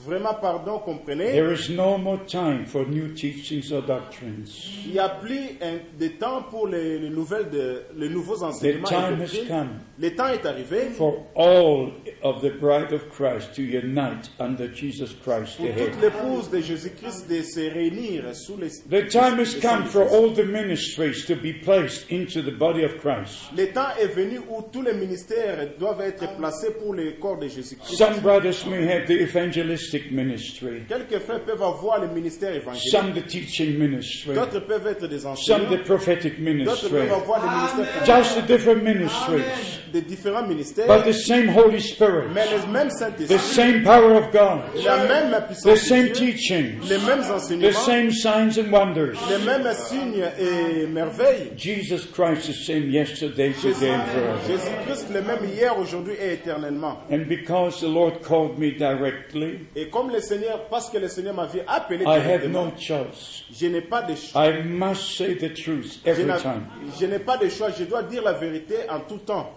Vraiment, 0.06 0.34
pardon, 0.40 0.78
comprenez. 0.78 1.32
there 1.32 1.52
is 1.52 1.68
no 1.70 1.98
more 1.98 2.18
time 2.26 2.64
for 2.64 2.86
new 2.86 3.08
teachings 3.14 3.72
or 3.72 3.82
doctrines. 3.82 4.64
Il 4.86 4.92
n'y 4.92 4.98
a 4.98 5.08
plus 5.08 5.58
un- 5.60 5.80
de 5.98 6.08
temps 6.08 6.42
pour 6.48 6.68
les, 6.68 6.98
les 6.98 7.10
nouvelles 7.10 7.50
de, 7.50 7.82
les 7.96 8.08
nouveaux 8.08 8.36
The 8.36 8.42
enseignements. 8.44 8.86
et 8.88 8.90
time 8.90 9.20
has 9.20 9.32
doctrines. 9.32 9.48
come 9.48 9.68
Le 9.98 10.10
temps 10.14 10.28
est 10.28 10.46
arrivé 10.46 10.90
for 10.96 11.26
all 11.34 11.90
of 12.22 12.40
the 12.42 12.50
bride 12.60 12.92
of 12.92 13.08
Christ 13.10 13.54
to 13.56 13.62
unite 13.62 14.30
under 14.38 14.68
Jesus 14.72 15.12
Christ 15.24 15.56
pour 15.56 15.66
the 15.66 15.72
toute 15.72 15.94
head. 15.94 16.00
l'épouse 16.02 16.50
de 16.50 16.60
Jésus-Christ 16.60 17.28
de 17.28 17.42
se 17.42 17.60
réunir 17.72 18.24
sous 18.36 18.56
les. 18.56 18.68
The 18.88 19.08
time 19.10 19.38
has 19.40 19.54
come 19.60 19.84
for 19.86 20.02
all 20.08 20.32
the 20.32 20.44
ministries 20.44 21.24
to 21.26 21.34
be 21.34 21.52
placed 21.52 22.10
into 22.10 22.42
the 22.42 22.52
body 22.56 22.84
of 22.84 22.98
Christ. 22.98 23.50
Le 23.56 23.66
temps 23.72 23.88
est 24.00 24.06
venu 24.14 24.38
où 24.50 24.62
tous 24.72 24.82
les 24.82 24.94
ministères 24.94 25.66
doivent 25.78 26.02
être 26.02 26.36
placés 26.36 26.70
pour 26.80 26.94
le 26.94 27.12
corps 27.20 27.38
de 27.38 27.48
Jésus-Christ. 27.48 27.96
Some 27.96 28.20
brothers 28.20 28.64
may 28.66 28.86
have 28.86 29.06
the 29.06 29.20
evangelistic 29.20 29.95
ministry, 30.10 30.82
Quelques 30.88 31.22
frères 31.22 31.40
peuvent 31.40 31.62
avoir 31.62 32.00
le 32.00 32.08
ministère 32.08 32.54
évangélique, 32.54 32.90
some 32.90 33.12
the 33.12 33.26
teaching 33.26 33.78
ministry, 33.78 34.34
d'autres 34.34 34.60
peuvent 34.60 34.86
être 34.86 35.06
des 35.06 35.20
some 35.20 35.30
enseignants, 35.32 35.70
the 35.70 35.84
prophetic 35.84 36.38
d'autres 36.38 36.54
ministry, 36.54 36.88
peuvent 36.90 37.12
avoir 37.12 37.40
des 37.40 37.48
ministères 37.48 38.04
just 38.04 38.36
the 38.36 38.46
different 38.46 38.82
ministries, 38.82 39.80
des 39.92 40.02
différents 40.02 40.46
ministères, 40.46 40.86
but 40.86 41.04
the 41.04 41.12
same 41.12 41.48
Holy 41.48 41.80
Spirit, 41.80 42.28
mais 42.34 42.44
le 42.50 42.72
même 42.72 42.88
the 42.88 42.92
Saint-Esprit, 42.92 43.38
same 43.38 43.82
power 43.82 44.16
of 44.16 44.32
God, 44.32 44.60
la 44.84 45.04
même 45.06 45.30
the 45.30 45.46
puissance 45.46 45.64
de 45.64 45.76
same 45.76 46.06
Dieu, 46.06 46.14
teachings, 46.14 46.80
les 46.88 46.98
mêmes 46.98 47.22
the 47.60 47.72
same 47.72 48.10
signs 48.10 48.58
and 48.58 48.70
wonders. 48.70 49.16
les 49.30 49.44
mêmes 49.44 49.68
signes 49.74 50.24
et 50.38 50.86
merveilles. 50.86 51.52
Jesus 51.56 52.06
Christ 52.12 52.48
is 52.48 52.58
the 52.58 52.64
same 52.66 52.90
yesterday, 52.90 53.52
today, 53.52 53.94
and 53.94 54.04
forever. 54.06 54.38
Jésus-Christ 54.48 55.06
le 55.12 55.22
même 55.22 55.44
hier, 55.54 55.78
aujourd'hui 55.78 56.14
et 56.20 56.34
éternellement. 56.34 56.98
And 57.10 57.26
because 57.28 57.80
the 57.80 57.88
Lord 57.88 58.22
called 58.22 58.58
me 58.58 58.72
directly, 58.72 59.66
Et 59.74 59.88
comme 59.88 60.10
le 60.10 60.20
Seigneur, 60.20 60.66
parce 60.70 60.90
que 60.90 60.98
le 60.98 61.08
Seigneur 61.08 61.34
m'avait 61.34 61.64
appelé 61.66 62.04
I 62.04 62.18
have 62.18 62.48
no 62.48 62.72
choice. 62.78 63.44
je 63.52 63.66
n'ai 63.66 63.80
pas 63.80 64.02
de 64.02 64.14
choix. 64.14 64.46
I 64.46 64.62
must 64.62 65.16
say 65.16 65.34
the 65.34 65.52
truth 65.54 66.00
every 66.04 66.26
time. 66.40 66.66
je 66.98 67.06
n'ai 67.06 67.18
pas 67.18 67.36
de 67.36 67.48
choix, 67.48 67.70
je 67.70 67.84
dois 67.84 68.02
dire 68.02 68.22
la 68.22 68.32
vérité 68.32 68.76
en 68.88 69.00
tout 69.00 69.18
temps. 69.18 69.50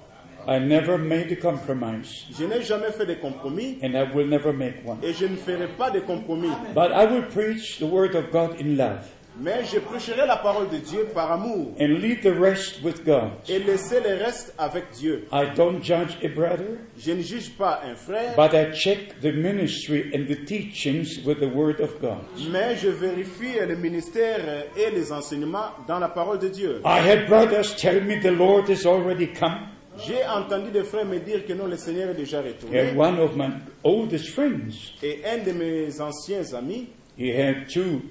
I 0.52 0.58
never 0.58 0.98
made 0.98 1.32
a 1.32 1.36
compromise, 1.36 2.26
Je 2.36 2.44
n'ai 2.46 2.64
jamais 2.64 2.92
fait 2.92 3.06
de 3.06 3.14
compromis 3.14 3.78
and 3.84 3.94
I 3.96 4.04
will 4.16 4.28
never 4.28 4.52
make 4.52 4.84
one. 4.84 4.98
et 5.04 5.14
je 5.14 5.26
ne 5.28 5.36
ferai 5.36 5.68
pas 5.78 5.92
de 5.92 6.00
compromis. 6.00 6.50
But 6.74 6.92
I 6.92 7.06
will 7.06 7.22
preach 7.32 7.78
the 7.78 7.86
word 7.86 8.16
of 8.16 8.32
God 8.32 8.60
in 8.60 8.76
love 8.76 9.06
Mais 9.42 9.64
je 9.72 9.78
prêcherai 9.80 10.26
la 10.28 10.36
parole 10.38 10.68
de 10.70 10.78
Dieu 10.78 11.06
par 11.14 11.32
amour 11.32 11.74
and 11.80 12.00
leave 12.02 12.22
the 12.24 12.34
rest 12.38 12.82
with 12.84 13.06
God. 13.06 13.30
et 13.48 13.60
laisser 13.60 14.00
le 14.02 14.16
reste 14.22 14.54
avec 14.58 14.86
Dieu. 14.98 15.28
I 15.32 15.46
don't 15.56 15.82
judge 15.84 16.18
a 16.24 16.28
brother, 16.30 16.80
Je 16.98 17.12
ne 17.12 17.22
juge 17.22 17.52
pas 17.52 17.80
un 17.86 17.94
frère, 17.96 18.34
but 18.36 18.54
I 18.56 18.74
check 18.74 19.22
the 19.22 19.32
ministry 19.32 20.12
and 20.16 20.26
the 20.28 20.44
teachings 20.46 21.20
with 21.26 21.40
the 21.40 21.48
word 21.48 21.80
of 21.80 22.02
God. 22.02 22.18
mais 22.52 22.76
je 22.76 22.90
vérifie 22.90 23.60
le 23.66 23.76
ministère 23.76 24.40
et 24.76 24.90
les 24.90 25.12
enseignements 25.12 25.74
dans 25.88 26.00
la 26.00 26.10
parole 26.10 26.40
de 26.40 26.50
Dieu. 26.50 26.82
I 26.84 27.00
had 27.00 27.28
brothers 27.28 27.76
tell 27.76 28.02
me 28.02 28.20
the 28.20 28.32
Lord 28.36 28.68
has 28.70 28.86
already 28.88 29.28
come. 29.28 29.60
J'ai 30.06 30.26
entendu 30.26 30.72
des 30.72 30.84
frères 30.84 31.06
me 31.06 31.20
dire 31.20 31.46
que 31.46 31.54
non, 31.54 31.68
le 31.68 31.78
Seigneur 31.78 32.10
est 32.10 32.16
déjà 32.16 32.42
retourné. 32.42 32.92
And 32.92 32.98
one 32.98 33.20
of 33.20 33.36
my 33.36 33.50
oldest 33.84 34.30
friends, 34.30 34.94
Et 35.04 35.22
un 35.26 35.44
de 35.44 35.52
mes 35.52 36.00
anciens 36.02 36.54
amis, 36.54 36.88
he 37.18 37.30
had 37.32 37.68
two, 37.68 38.02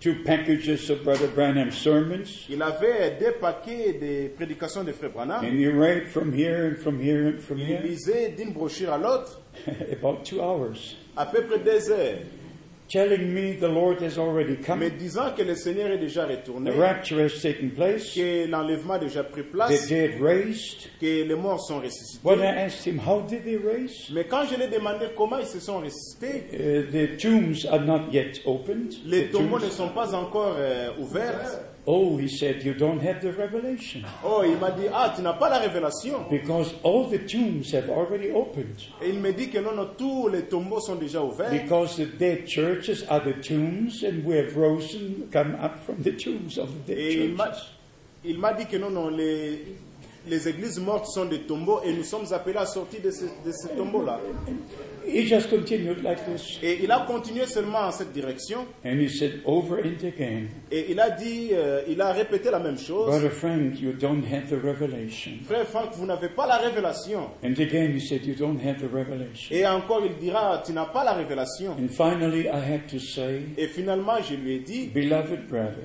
two 0.00 0.14
packages 0.24 0.90
of 0.90 1.02
Brother 1.04 1.28
Branham's 1.28 1.76
sermons. 1.76 2.46
il 2.48 2.62
avait 2.62 3.16
deux 3.18 3.32
paquets 3.40 3.94
de 4.00 4.28
prédications 4.36 4.84
de 4.84 4.92
frère 4.92 5.10
Branham. 5.10 5.44
And 5.44 5.58
he 5.58 5.68
read 5.68 6.08
from 6.08 6.32
here 6.32 6.66
and 6.70 6.76
from 6.82 7.00
here 7.00 7.28
and 7.28 7.40
from 7.40 7.58
Il 7.58 7.66
here 7.66 7.80
lisait 7.82 8.34
d'une 8.36 8.52
brochure 8.52 8.92
à 8.92 8.98
l'autre 8.98 9.40
about 9.92 10.24
two 10.24 10.40
hours, 10.40 10.96
à 11.16 11.26
peu 11.26 11.42
près 11.42 11.58
deux 11.58 11.90
heures, 11.90 12.18
telling 12.88 13.32
me 13.34 13.52
the 13.54 13.68
Lord 13.68 14.02
has 14.02 14.18
already 14.18 14.56
mais 14.58 14.66
come, 14.66 14.90
disant 14.98 15.32
que 15.36 15.42
le 15.42 15.54
Seigneur 15.54 15.90
est 15.90 15.98
déjà 15.98 16.26
retourné, 16.26 16.70
the 16.70 16.76
rapture 16.78 17.20
has 17.20 17.40
taken 17.42 17.70
place, 17.70 18.14
que 18.14 18.46
l'enlèvement 18.48 18.94
a 18.94 18.98
déjà 18.98 19.22
pris 19.24 19.42
the 19.42 19.50
place, 19.52 19.88
dead 19.88 20.20
raised. 20.20 20.88
que 21.00 21.24
les 21.24 21.34
morts 21.34 21.60
sont 21.66 21.80
When 22.22 22.40
I 22.40 22.44
ressuscités. 22.44 22.64
asked 22.64 22.86
him, 22.86 22.98
how 23.06 23.20
did 23.20 23.44
they 23.44 23.56
raise? 23.56 24.10
Mais 24.12 24.24
quand 24.24 24.44
je 24.50 24.56
lui 24.56 24.64
ai 24.64 24.68
demandé 24.68 25.06
comment 25.16 25.38
ils 25.38 25.46
se 25.46 25.60
sont 25.60 25.80
ressuscités, 25.80 26.44
Uh, 26.52 26.82
the 26.90 27.16
tombs 27.20 27.64
are 27.70 27.80
not 27.80 28.10
yet 28.12 28.40
opened. 28.46 28.94
les 29.04 29.26
The 29.28 29.32
tombeaux 29.32 29.58
ne 29.58 29.70
sont 29.70 29.88
pas 29.90 30.14
encore 30.14 30.56
euh, 30.58 30.90
ouverts. 30.98 31.60
Oh, 31.90 32.18
he 32.18 32.28
said, 32.28 32.62
you 32.62 32.74
don't 32.74 33.00
have 33.00 33.22
the 33.22 33.32
revelation 33.34 34.02
Oh, 34.22 34.42
il 34.44 34.58
m'a 34.58 34.70
dit, 34.72 34.82
ah, 34.92 35.10
tu 35.16 35.22
n'as 35.22 35.32
pas 35.32 35.48
la 35.48 35.58
révélation. 35.58 36.18
because 36.30 36.74
all 36.84 37.06
the 37.08 37.18
tombs 37.26 37.72
have 37.72 37.88
already 37.88 38.30
opened. 38.30 38.76
Et 39.02 39.08
il 39.08 39.20
me 39.20 39.32
dit 39.32 39.48
que 39.48 39.58
non, 39.58 39.72
non, 39.74 39.88
tous 39.96 40.28
les 40.28 40.42
tombeaux 40.42 40.80
sont 40.80 40.96
déjà 40.96 41.22
ouverts. 41.22 41.50
Because 41.50 41.96
the 41.96 42.04
dead 42.18 42.46
churches 42.46 43.04
are 43.08 43.20
the 43.24 43.40
tombs, 43.40 44.04
and 44.04 44.22
we 44.26 44.36
have 44.36 44.54
risen, 44.54 45.28
come 45.32 45.54
up 45.62 45.82
from 45.86 46.02
the 46.02 46.12
tombs 46.12 46.58
of 46.58 46.68
the 46.86 46.92
Et 46.92 47.16
dead 47.28 47.36
m'a, 47.36 47.46
churches. 47.46 47.72
il 48.24 48.38
m'a 48.38 48.52
dit 48.52 48.66
que 48.66 48.76
non, 48.76 48.90
non, 48.90 49.08
les, 49.08 49.62
les 50.26 50.46
églises 50.46 50.78
mortes 50.78 51.06
sont 51.06 51.24
des 51.24 51.38
tombeaux 51.40 51.80
et 51.86 51.92
nous 51.94 52.04
sommes 52.04 52.26
appelés 52.32 52.58
à 52.58 52.66
sortir 52.66 53.00
de, 53.02 53.10
ce- 53.10 53.24
de 53.46 53.50
ces 53.52 53.68
tombeaux-là. 53.70 54.20
He 55.08 55.26
just 55.26 55.48
continued 55.48 56.02
like 56.02 56.24
this. 56.24 56.58
Et 56.62 56.80
il 56.82 56.90
a 56.90 57.04
continué 57.06 57.46
seulement 57.46 57.80
en 57.80 57.90
cette 57.90 58.12
direction 58.12 58.66
And 58.84 59.00
he 59.00 59.08
said 59.08 59.40
over 59.44 59.78
and 59.78 60.04
again, 60.06 60.48
et 60.70 60.86
il 60.90 61.00
a 61.00 61.10
dit, 61.10 61.50
euh, 61.52 61.82
il 61.88 62.00
a 62.00 62.12
répété 62.12 62.50
la 62.50 62.58
même 62.58 62.78
chose. 62.78 63.06
Brother 63.06 63.32
Frank, 63.32 63.80
you 63.80 63.92
don't 63.92 64.22
have 64.30 64.48
the 64.48 64.62
revelation. 64.62 65.32
Frère 65.46 65.66
Franck, 65.66 65.94
vous 65.94 66.06
n'avez 66.06 66.28
pas 66.28 66.46
la 66.46 66.58
révélation. 66.58 67.30
And 67.42 67.52
again 67.58 67.94
he 67.96 68.00
said, 68.00 68.24
You 68.24 68.34
don't 68.34 68.60
have 68.64 68.78
the 68.78 68.92
revelation. 68.92 69.54
Et 69.54 69.66
encore, 69.66 70.02
il 70.04 70.16
dira, 70.18 70.62
tu 70.64 70.72
n'as 70.72 70.86
pas 70.86 71.04
la 71.04 71.14
révélation. 71.14 71.72
And 71.72 71.88
finally 71.88 72.46
I 72.46 72.60
had 72.60 72.86
to 72.88 72.98
say, 72.98 73.42
Et 73.56 73.66
finalement, 73.66 74.20
je 74.22 74.34
lui 74.34 74.54
ai 74.56 74.58
dit, 74.60 74.88
Beloved 74.88 75.46
brother, 75.48 75.84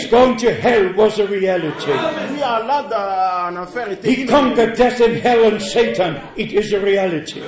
réalité. 0.01 0.09
going 0.09 0.37
to 0.37 0.53
hell 0.53 0.93
was 0.95 1.19
a 1.19 1.27
reality. 1.27 1.91
Lui 1.91 2.41
allant 2.41 2.87
dans, 2.89 3.49
en 3.49 3.57
enfer 3.57 3.91
était 3.91 4.09
He 4.09 4.25
conquered 4.25 4.75
death 4.75 5.01
and 5.01 5.15
hell 5.17 5.53
and 5.53 5.61
Satan. 5.61 6.15
It 6.37 6.51
is 6.53 6.73
a 6.73 6.79
reality. 6.79 7.41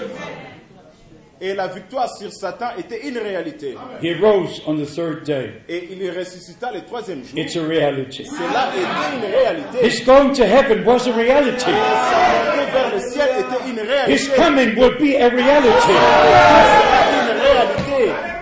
Et 1.45 1.54
la 1.56 1.68
victoire 1.68 2.08
sur 2.18 2.32
Satan 2.32 2.68
était 2.78 3.06
une 3.06 3.18
réalité. 3.18 3.76
He 4.01 4.14
rose 4.14 4.62
on 4.66 4.78
the 4.78 4.86
third 4.86 5.26
day. 5.26 5.51
Et 5.68 5.89
il 5.91 6.10
ressuscita 6.10 6.72
le 6.72 6.86
troisième 6.86 7.22
jour. 7.22 7.38
It's 7.38 7.58
a 7.58 7.62
reality. 7.62 8.24
Cela 8.24 8.70
était 8.74 9.18
une 9.18 9.30
réalité. 9.30 9.86
His 9.86 10.06
going 10.06 10.34
to 10.36 10.45
heaven 10.45 10.86
was 10.86 11.06
a 11.06 11.12
reality. 11.12 11.72
Vers 12.72 12.93
le 12.93 12.99
ciel 13.12 13.28
était 13.39 13.70
une 13.70 13.80
réalité. 13.86 14.14
His 14.14 14.30
coming 14.30 14.76
will 14.78 14.97
be 14.97 15.18
a 15.18 15.30
reality. 15.30 15.91
Une 17.12 17.38
réalité. 17.41 18.33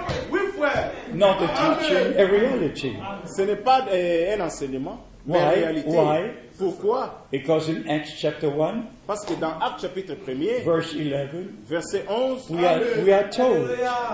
Not 1.22 1.38
a 1.40 1.48
teaching, 1.50 2.18
a 2.18 2.26
reality. 2.26 2.94
Ce 3.28 3.44
n'est 3.44 3.56
pas 3.56 3.86
euh, 3.94 4.36
un 4.36 4.42
enseignement, 4.42 5.00
mais 5.28 5.38
une 5.38 5.50
réalité. 5.50 5.90
Why? 5.92 6.32
Pourquoi? 6.58 7.21
Because 7.32 7.70
in 7.70 7.88
Acts 7.90 8.12
chapter 8.20 8.50
1, 8.50 8.84
Parce 9.08 9.26
que 9.26 9.34
dans 9.40 9.54
Actes 9.60 9.82
chapitre 9.82 10.14
1er, 10.16 10.64
verse 10.66 10.94
11, 10.94 11.48
verset 11.68 12.04
11, 12.10 12.50
we 12.50 12.66
are, 12.66 12.80
we 13.06 13.12
are 13.14 13.30
told 13.30 13.70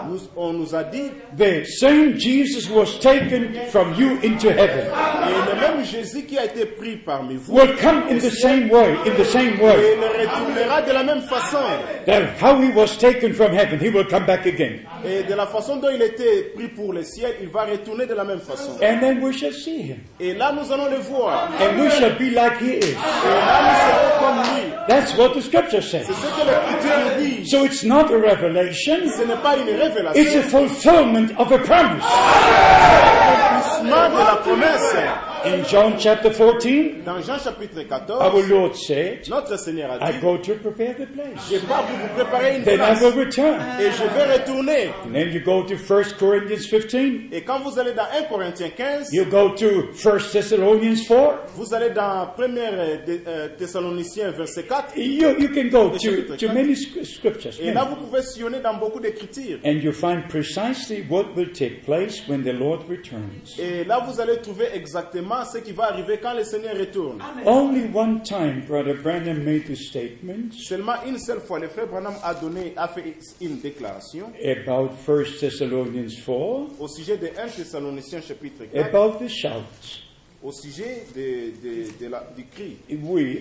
nous- 0.08 0.30
on 0.36 0.54
nous 0.54 0.74
a 0.76 0.84
dit, 0.84 1.12
the 1.38 1.64
same 1.66 2.18
Jesus 2.18 2.70
was 2.70 2.98
taken 3.00 3.54
from 3.70 3.94
you 3.96 4.18
into 4.24 4.50
heaven 4.50 4.86
et 4.88 5.50
le 5.50 5.60
même 5.60 5.84
Jésus 5.86 6.24
qui 6.26 6.38
a 6.38 6.46
été 6.46 6.66
pris 6.66 6.96
parmi 6.98 7.36
vous, 7.36 7.54
will 7.54 7.76
come 7.78 8.04
in 8.10 8.18
the 8.18 8.30
same 8.32 8.70
way, 8.72 8.96
in 9.06 9.14
the 9.18 9.26
same 9.26 9.56
et 9.60 9.64
way. 9.64 9.96
le 9.98 10.22
retournera 10.22 10.82
de 10.84 10.92
la 10.94 11.04
même 11.04 11.22
façon. 11.22 11.58
That 12.06 12.40
how 12.42 12.60
he 12.62 12.72
was 12.74 12.98
taken 12.98 13.34
from 13.34 13.52
heaven, 13.54 13.80
he 13.80 13.90
will 13.90 14.06
come 14.08 14.26
back 14.26 14.46
again. 14.46 14.80
Et 15.06 15.24
de 15.24 15.34
la 15.36 15.46
façon 15.46 15.78
dont 15.78 15.90
il 15.94 16.02
était 16.02 16.52
pris 16.56 16.70
pour 16.70 16.94
le 16.94 17.04
ciel, 17.04 17.36
il 17.42 17.50
va 17.50 17.66
retourner 17.66 18.06
de 18.08 18.14
la 18.16 18.24
même 18.24 18.40
façon. 18.40 18.72
And 18.82 19.00
then 19.00 19.22
we 19.22 19.36
shall 19.36 19.54
see 19.54 19.82
him. 19.82 19.98
Et 20.20 20.34
là, 20.34 20.52
nous 20.54 20.72
allons 20.72 20.90
le 20.90 20.98
voir. 20.98 21.50
And 21.60 21.80
we 21.80 21.92
shall 21.92 22.16
be 22.18 22.32
like 22.34 22.60
he 22.62 22.78
is. 22.80 22.96
That's 24.88 25.18
what 25.18 25.34
the 25.34 25.42
scripture 25.42 25.82
says. 25.82 26.08
So 27.50 27.66
it's 27.66 27.84
not 27.84 28.10
a 28.12 28.18
revelation, 28.18 29.02
it's 30.16 30.36
a 30.36 30.44
fulfillment 30.44 31.38
of 31.38 31.52
a 31.52 31.60
promise. 31.60 32.04
In 35.46 35.64
John 35.70 35.94
chapter 36.00 36.32
14, 36.32 37.04
Dans 37.06 37.22
Jean 37.22 37.38
chapitre 37.38 37.80
our 37.80 38.32
14, 38.32 38.50
Lord 38.50 38.76
said, 38.76 39.28
notre 39.30 39.58
Seigneur 39.58 39.92
a 39.92 40.10
I 40.10 40.14
dit, 40.14 40.20
go 40.20 40.38
to 40.38 40.56
prepare 40.56 40.96
the 40.96 41.06
place. 41.06 41.50
je 41.50 41.58
pars 41.60 41.86
pour 41.86 41.96
vous 41.98 42.14
préparer 42.16 42.58
une 42.58 42.64
Then 42.64 42.82
I 42.82 42.94
will 43.02 43.14
return. 43.14 43.56
Et 43.80 43.92
je 43.92 44.04
vais 44.04 44.34
retourner. 44.34 44.88
And 45.06 45.14
then 45.14 45.32
you 45.32 45.40
go 45.40 45.64
to 45.64 45.76
1 45.76 46.18
Corinthians 46.18 46.66
15. 46.70 47.30
Et 47.32 47.44
quand 47.44 47.60
vous 47.60 47.78
allez 47.80 47.94
dans 47.94 48.08
1 48.20 48.24
Corinthiens 48.30 48.70
15, 48.76 49.14
You 49.14 49.26
go 49.26 49.50
to 49.56 49.90
1 49.94 50.18
Thessalonians 50.32 51.06
4. 51.08 51.46
vous 51.56 51.74
allez 51.74 51.92
dans 51.92 52.28
1 52.38 53.48
Thessaloniciens 53.58 54.32
verset 54.32 54.64
4. 54.64 54.98
You, 54.98 55.36
you 55.40 55.50
can 55.50 55.70
go 55.70 55.90
to, 55.98 56.36
to 56.36 56.54
many 56.54 56.74
sc- 56.76 57.06
scriptures. 57.06 57.54
Et 57.62 57.72
là, 57.72 57.84
many. 57.86 57.96
vous 57.96 58.06
pouvez 58.08 58.22
sillonner 58.24 58.60
dans 58.60 58.74
beaucoup 58.74 59.00
d'écritures. 59.00 59.60
And 59.64 59.80
you 59.84 59.92
find 59.94 60.28
precisely 60.28 61.06
what 61.10 61.28
will 61.36 61.52
take 61.54 61.84
place 61.86 62.28
when 62.28 62.44
the 62.44 62.54
Lord 62.54 62.82
returns. 62.90 63.56
Et 63.60 63.84
là, 63.86 64.04
vous 64.06 64.20
allez 64.20 64.38
trouver 64.42 64.66
exactement 64.74 65.27
ce 65.46 65.60
qui 65.60 65.72
va 65.72 65.86
arriver 65.92 66.18
quand 66.22 66.34
le 66.34 66.44
Seigneur 66.44 66.76
retourne. 66.78 67.22
Only 67.46 67.90
one 67.94 68.22
time, 68.24 68.62
Brother 68.68 68.96
Branham 69.02 69.44
made 69.44 69.66
the 69.68 69.76
statement 69.76 70.54
Seulement 70.54 70.96
une 71.08 71.20
seule 71.20 71.42
fois, 71.42 71.60
le 71.60 71.68
frère 71.68 71.88
Branham 71.88 72.16
a 72.24 72.34
donné, 72.34 72.74
a 72.76 72.88
fait 72.88 73.16
une 73.42 73.60
déclaration 73.60 74.32
about 74.44 74.92
1 75.08 75.24
Thessalonians 75.40 76.14
4, 76.26 76.80
au 76.80 76.88
sujet 76.88 77.18
de 77.18 77.28
1 77.28 77.48
Thessaloniciens 77.48 78.22
chapitre 78.22 78.66
4, 78.74 78.86
about 78.96 79.24
the 79.24 79.28
shout. 79.30 80.04
au 80.44 80.52
sujet 80.52 81.04
de, 81.16 81.52
de- 81.62 82.06
de 82.06 82.10
la- 82.10 82.28
du 82.36 82.46
cri. 82.46 82.78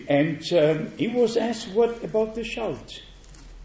And 0.08 0.38
um, 0.52 0.88
he 0.98 1.08
was 1.08 1.36
asked, 1.36 1.74
What 1.74 2.02
about 2.02 2.34
the 2.34 2.42
shout? 2.42 3.02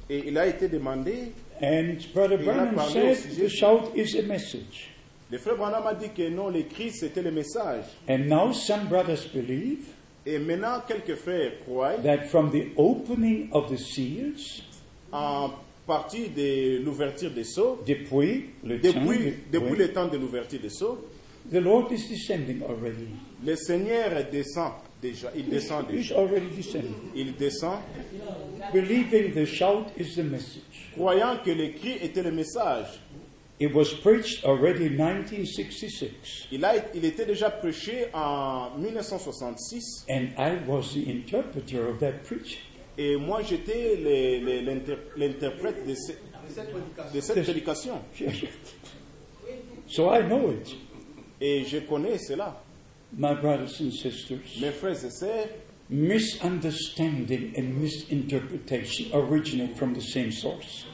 Et 0.09 0.23
il 0.27 0.37
a 0.37 0.45
été 0.47 0.67
demandé, 0.67 1.31
And 1.61 1.97
Brother 2.13 2.37
Branham 2.37 2.75
said, 2.91 3.17
The 3.37 3.47
shout 3.47 3.91
is 3.95 4.15
a 4.17 4.23
message. 4.23 4.90
Le 5.31 5.37
frère 5.37 5.55
Branham 5.55 5.85
a 5.87 5.93
dit 5.93 6.09
que 6.15 6.29
non, 6.29 6.49
le 6.49 6.63
cri 6.63 6.91
c'était 6.91 7.21
le 7.21 7.31
message. 7.31 7.85
And 8.09 8.27
now 8.27 8.51
some 8.53 8.87
brothers 8.87 9.25
believe 9.33 9.79
Et 10.25 10.37
maintenant, 10.37 10.81
quelques 10.87 11.15
frères 11.15 11.53
croient, 11.65 11.95
that 12.03 12.27
from 12.29 12.51
the 12.51 12.67
opening 12.77 13.49
of 13.53 13.71
the 13.71 13.77
seals, 13.77 14.61
en 15.11 15.49
partie 15.87 16.29
de 16.29 16.77
l'ouverture 16.83 17.31
des 17.31 17.43
sceaux, 17.43 17.81
depuis 17.87 18.51
le 18.63 18.79
temps, 18.79 18.89
depuis, 19.01 19.33
depuis 19.51 19.75
le 19.75 19.91
temps 19.91 20.07
de 20.07 20.17
l'ouverture 20.17 20.59
des 20.59 20.69
sceaux, 20.69 21.07
the 21.51 21.55
Lord 21.59 21.91
is 21.91 22.07
descending 22.07 22.61
already. 22.61 23.07
le 23.43 23.55
Seigneur 23.55 24.11
descend 24.31 24.73
déjà. 25.01 25.31
Il 25.35 25.49
descend 25.49 25.85
He's 25.89 26.09
déjà. 26.09 26.19
already 26.19 26.55
descending. 26.55 26.93
Il 27.15 27.35
descend, 27.35 27.79
Believing 28.73 29.33
the 29.33 29.45
shout 29.45 29.87
is 29.97 30.13
the 30.15 30.23
message. 30.23 30.91
croyant 30.93 31.37
que 31.43 31.49
le 31.49 31.69
cri 31.69 31.93
était 32.01 32.21
le 32.21 32.31
message. 32.31 32.99
It 33.63 33.75
was 33.75 33.93
preached 33.93 34.43
already 34.43 34.87
in 34.87 34.97
1966, 34.97 36.47
Il, 36.51 36.65
a, 36.65 36.73
il 36.95 37.05
était 37.05 37.25
déjà 37.27 37.51
prêché 37.51 38.07
en 38.11 38.71
1966 38.79 40.05
and 40.09 40.29
I 40.35 40.57
was 40.67 40.93
the 40.95 41.07
interpreter 41.07 41.87
of 41.87 41.99
that 41.99 42.23
preaching. 42.25 42.57
et 42.97 43.15
moi 43.17 43.43
j'étais 43.43 43.95
le- 43.97 44.43
le- 44.43 44.61
l'inter- 44.65 44.97
l'interprète 45.15 45.85
de, 45.85 45.93
ce- 45.93 46.13
de 47.13 47.21
cette 47.21 47.43
prédication. 47.43 47.99
so 49.87 50.09
I 50.11 50.23
know 50.23 50.51
it. 50.51 50.75
Et 51.39 51.63
je 51.65 51.77
connais 51.79 52.17
cela. 52.17 52.59
My 53.15 53.35
brothers 53.35 53.79
and 53.79 53.91
sisters, 53.91 54.39
Mes 54.59 54.71
frères 54.71 55.05
et 55.05 55.09
sœurs, 55.11 55.47
misunderstanding 55.89 57.53
and 57.57 57.79
misinterpretation 57.79 59.05
originate 59.13 59.75
from 59.77 59.93
the 59.93 60.01
same 60.01 60.31
source. 60.31 60.85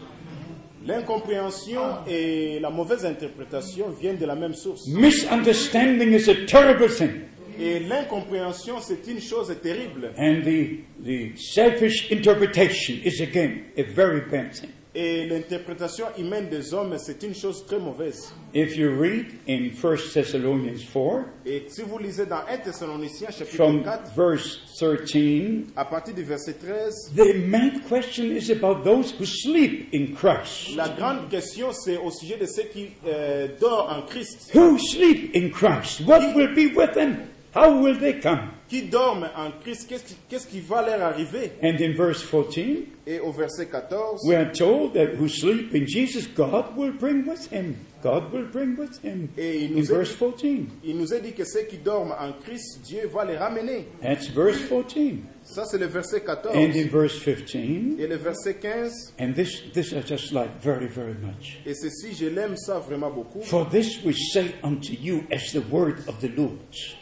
L'incompréhension 0.88 1.82
et 2.08 2.60
la 2.60 2.70
mauvaise 2.70 3.06
interprétation 3.06 3.90
viennent 4.00 4.18
de 4.18 4.26
la 4.26 4.36
même 4.36 4.54
source. 4.54 4.88
Misunderstanding 4.88 6.14
is 6.14 6.30
a 6.30 6.46
terrible 6.46 6.90
thing, 6.90 7.12
Et 7.60 7.80
l'incompréhension, 7.80 8.76
c'est 8.82 9.06
une 9.08 9.20
chose 9.20 9.54
terrible. 9.62 10.12
and 10.18 10.44
the, 10.44 10.80
the 11.04 11.36
selfish 11.38 12.12
interpretation 12.12 12.96
is 13.04 13.22
again 13.22 13.64
a 13.78 13.84
very 13.84 14.22
bad 14.22 14.54
thing. 14.54 14.70
Et 15.00 15.28
l'interprétation 15.28 16.06
humaine 16.18 16.50
des 16.50 16.74
hommes, 16.74 16.96
c'est 16.98 17.22
une 17.22 17.36
chose 17.36 17.64
très 17.68 17.78
mauvaise. 17.78 18.34
If 18.56 18.76
you 18.76 19.00
read 19.00 19.28
in 19.48 19.70
1 19.70 19.96
Thessalonians 20.12 20.84
4, 20.92 21.24
Et 21.46 21.66
si 21.70 21.84
vous 21.84 22.00
lisez 22.00 22.26
dans 22.26 22.42
1 22.50 22.58
Thessaloniciens 22.64 23.30
chapitre 23.30 23.56
from 23.56 23.84
4, 23.84 24.12
verse 24.16 24.60
13, 24.80 25.66
à 25.76 25.86
partir 25.86 26.16
du 26.16 26.24
verset 26.24 26.54
13, 26.54 27.12
the 27.16 27.36
main 27.48 27.80
question 27.88 28.24
is 28.36 28.50
about 28.50 28.84
those 28.84 29.14
who 29.20 29.26
sleep 29.28 29.88
in 29.94 30.16
Christ. 30.16 30.76
la 30.76 30.90
grande 30.90 31.30
question, 31.30 31.72
c'est 31.74 31.98
au 31.98 32.10
sujet 32.10 32.38
de 32.38 32.48
ceux 32.48 32.64
qui 32.64 32.88
euh, 33.06 33.50
dorment 33.62 34.00
en 34.00 34.02
Christ. 34.02 34.50
Who 34.56 34.80
sleep 34.80 35.36
in 35.36 35.50
Christ? 35.52 36.02
What 36.08 36.34
will 36.36 36.56
be 36.56 36.76
with 36.76 36.94
them? 36.96 37.18
How 37.58 37.82
will 37.82 37.98
they 37.98 38.20
come? 38.20 38.52
Qui 38.70 38.84
dorment 38.84 39.30
en 39.36 39.50
Christ, 39.64 39.88
qu'est-ce 39.90 40.04
qui, 40.04 40.16
qu'est-ce 40.30 40.46
qui 40.46 40.60
va 40.60 40.86
leur 40.86 41.02
arriver 41.02 41.54
And 41.64 41.80
in 41.82 41.94
verse 41.94 42.22
14, 42.24 42.84
Et 43.08 43.20
au 43.20 43.32
verset 43.32 43.66
14, 43.66 44.20
we 44.28 44.36
are 44.36 44.52
told 44.52 44.94
that 44.94 45.16
who 45.18 45.28
sleep 45.28 45.74
in 45.74 45.88
Jesus, 45.88 46.28
God 46.28 46.76
will 46.76 46.92
bring 46.92 47.26
with 47.26 47.52
him. 47.52 47.76
God 48.04 48.32
will 48.32 48.46
bring 48.46 48.78
with 48.78 49.04
him. 49.04 49.30
Et 49.38 49.64
il 49.64 49.72
In 49.72 49.80
nous, 49.80 49.86
verse 49.86 50.14
14. 50.16 50.66
il 50.84 50.98
nous 50.98 51.12
est 51.14 51.22
dit 51.22 51.34
que 51.34 51.46
ceux 51.46 51.64
qui 51.64 51.78
dorment 51.78 52.14
en 52.20 52.32
Christ, 52.44 52.82
Dieu 52.84 53.10
va 53.12 53.26
les 53.26 53.38
ramener. 53.38 53.88
That's 54.04 54.28
verse 54.28 54.60
14. 54.70 55.24
Ça, 55.50 55.64
c'est 55.66 55.78
le 55.78 55.86
verset 55.88 56.22
14. 56.22 56.54
And 56.56 56.72
in 56.76 56.88
verse 56.92 57.20
15, 57.20 58.00
Et 58.00 58.06
le 58.08 58.18
verset 58.18 58.56
15, 58.56 59.14
and 59.20 59.34
this, 59.34 59.64
this 59.74 59.94
I 59.94 60.02
just 60.06 60.34
like 60.34 60.50
very, 60.62 60.88
very 60.88 61.14
much. 61.14 61.60
et 61.66 61.74
ceci, 61.74 62.14
je 62.14 62.26
l'aime 62.28 62.58
ça 62.58 62.80
vraiment 62.80 63.10
beaucoup. 63.10 63.42
For 63.44 63.66
this 63.70 64.04
we 64.04 64.14
say 64.34 64.54
unto 64.62 64.92
you 64.92 65.24
as 65.32 65.54
the 65.54 65.62
word 65.72 66.00
of 66.08 66.20
the 66.20 66.30
Lord, 66.38 66.58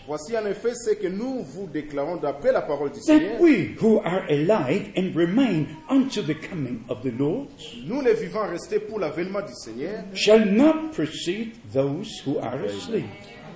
Voici 0.08 0.38
en 0.38 0.46
effet 0.46 0.76
ce 0.76 0.92
que 0.92 1.08
nous 1.08 1.42
vous 1.42 1.66
déclarons 1.68 2.18
d'après 2.18 2.52
la 2.52 2.62
parole 2.62 2.92
du 2.92 3.00
that 3.00 3.06
Seigneur. 3.18 3.42
we 3.42 3.76
who 3.82 4.00
are 4.06 4.24
alive 4.30 4.92
and 4.96 5.16
remain 5.16 5.66
unto 5.90 6.22
the 6.22 6.36
coming 6.36 6.82
of 6.88 7.02
the 7.02 7.12
Lord 7.18 7.48
Nous, 7.84 8.02
les 8.02 8.14
vivants 8.14 8.48
restés 8.48 8.80
pour 8.80 9.00
l'avènement 9.00 9.42
du 9.42 9.54
Seigneur, 9.56 10.04
shall 10.14 10.46
not 10.46 10.92
precede 10.94 11.52
those 11.74 12.22
who 12.28 12.38
are 12.40 12.64
asleep. 12.64 13.06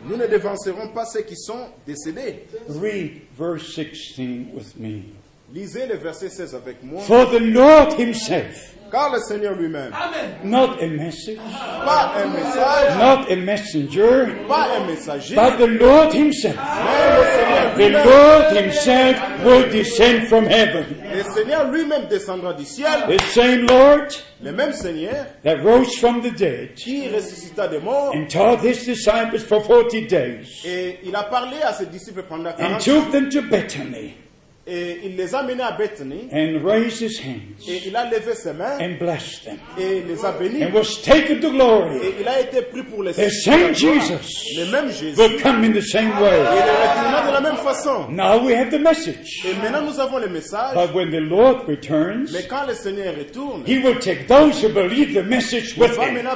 nous 0.09 0.17
ne 0.17 0.25
devancerons 0.27 0.87
pas 0.93 1.05
ceux 1.05 1.21
qui 1.21 1.35
sont 1.35 1.67
décédés. 1.85 2.45
Read 2.69 3.11
verse 3.39 3.73
16 3.73 4.51
with 4.53 4.77
me. 4.77 5.03
Lisez 5.53 5.87
le 5.87 5.95
verset 5.97 6.29
16 6.29 6.53
avec 6.53 6.83
moi. 6.83 7.01
For 7.03 7.25
the 7.25 7.39
Lord 7.39 7.93
Himself, 7.97 8.75
Car 8.91 9.11
le 9.13 9.19
Seigneur 9.19 9.55
lui-même, 9.55 9.91
not 10.43 10.79
a 10.81 10.87
message, 10.87 11.37
pas 11.37 12.11
un 12.17 12.27
message, 12.33 12.97
not 12.97 13.31
a 13.31 13.35
messenger, 13.35 14.45
pas 14.47 14.67
un 14.77 14.85
messager, 14.87 15.35
but 15.35 15.57
the 15.57 15.67
Lord 15.67 16.11
Himself. 16.13 16.55
mais 17.77 17.89
le 17.89 17.93
Seigneur 17.93 18.03
The. 18.03 18.09
Lord 18.09 18.57
Himself 18.57 19.43
will 19.45 19.69
descend 19.71 20.27
from 20.27 20.45
heaven. 20.45 20.85
Le 21.15 21.23
Seigneur 21.39 21.71
lui-même 21.71 22.07
descendra 22.07 22.53
du 22.53 22.65
ciel, 22.65 23.05
The 23.07 23.21
same 23.33 23.65
Lord 23.67 24.07
le 24.43 24.51
même 24.51 24.73
Seigneur 24.73 25.25
that 25.43 25.57
rose 25.63 25.97
from 25.97 26.21
the 26.21 26.31
dead 26.35 26.75
qui 26.75 27.07
ressuscita 27.09 27.67
des 27.67 27.79
morts, 27.79 28.13
and 28.13 28.27
taught 28.29 28.61
His 28.61 28.85
disciples 28.85 29.39
for 29.39 29.61
40 29.63 30.07
days 30.07 30.63
et 30.65 30.99
il 31.03 31.15
a 31.15 31.23
parlé 31.23 31.61
à 31.63 31.73
ses 31.73 31.85
disciples 31.85 32.23
pendant 32.23 32.49
and 32.51 32.79
40 32.79 32.81
jours, 32.83 33.03
took 33.03 33.11
them 33.11 33.29
to 33.29 33.41
Bethany 33.41 34.15
and 36.31 36.63
raised 36.63 36.99
his 36.99 37.17
hands 37.19 37.67
and 38.79 38.99
blessed 38.99 39.45
them 39.45 39.59
and 40.61 40.73
was 40.73 41.01
taken 41.01 41.41
to 41.41 41.49
glory. 41.49 41.99
The 43.15 43.29
same 43.31 43.73
Jesus 43.73 44.27
will 45.17 45.39
come 45.39 45.63
in 45.63 45.73
the 45.73 45.81
same 45.81 46.11
way. 46.21 46.43
Now 48.09 48.37
we 48.45 48.53
have 48.53 48.69
the 48.69 48.79
message. 48.79 49.41
But 50.75 50.93
when 50.93 51.09
the 51.11 51.19
Lord 51.21 51.67
returns, 51.67 52.31
he 53.65 53.79
will 53.79 53.99
take 53.99 54.27
those 54.27 54.61
who 54.61 54.69
believe 54.69 55.13
the 55.13 55.23
message 55.23 55.75
with 55.77 55.97
him. 55.97 56.27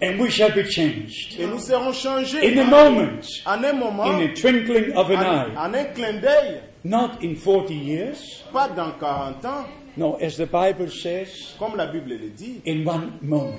And 0.00 0.20
we 0.20 0.30
shall 0.30 0.50
be 0.50 0.64
changed. 0.64 1.38
In 1.38 2.58
a 2.58 2.64
moment, 2.64 3.26
in 3.46 4.18
the 4.18 4.32
twinkling 4.34 4.92
of 4.96 5.10
an 5.10 5.18
eye 5.18 5.51
en 5.56 5.74
un 5.74 5.84
clin 5.94 6.14
d'œil, 6.20 6.60
Not 6.84 7.22
in 7.22 7.34
40 7.36 7.70
years, 7.70 8.42
pas 8.52 8.68
dans 8.68 8.90
40 8.98 9.44
ans, 9.44 9.64
no, 9.96 10.16
as 10.20 10.36
the 10.36 10.46
Bible 10.46 10.90
says, 10.90 11.54
comme 11.58 11.76
la 11.76 11.86
Bible 11.86 12.10
le 12.10 12.30
dit, 12.30 12.60
in 12.66 12.84
one 12.86 13.12
moment, 13.22 13.52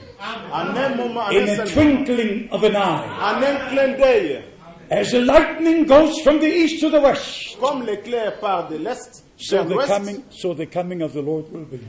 en 0.52 0.76
un 0.76 0.96
moment, 0.96 1.30
in 1.32 1.48
a 1.60 1.66
twinkling 1.66 2.50
of 2.52 2.64
an 2.64 2.76
eye. 2.76 3.08
en 3.22 3.44
un 3.44 3.70
clin 3.70 3.98
d'œil, 3.98 4.42
As 4.92 5.12
the 5.12 5.22
lightning 5.22 5.86
goes 5.86 6.20
from 6.22 6.40
the 6.40 6.46
east 6.48 6.82
to 6.82 6.90
the 6.90 7.00
west, 7.00 7.58
comme 7.60 7.86
l'éclair 7.86 8.40
part 8.40 8.68
de 8.70 8.78
l'est 8.78 9.24
so 9.38 9.64
the 9.64 9.78
coming, 9.88 10.24
so 10.30 10.54
the 10.54 10.66
coming 10.66 11.02
of 11.02 11.14
the 11.14 11.22
Lord 11.22 11.46
will 11.52 11.66
be. 11.66 11.80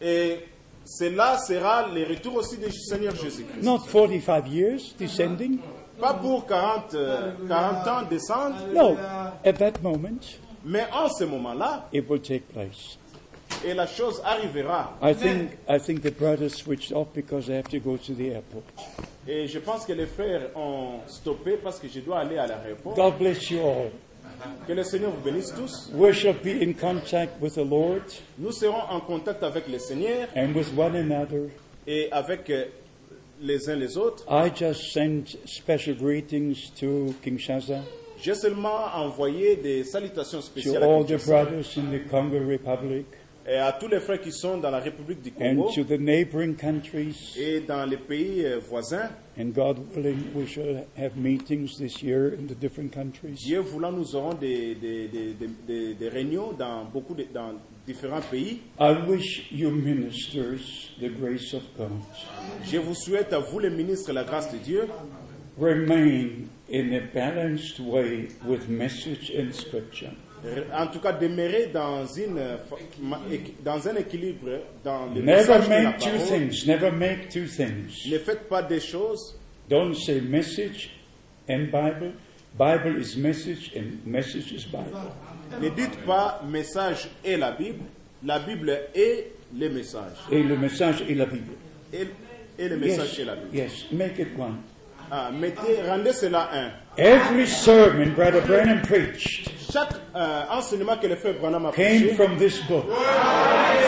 et 0.00 0.40
cela 0.84 1.38
sera 1.38 1.88
le 1.88 2.04
retour 2.04 2.36
aussi 2.36 2.58
du 2.58 2.70
Seigneur 2.70 3.14
Jésus-Christ. 3.14 3.62
Not 3.62 3.86
45 3.86 4.48
years 4.48 4.94
descending, 4.98 5.58
Pas 6.02 6.14
pour 6.14 6.44
40, 6.46 6.94
euh, 6.94 7.30
40 7.48 7.86
ans 7.86 8.02
descendre, 8.10 8.56
no, 8.74 8.96
at 9.44 9.52
that 9.52 9.80
moment 9.80 10.18
mais 10.64 10.84
en 10.92 11.08
ce 11.08 11.22
moment-là, 11.22 11.86
it 11.92 12.04
will 12.10 12.20
take 12.20 12.42
place. 12.52 12.98
et 13.64 13.72
la 13.72 13.86
chose 13.86 14.20
arrivera. 14.24 14.96
I 15.00 15.14
think 15.14 15.52
I 15.68 15.78
think 15.78 16.02
the 16.02 16.10
brothers 16.10 16.56
switched 16.56 16.92
off 16.92 17.06
because 17.14 17.46
they 17.46 17.54
have 17.56 17.68
to 17.68 17.78
go 17.78 17.96
to 17.96 18.14
the 18.14 18.32
airport. 18.34 18.64
Et 19.28 19.46
je 19.46 19.60
pense 19.60 19.84
que 19.86 19.92
les 19.92 20.06
frères 20.06 20.50
ont 20.56 20.98
stoppé 21.06 21.52
parce 21.62 21.78
que 21.78 21.86
je 21.88 22.00
dois 22.00 22.18
aller 22.18 22.36
à 22.38 22.48
l'aéroport. 22.48 22.94
God 22.96 23.18
bless 23.18 23.48
you 23.50 23.60
all. 23.60 23.90
Que 24.66 24.72
le 24.72 24.82
Seigneur 24.82 25.12
vous 25.12 25.20
bénisse 25.22 25.54
tous. 25.54 25.90
We 25.94 26.12
shall 26.12 26.34
be 26.34 26.60
in 26.62 26.72
contact 26.72 27.40
with 27.40 27.54
the 27.54 27.64
Lord 27.64 28.02
Nous 28.38 28.50
serons 28.50 28.82
en 28.90 28.98
contact 28.98 29.44
avec 29.44 29.68
le 29.68 29.78
Seigneur 29.78 30.26
and 30.34 30.52
with 30.52 30.66
one 30.76 30.96
another. 30.96 31.48
et 31.86 32.08
avec 32.10 32.50
euh, 32.50 32.64
les 33.42 33.68
uns 33.68 33.76
les 33.76 33.96
autres. 33.96 34.24
I 34.30 34.50
just 34.54 34.92
sent 34.92 35.36
special 35.46 35.94
greetings 35.96 36.70
to 36.80 37.14
Kinshasa, 37.22 37.80
J'ai 38.22 38.34
seulement 38.34 38.86
envoyé 38.94 39.56
des 39.56 39.82
salutations 39.84 40.38
to 40.40 40.46
spéciales 40.46 40.82
à 40.82 40.86
all 40.86 41.04
the 41.04 41.08
Kinshasa 41.08 41.44
brothers 41.44 41.76
in 41.76 41.90
the 41.90 42.08
Congo 42.08 42.38
Republic, 42.48 43.06
et 43.44 43.56
à 43.56 43.72
tous 43.72 43.88
les 43.88 43.98
frères 43.98 44.20
qui 44.20 44.30
sont 44.30 44.58
dans 44.58 44.70
la 44.70 44.78
République 44.78 45.20
du 45.22 45.32
and 45.40 45.56
Congo 45.56 45.70
to 45.74 45.82
the 45.82 45.98
neighboring 45.98 46.54
countries. 46.54 47.34
et 47.36 47.58
dans 47.60 47.84
les 47.84 47.96
pays 47.96 48.44
euh, 48.44 48.60
voisins. 48.60 49.10
And 49.36 49.46
God 49.54 49.78
willing, 49.96 50.18
we 50.34 50.46
shall 50.46 50.84
have 50.96 51.16
meetings 51.16 51.76
this 51.78 52.00
year 52.02 52.34
in 52.38 52.46
the 52.46 52.54
different 52.54 52.92
countries. 52.92 53.32
Dieu 53.44 53.58
voulant, 53.60 53.90
nous 53.90 54.14
aurons 54.14 54.34
des, 54.34 54.74
des, 54.76 55.08
des, 55.08 55.32
des- 55.32 55.48
des- 55.66 55.94
des 55.94 56.08
réunions 56.10 56.52
dans 56.52 56.84
beaucoup 56.84 57.14
de, 57.14 57.24
dans 57.34 57.54
différents 57.86 58.22
pays. 58.30 58.60
I 58.78 58.92
wish 59.06 59.50
you 59.50 59.70
ministers 59.70 60.90
the 61.00 61.08
grace 61.08 61.52
of 61.54 61.62
God. 61.76 61.90
Je 62.64 62.78
vous 62.78 62.94
souhaite 62.94 63.32
à 63.32 63.38
vous 63.38 63.58
les 63.58 63.70
ministres 63.70 64.12
la 64.12 64.24
grâce 64.24 64.52
de 64.52 64.58
Dieu. 64.58 64.88
Remain 65.58 66.48
in 66.72 66.92
a 66.94 67.00
balanced 67.12 67.78
way 67.80 68.28
with 68.46 68.68
message 68.68 69.30
and 69.36 69.52
scripture. 69.52 70.10
En 70.74 70.88
tout 70.88 70.98
cas, 70.98 71.12
demeurer 71.12 71.66
dans, 71.72 72.04
une, 72.06 72.40
dans 73.62 73.86
un 73.88 73.94
équilibre 73.94 74.60
dans 74.82 75.06
le 75.14 75.20
Never 75.22 75.36
message 75.36 75.64
de 75.66 75.70
la 75.70 75.82
make 75.82 75.98
two 75.98 76.10
parole. 76.10 76.26
things. 76.26 76.66
Never 76.66 76.90
make 76.90 77.28
two 77.30 77.46
things. 77.46 78.06
Ne 78.10 78.18
faites 78.18 78.48
pas 78.48 78.62
des 78.62 78.80
choses. 78.80 79.36
Don't 79.68 79.94
say 79.94 80.20
message 80.20 80.90
and 81.48 81.66
Bible. 81.70 82.12
Bible 82.58 82.96
is 83.00 83.16
message 83.16 83.72
and 83.76 84.04
message 84.04 84.52
is 84.52 84.64
Bible. 84.64 85.12
Ne 85.60 85.68
dites 85.70 85.96
pas 86.06 86.40
message 86.48 87.08
et 87.24 87.36
la 87.36 87.52
Bible. 87.52 87.84
La 88.24 88.38
Bible 88.38 88.70
est 88.94 89.26
le 89.58 89.68
message. 89.68 90.16
Et 90.30 90.42
le 90.42 90.56
message 90.56 91.02
est 91.08 91.14
la 91.14 91.26
Bible. 91.26 91.52
Et, 91.92 92.06
et 92.58 92.68
le 92.68 92.76
Yes, 92.78 92.98
message 92.98 93.20
est 93.20 93.24
la 93.24 93.34
Bible. 93.36 93.54
yes, 93.56 93.72
make 93.92 94.18
it 94.18 94.28
one. 94.38 94.56
Ah, 95.10 95.30
mettez, 95.32 95.82
rendez 95.86 96.12
cela 96.12 96.48
un. 96.52 96.70
Every 96.96 97.46
sermon 97.46 98.12
Brother 98.14 98.40
Branham 98.46 98.80
preached 98.82 99.50
Chaque 99.72 99.88
euh, 100.14 100.42
enseignement 100.50 100.96
que 101.00 101.06
le 101.06 101.16
frère 101.16 101.34
Branham 101.40 101.64
a 101.66 101.72
came 101.72 102.00
prêché, 102.02 102.14
from 102.14 102.36
this 102.36 102.60
book. 102.68 102.84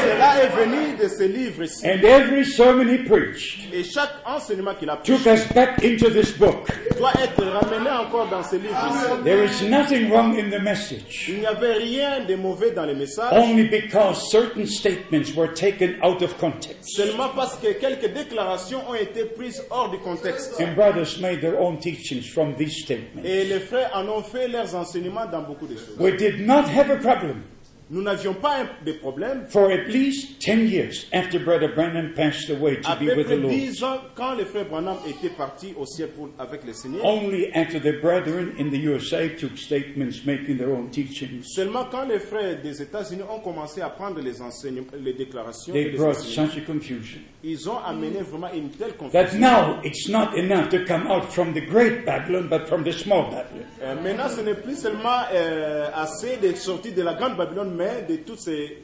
cela 0.02 0.42
est 0.42 0.48
venu 0.56 0.96
de 0.96 1.08
ce 1.08 1.24
livre-ci. 1.24 1.86
And 1.86 2.02
every 2.04 2.44
sermon 2.44 2.88
he 2.88 2.98
preached 3.04 3.72
Et 3.74 3.84
chaque 3.84 4.12
enseignement 4.24 4.74
qu'il 4.74 4.88
a 4.88 4.96
took 4.96 5.20
prêché 5.22 5.30
us 5.42 5.52
back 5.52 5.84
into 5.84 6.08
this 6.10 6.32
book. 6.38 6.68
doit 6.98 7.12
être 7.22 7.44
ramené 7.44 7.90
encore 7.90 8.28
dans 8.30 8.42
ce 8.42 8.56
livre-ci. 8.56 9.24
There 9.24 9.44
is 9.44 9.68
nothing 9.68 10.10
wrong 10.10 10.38
in 10.38 10.48
the 10.50 10.62
message, 10.62 11.26
Il 11.28 11.40
n'y 11.40 11.46
avait 11.46 11.74
rien 11.74 12.24
de 12.24 12.34
mauvais 12.34 12.70
dans 12.70 12.86
le 12.86 12.94
message, 12.94 13.32
only 13.32 13.64
because 13.64 14.30
certain 14.30 14.64
statements 14.66 15.34
were 15.36 15.52
taken 15.52 15.96
out 16.02 16.22
of 16.22 16.34
context. 16.38 16.96
seulement 16.96 17.28
parce 17.36 17.56
que 17.56 17.72
quelques 17.78 18.10
déclarations 18.14 18.80
ont 18.88 18.94
été 18.94 19.24
prises 19.36 19.62
hors 19.70 19.90
du 19.90 19.98
contexte. 19.98 20.58
And 20.60 20.74
brothers 20.74 21.18
made 21.20 21.40
their 21.42 21.60
own 21.60 21.78
teachings 21.78 22.22
from 22.32 22.54
these 22.54 22.82
statements. 22.84 23.22
Et 23.24 23.44
les 23.44 23.60
frères 23.60 23.90
en 23.94 24.08
ont 24.08 24.22
fait 24.22 24.48
leurs 24.48 24.74
enseignements 24.74 25.26
dans 25.30 25.42
beaucoup 25.42 25.66
de. 25.66 25.73
We 25.98 26.16
did 26.16 26.40
not 26.40 26.68
have 26.68 26.90
a 26.90 26.96
problem 26.96 27.44
Nous 27.90 28.00
n'avions 28.00 28.32
pas 28.32 28.64
de 28.84 28.92
problème. 28.92 29.44
for 29.50 29.70
at 29.70 29.86
least 29.88 30.40
10 30.40 30.66
years 30.68 31.06
after 31.12 31.38
Brother 31.38 31.68
Branham 31.74 32.14
passed 32.14 32.48
away 32.48 32.80
to 32.80 32.96
be 32.98 33.14
with 33.14 33.28
the 33.28 33.36
Lord. 33.36 33.50
dix 33.54 33.82
ans, 33.84 33.98
quand 34.14 34.34
le 34.36 34.46
frère 34.46 34.64
Branham 34.64 34.96
était 35.06 35.28
parti 35.34 35.74
au 35.78 35.84
ciel 35.84 36.08
pour- 36.08 36.30
avec 36.38 36.64
le 36.66 36.72
Seigneur, 36.72 37.04
Only 37.04 37.52
after 37.54 37.78
the 37.78 38.00
brethren 38.00 38.52
in 38.58 38.70
the 38.70 38.78
USA 38.82 39.28
took 39.28 39.58
statements 39.58 40.24
making 40.24 40.56
their 40.56 40.70
own 40.70 40.88
teachings, 40.90 41.42
seulement 41.44 41.84
quand 41.90 42.06
les 42.08 42.20
frères 42.20 42.56
des 42.62 42.80
États-Unis 42.80 43.22
ont 43.30 43.40
commencé 43.40 43.82
à 43.82 43.90
prendre 43.90 44.18
les 44.20 44.40
enseignements, 44.40 44.86
les 44.98 45.12
déclarations, 45.12 45.74
they 45.74 45.90
brought 45.90 46.16
such 46.16 46.56
a 46.56 46.60
confusion. 46.62 47.20
ils 47.42 47.68
ont 47.68 47.78
amené 47.86 48.20
vraiment 48.22 48.48
une 48.54 48.70
telle 48.70 48.92
That 49.12 49.26
confusion. 49.26 49.40
now 49.40 49.80
it's 49.84 50.08
not 50.08 50.34
enough 50.38 50.70
to 50.70 50.78
come 50.86 51.06
out 51.06 51.24
from 51.30 51.52
the 51.52 51.60
great 51.60 52.06
Babylon, 52.06 52.48
but 52.48 52.66
from 52.66 52.82
the 52.82 52.92
small 52.92 53.24
Babylon. 53.24 53.66
Euh, 53.82 53.94
maintenant, 54.02 54.28
ce 54.34 54.40
n'est 54.40 54.54
plus 54.54 54.76
seulement 54.80 55.24
euh, 55.34 55.90
assez 55.94 56.38
de 56.38 56.54
sortir 56.56 56.94
de 56.94 57.02
la 57.02 57.12
grande 57.12 57.36
Babylone, 57.36 57.73
mais 57.76 58.04
de 58.08 58.16
toutes 58.16 58.40
ces, 58.40 58.78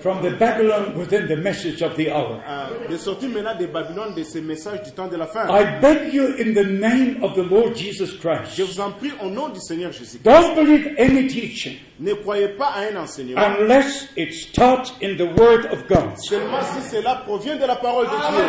From 0.00 0.20
the 0.22 0.38
Babylon 0.38 0.94
within 0.96 1.26
the 1.26 1.36
message 1.36 1.82
of 1.82 1.96
the 1.96 2.08
hour. 2.12 2.40
euh, 2.48 2.88
de 2.88 2.96
sortir 2.96 3.28
maintenant 3.30 3.56
de 3.58 3.66
Babylone 3.66 4.14
de 4.14 4.22
ces 4.22 4.40
messages 4.40 4.82
du 4.84 4.92
temps 4.92 5.08
de 5.08 5.16
la 5.16 5.26
fin. 5.26 5.48
I 5.48 5.80
beg 5.80 6.14
you 6.14 6.28
in 6.38 6.54
the 6.54 6.64
name 6.64 7.22
of 7.24 7.34
the 7.34 7.42
Lord 7.50 7.74
Jesus 7.74 8.12
Je 8.12 8.18
Christ, 8.18 8.60
vous 8.60 8.80
en 8.80 8.92
prie 8.92 9.10
au 9.20 9.28
nom 9.28 9.48
du 9.48 9.58
Seigneur 9.60 9.90
Jésus. 9.90 10.18
don't 10.22 10.54
believe 10.54 10.94
any 10.98 11.26
teaching 11.26 11.76
Ne 11.98 12.14
croyez 12.14 12.48
pas 12.50 12.66
à 12.76 12.92
un 12.92 12.96
enseignement, 13.02 13.40
unless 13.60 14.08
it's 14.16 14.50
taught 14.52 14.92
in 15.02 15.16
the 15.16 15.28
Word 15.38 15.66
of 15.72 15.86
God. 15.88 16.16
seulement 16.18 16.60
si 16.62 16.88
cela 16.96 17.22
provient 17.26 17.56
de 17.56 17.66
la 17.66 17.76
parole 17.76 18.06
de 18.06 18.10
Dieu. 18.10 18.44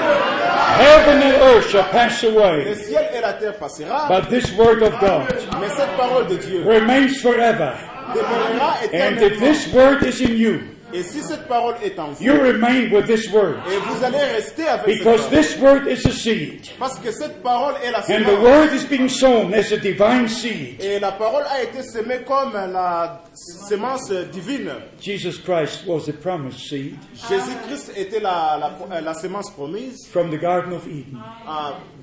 Heaven 0.79 1.21
and 1.23 1.41
earth 1.41 1.69
shall 1.69 1.89
pass 1.89 2.21
Le 2.23 2.29
away, 2.29 2.75
ciel 2.75 3.05
et 3.15 3.21
la 3.21 3.33
terre 3.33 3.57
passera, 3.57 4.07
but 4.09 4.29
this 4.29 4.51
Word 4.57 4.81
of 4.83 4.91
God 4.99 5.23
mais 5.59 5.69
cette 5.69 5.95
parole 5.97 6.27
de 6.27 6.35
Dieu 6.35 6.63
remains 6.65 7.07
forever. 7.21 7.71
Demeurera 8.13 8.75
And 8.81 8.83
if 8.83 8.93
éternellement. 8.93 9.39
this 9.39 9.73
Word 9.73 10.03
is 10.03 10.21
in 10.21 10.35
you, 10.37 10.59
Et 10.95 11.01
si 11.01 11.21
cette 11.23 11.47
parole 11.47 11.73
est 11.83 11.97
en 11.97 12.11
vous, 12.11 12.23
you 12.23 12.33
remain 12.33 12.91
with 12.91 13.07
this 13.07 13.27
Word. 13.33 13.55
et 13.67 13.77
vous 13.79 14.03
allez 14.03 14.19
rester 14.35 14.67
avec 14.67 14.85
cette 14.85 14.99
Because 14.99 15.21
parole, 15.21 15.41
this 15.41 15.57
Word 15.59 15.87
is 15.87 16.05
a 16.05 16.11
seed. 16.11 16.67
parce 16.77 16.99
que 16.99 17.11
cette 17.11 17.41
parole 17.41 17.73
est 17.83 17.89
la 17.89 17.97
And 17.97 18.03
the 18.23 18.27
semence. 18.29 18.43
Word 18.43 18.73
is 18.75 18.85
being 18.85 19.09
sown 19.09 19.53
as 19.55 19.71
a 19.71 19.77
divine 19.77 20.29
seed. 20.29 20.79
Et 20.83 20.99
la 20.99 21.13
parole 21.13 21.45
a 21.49 21.63
été 21.63 21.81
semée 21.81 22.21
comme 22.27 22.53
la 22.53 23.23
semence 23.33 24.11
divine. 24.31 24.69
Jesus 25.01 25.39
Christ 25.43 25.83
was 25.87 26.05
the 26.05 26.13
promised 26.13 26.59
seed 26.59 26.95
Jésus-Christ 27.27 27.93
était 27.97 28.19
la, 28.19 28.59
la, 28.89 29.01
la 29.01 29.13
semence 29.15 29.49
promise 29.49 30.05
from 30.11 30.29
the 30.29 30.37
Garden 30.37 30.73
of 30.73 30.85
Eden. 30.87 31.17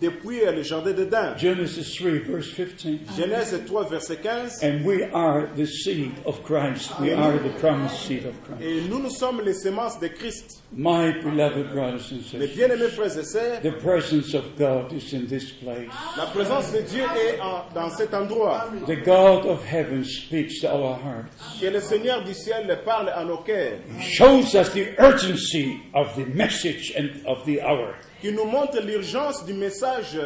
Depuis 0.00 0.40
le 0.44 0.62
jardin 0.62 0.92
d'Éden. 0.92 1.34
Genesis 1.38 1.94
3, 1.98 2.10
verse 2.26 2.48
15. 2.50 2.98
Genèse 3.18 3.60
3, 3.66 3.84
verset 3.88 4.16
15. 4.16 4.62
And 4.62 4.84
we 4.84 5.04
are 5.12 5.48
the 5.56 5.66
seed 5.66 6.12
of 6.26 6.42
Christ. 6.42 6.90
We 7.00 7.12
are 7.12 7.38
the 7.38 7.50
promised 7.60 7.96
seed 8.06 8.24
of 8.26 8.34
Christ. 8.44 8.62
Et 8.62 8.82
nous, 8.88 8.98
nous 9.00 9.10
sommes 9.10 9.42
les 9.44 9.54
semences 9.54 9.98
de 10.00 10.08
Christ. 10.08 10.62
My 10.72 11.12
beloved 11.22 11.72
brothers 11.72 12.10
and 12.12 12.18
Mes 12.18 12.46
sisters, 12.46 12.54
bien-aimés 12.56 12.88
frères 12.90 13.18
et 13.18 13.24
sœurs, 13.24 13.60
the 13.62 13.72
presence 13.82 14.34
of 14.34 14.44
God 14.56 14.92
is 14.92 15.12
in 15.12 15.26
this 15.26 15.50
place. 15.50 15.88
la 16.16 16.26
présence 16.26 16.72
de 16.72 16.80
Dieu 16.82 17.02
est 17.02 17.40
en- 17.40 17.64
dans 17.74 17.90
cet 17.90 18.14
endroit. 18.14 18.70
The 18.86 19.02
God 19.04 19.46
of 19.46 19.64
heaven 19.64 20.04
speaks 20.04 20.60
to 20.60 20.68
our 20.68 20.94
hearts, 20.96 21.60
Que 21.60 21.66
le 21.70 21.80
Seigneur 21.80 22.22
du 22.24 22.32
ciel 22.34 22.78
parle 22.84 23.08
à 23.10 23.24
nos 23.24 23.38
cœurs, 23.38 23.78
shows 24.00 24.54
us 24.54 24.70
the 24.72 24.94
urgency 24.98 25.80
of 25.94 26.14
the 26.14 26.24
message 26.34 26.92
and 26.96 27.08
of 27.26 27.44
the 27.44 27.60
hour. 27.60 27.94
Qui 28.20 28.32
nous 28.32 28.44
montre 28.44 28.80
l'urgence 28.80 29.44
du 29.44 29.54
message 29.54 30.18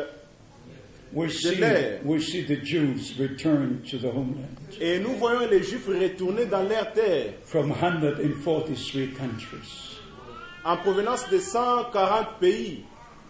we 1.12 1.28
de 1.28 1.32
see, 1.32 1.56
l'air. 1.56 2.00
we 2.04 2.20
see 2.20 2.42
the 2.42 2.56
Jews 2.56 3.14
return 3.18 3.82
to 3.88 3.98
the 3.98 4.10
homeland 4.10 4.48
Et 4.80 4.98
nous 4.98 5.14
voyons 5.14 5.48
les 5.48 5.62
Juifs 5.62 5.86
retourner 5.86 6.46
dans 6.46 6.62
leur 6.68 6.92
terre 6.92 7.34
from 7.44 7.70
143 7.70 9.06
countries, 9.16 10.00
en 10.64 10.76
provenance 10.76 11.28
de 11.30 11.38
140 11.38 12.40
pays, 12.40 12.82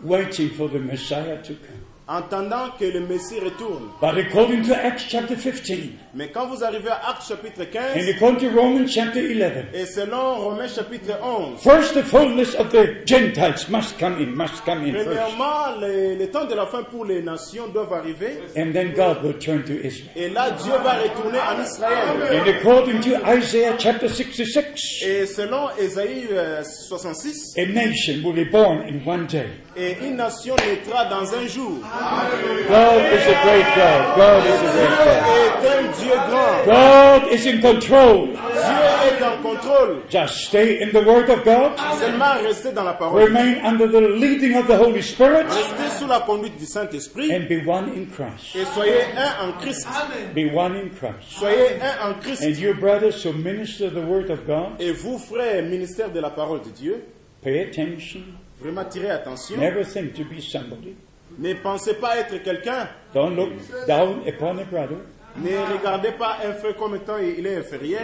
waiting 0.03 0.49
for 0.51 0.69
the 0.71 0.81
Messiah 0.81 1.37
to 1.43 1.53
come. 1.55 1.84
Entendant 2.07 2.71
que 2.79 2.85
le 2.85 3.01
Messie 3.01 3.41
retourne. 3.41 3.89
But 4.01 4.19
according 4.19 4.63
to 4.67 4.75
Acts 4.75 5.05
chapter 5.09 5.37
15 5.37 5.91
Mais 6.15 6.29
quand 6.29 6.47
vous 6.47 6.63
arrivez 6.63 6.91
à 6.91 7.11
Actes 7.11 7.27
chapitre 7.29 7.63
and 7.63 7.95
15 7.95 8.09
according 8.11 8.39
to 8.39 8.55
Romans 8.55 8.87
chapter 8.89 9.21
11, 9.21 9.67
et 9.75 9.87
selon 9.87 10.35
Romains 10.37 10.69
chapitre 10.69 11.19
11, 11.23 11.57
first 11.59 11.95
the 11.95 12.03
fullness 12.03 12.55
of 12.57 12.71
the 12.71 13.05
Gentiles 13.07 13.69
must 13.69 13.99
come 13.99 14.17
in, 14.21 14.27
must 14.37 14.65
come 14.65 14.85
in 14.85 14.93
first. 14.93 15.07
premièrement, 15.07 15.81
les- 15.81 16.17
le 16.17 16.31
temps 16.31 16.45
de 16.45 16.55
la 16.55 16.67
fin 16.67 16.83
pour 16.85 17.05
les 17.07 17.23
nations 17.23 17.69
doivent 17.69 17.93
arriver. 17.93 18.39
And 18.57 18.73
then 18.73 18.93
God 18.95 19.25
will 19.25 19.39
turn 19.39 19.65
to 19.65 19.73
Israel. 19.73 20.11
Et 20.15 20.29
là, 20.29 20.51
Dieu 20.51 20.73
va 20.85 20.95
retourner 21.03 21.39
en 21.39 21.63
Israël. 21.63 22.45
And 22.45 22.49
according 22.49 23.01
to 23.01 23.11
Isaiah 23.37 23.75
chapter 23.79 24.09
66, 24.09 25.03
Et 25.03 25.27
selon 25.27 25.71
Ésaïe 25.81 26.27
euh, 26.31 26.63
66, 26.63 27.55
a 27.57 27.67
nation 27.67 28.23
will 28.25 28.35
be 28.35 28.49
born 28.51 28.83
in 28.87 29.01
one 29.05 29.27
day. 29.27 29.47
Et 29.77 29.97
une 30.03 30.17
nation 30.17 30.55
naîtra 30.57 31.05
dans 31.07 31.35
un 31.35 31.47
jour. 31.47 31.79
God 31.81 33.03
is 33.13 33.27
a 33.27 33.43
great 33.45 33.67
God. 33.75 34.17
God 34.17 34.45
is 34.45 34.61
a 34.61 34.73
Dieu 34.75 34.89
great 34.97 35.23
God. 35.25 35.63
est 35.63 35.69
un 35.69 35.83
Dieu 36.03 36.15
grand. 36.29 36.65
God 36.65 37.33
is 37.33 37.47
in 37.47 37.61
control. 37.61 38.27
Dieu 38.29 39.19
est 39.19 39.23
en 39.23 39.43
contrôle. 39.43 40.03
Just 40.11 40.49
stay 40.49 40.83
in 40.83 40.91
the 40.93 41.05
Word 41.05 41.29
of 41.31 41.45
God. 41.45 41.73
Seulement 41.99 42.35
restez 42.43 42.73
dans 42.73 42.85
la 42.85 42.95
parole. 42.95 43.23
Remain 43.25 43.65
under 43.65 43.89
the 43.89 44.01
leading 44.01 44.57
of 44.57 44.67
the 44.67 44.77
Holy 44.77 45.03
Spirit 45.03 45.47
Restez 45.49 45.99
sous 45.99 46.07
la 46.07 46.21
conduite 46.21 46.57
du 46.59 46.67
Saint-Esprit 46.67 47.33
and 47.33 47.49
be 47.49 47.67
one 47.67 47.91
in 47.97 48.07
Christ. 48.07 48.55
et 48.55 48.65
soyez 48.75 49.03
un 49.17 49.49
en 49.49 49.53
Christ. 49.61 49.87
Be 50.35 50.53
one 50.55 50.77
in 50.77 50.89
Christ. 50.91 51.39
Soyez 51.41 51.81
un 51.81 52.11
en 52.11 52.15
Christ. 52.21 52.43
And 52.43 52.57
you 52.57 52.75
brothers 52.75 53.23
who 53.25 53.33
minister 53.33 53.91
the 53.91 54.05
Word 54.05 54.31
of 54.31 54.47
God, 54.47 54.81
Et 54.81 54.93
vous, 54.93 55.19
frères, 55.19 55.63
ministère 55.65 56.11
de 56.11 56.21
la 56.21 56.31
parole 56.31 56.61
de 56.63 56.71
Dieu, 56.71 57.05
pay 57.43 57.63
attention. 57.63 58.21
Vraiment 58.65 59.11
attention. 59.11 59.59
Never 59.59 59.85
think 59.85 60.15
to 60.15 60.25
be 60.25 60.41
somebody. 60.41 60.95
Ne 61.39 61.55
pensez 61.55 61.95
pas 61.95 62.17
être 62.19 62.43
quelqu'un. 62.43 62.89
Don't 63.13 63.35
look 63.37 63.51
down 63.87 64.23
upon 64.27 64.59
a 64.59 64.65
brother. 64.65 64.97
Ne 65.37 65.51
regardez 65.73 66.13
pas 66.13 66.39
un 66.45 66.53
frère 66.55 66.77
comme 66.77 66.95
étant 66.97 67.19
il 67.19 67.47
est 67.47 67.57
inférieur. 67.57 68.03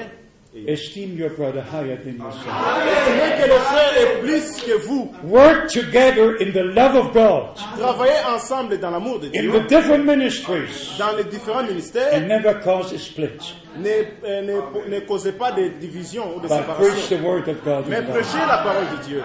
Esteem 0.67 1.17
your 1.17 1.31
brother 1.31 1.63
higher 1.63 1.97
than 1.97 2.19
yourself. 2.19 2.45
Estimez 2.45 3.41
que 3.41 3.49
le 3.49 3.59
frère 3.61 3.97
est 3.99 4.21
plus 4.21 4.63
que 4.63 4.73
vous. 4.85 5.13
Work 5.23 5.69
together 5.69 6.37
in 6.41 6.51
the 6.51 6.65
love 6.75 6.97
of 6.97 7.13
God, 7.13 7.55
Travaillez 7.79 8.25
ensemble 8.27 8.77
dans 8.81 8.91
l'amour 8.91 9.21
de 9.21 9.27
in 9.29 9.31
Dieu, 9.31 9.53
the 9.53 9.69
different 9.69 10.05
ministries, 10.05 10.97
dans 10.99 11.17
les 11.17 11.23
différents 11.23 11.63
ministères. 11.63 12.13
and 12.15 12.27
never 12.27 12.55
cause 12.65 12.93
a 12.93 12.99
split. 12.99 13.55
Ne, 13.79 13.89
euh, 14.25 14.43
ne, 14.43 14.91
ne 14.97 15.01
causez 15.01 15.31
pas 15.31 15.53
de 15.53 15.69
division 15.81 16.37
ou 16.37 16.41
de 16.41 16.49
But 16.49 16.65
preach 16.77 16.95
séparation. 17.07 17.17
the 17.17 17.23
word 17.23 17.49
of 17.49 17.65
God. 17.65 17.85
Mais 17.89 17.99
in 17.99 18.03
prêchez 18.03 18.39
la 18.39 18.59
parole 18.59 18.87
de 18.99 19.05
Dieu. 19.07 19.23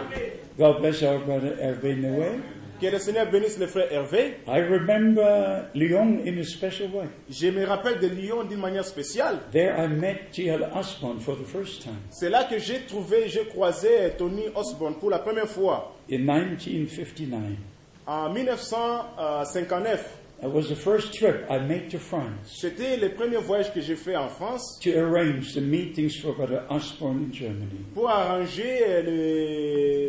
God 0.58 0.80
bless 0.80 1.04
our 1.04 1.20
brother 1.20 1.58
Hervé. 1.60 1.96
Que 2.80 2.88
le 2.88 3.00
Seigneur 3.00 3.30
bénisse 3.32 3.58
le 3.58 3.68
frère 3.68 3.92
Hervé. 3.92 4.38
I 4.48 4.60
remember 4.60 5.70
Lyon 5.74 6.20
in 6.26 6.38
a 6.40 6.44
special 6.44 6.90
way. 6.94 7.08
Je 7.30 7.48
me 7.48 7.66
rappelle 7.66 8.00
de 8.00 8.08
Lyon 8.08 8.44
d'une 8.44 8.60
manière 8.60 8.86
spéciale. 8.86 9.40
There 9.52 9.74
I 9.78 9.88
met 9.88 10.32
T.L. 10.32 10.70
Osborne 10.74 11.20
for 11.20 11.36
the 11.38 11.46
first 11.46 11.84
time 11.84 11.96
C'est 12.12 12.30
là 12.30 12.44
que 12.44 12.60
j'ai 12.60 12.82
trouvé, 12.82 13.28
j'ai 13.28 13.46
croisé 13.46 13.90
Tony 14.18 14.44
Osborne 14.56 14.96
pour 14.96 15.10
la 15.10 15.20
première 15.20 15.48
fois 15.48 15.96
in 16.12 16.20
1959. 16.20 17.42
en 18.08 18.30
1959. 18.30 20.25
It 20.44 20.52
was 20.52 20.68
the 20.68 20.76
first 20.76 21.14
trip 21.14 21.46
I 21.50 21.60
made 21.60 21.90
to 21.92 21.98
France 21.98 22.60
C'était 22.62 22.98
le 22.98 23.10
premier 23.10 23.38
voyage 23.38 23.74
que 23.74 23.82
j'ai 23.82 23.96
fait 23.96 24.16
en 24.18 24.28
France 24.28 24.80
to 24.84 24.90
arrange 24.92 25.54
the 25.54 25.62
meetings 25.62 26.20
for 26.22 26.34
Brother 26.36 26.64
Osborne 26.70 27.28
in 27.30 27.34
Germany. 27.34 27.86
pour 27.94 28.10
arranger 28.10 28.80
euh, 28.86 29.02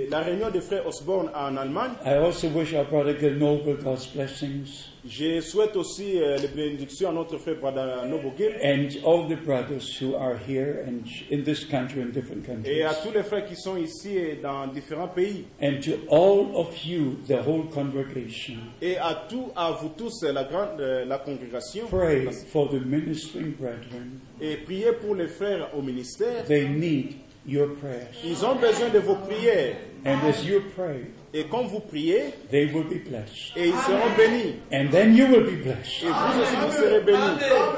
le- 0.04 0.10
la 0.10 0.20
réunion 0.20 0.50
des 0.50 0.60
frères 0.60 0.86
Osborne 0.86 1.30
en 1.34 1.56
Allemagne. 1.56 1.92
I 2.04 2.14
also 2.16 2.48
wish 2.48 2.74
our 2.74 2.84
brother 2.84 3.14
Gil 3.18 3.36
Noble 3.38 3.76
God's 3.82 4.06
blessings 4.06 4.88
Je 5.08 5.40
souhaite 5.40 5.76
aussi 5.76 6.20
euh, 6.20 6.36
les 6.38 6.48
bénédictions 6.48 7.10
à 7.10 7.12
notre 7.12 7.38
frère 7.38 7.56
Brother 7.60 8.06
Nobogil 8.06 8.54
and 8.62 8.88
all 9.06 9.28
the 9.28 9.36
brothers 9.44 9.96
who 10.00 10.14
are 10.16 10.36
here 10.48 10.84
and 10.86 11.02
in 11.30 11.42
this 11.44 11.64
country 11.64 12.00
and 12.02 12.12
different 12.12 12.42
et 12.44 12.46
countries. 12.46 12.82
à 12.82 12.94
tous 12.94 13.12
les 13.12 13.22
frères 13.22 13.46
qui 13.46 13.56
sont 13.56 13.76
ici 13.76 14.16
et 14.16 14.38
dans 14.42 14.66
différents 14.66 15.08
pays. 15.08 15.44
And 15.62 15.80
to 15.82 15.92
all 16.10 16.56
of 16.56 16.84
you, 16.84 17.16
the 17.28 17.38
whole 17.46 17.64
congregation, 17.72 18.54
Et 18.82 18.96
à 18.96 19.26
tous, 19.28 19.46
à 19.54 19.70
vous 19.80 19.90
tous, 19.96 20.22
la 20.24 20.44
grande, 20.44 20.80
euh, 20.80 21.04
la 21.04 21.18
congrégation. 21.18 21.86
pray 21.88 22.26
for 22.52 22.68
the 22.68 22.80
ministering 22.84 23.52
brethren. 23.58 24.20
Et 24.40 24.56
priez 24.56 24.92
pour 24.92 25.14
les 25.14 25.28
frères 25.28 25.68
au 25.76 25.82
ministère. 25.82 26.44
They 26.46 26.68
need 26.68 27.14
your 27.46 27.68
prayers. 27.76 28.08
Ils 28.24 28.44
ont 28.44 28.56
besoin 28.56 28.88
de 28.88 28.98
vos 28.98 29.14
prières. 29.14 29.76
And 30.04 30.18
as 30.28 30.44
you 30.44 30.60
pray, 30.76 31.06
Et 31.38 31.44
quand 31.50 31.64
vous 31.64 31.80
priez, 31.80 32.32
they 32.50 32.64
will 32.72 32.84
be 32.84 32.98
blessed. 33.06 33.52
et 33.56 33.66
ils 33.68 33.74
seront 33.74 34.10
bénis. 34.16 34.54
And 34.72 34.88
then 34.90 35.14
you 35.14 35.26
will 35.26 35.44
be 35.44 35.62
blessed. 35.62 36.02
Et 36.02 36.06
vous 36.06 36.40
aussi, 36.40 36.54
vous 36.64 36.72
serez 36.72 37.00
bénis. 37.00 37.18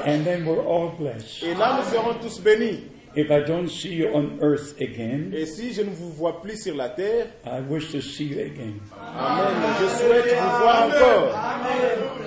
And 0.05 0.23
then 0.23 0.45
we're 0.45 0.65
all 0.65 0.91
blessed. 0.97 1.43
Et 1.43 1.53
là, 1.55 1.77
nous 1.77 1.91
serons 1.91 2.13
tous 2.21 2.39
bénis. 2.39 2.79
If 3.15 3.31
I 3.31 3.41
don't 3.41 3.67
see 3.67 3.95
you 3.95 4.07
on 4.13 4.37
earth 4.39 4.75
again, 4.79 5.31
Et 5.33 5.47
si 5.47 5.73
je 5.73 5.81
ne 5.81 5.89
vous 5.89 6.11
vois 6.11 6.41
plus 6.41 6.61
sur 6.61 6.75
la 6.75 6.89
terre, 6.89 7.25
I 7.43 7.59
wish 7.67 7.91
to 7.91 8.01
see 8.01 8.25
you 8.25 8.39
again. 8.39 8.75
Amen. 8.95 9.73
Je 9.81 9.87
souhaite 9.97 10.25
vous 10.31 10.59
voir 10.61 10.87
encore. 10.87 11.35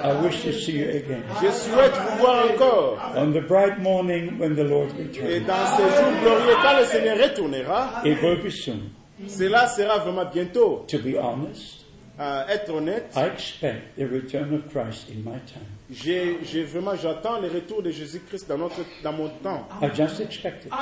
I 0.05 0.25
wish 0.27 0.43
to 0.43 0.53
see 0.53 0.79
you 0.81 0.89
again. 0.89 1.23
Je 1.41 1.51
souhaite 1.53 1.93
vous 1.95 2.19
voir 2.19 2.45
encore. 2.53 2.99
On 3.17 3.31
the 3.31 3.41
bright 3.47 3.79
morning 3.81 4.39
when 4.39 4.55
the 4.57 4.65
Lord 4.69 4.89
Et 4.99 5.05
returns. 5.05 5.47
dans 5.47 5.67
ces 5.77 5.83
jours 5.85 6.13
glorieux, 6.21 6.57
quand 6.63 6.79
le 6.79 6.85
Seigneur 6.85 7.17
retournera, 7.17 8.03
It 8.05 8.21
will 8.21 8.43
be 8.43 8.51
soon. 8.51 8.91
Cela 9.29 9.67
sera 9.69 9.99
vraiment 9.99 10.25
bientôt. 10.25 10.85
To 10.89 10.99
be 10.99 11.17
honest, 11.21 11.83
Euh, 12.21 12.47
être 12.47 12.71
honnête, 12.73 13.11
I 13.17 13.25
expect 13.25 13.97
the 13.97 14.03
return 14.03 14.55
of 14.55 14.69
Christ 14.69 15.09
in 15.11 15.21
my 15.29 15.39
time. 15.47 15.63
j'ai 15.91 16.39
j'ai 16.45 16.63
vraiment, 16.63 16.95
j'attends 16.95 17.41
le 17.41 17.49
retour 17.49 17.83
de 17.83 17.91
Jésus-Christ 17.91 18.47
dans, 18.49 18.59
notre, 18.59 18.81
dans 19.03 19.13
mon 19.15 19.29
temps. 19.43 19.67
I 19.81 19.89
just 19.97 20.21
expect 20.21 20.67
it. 20.67 20.73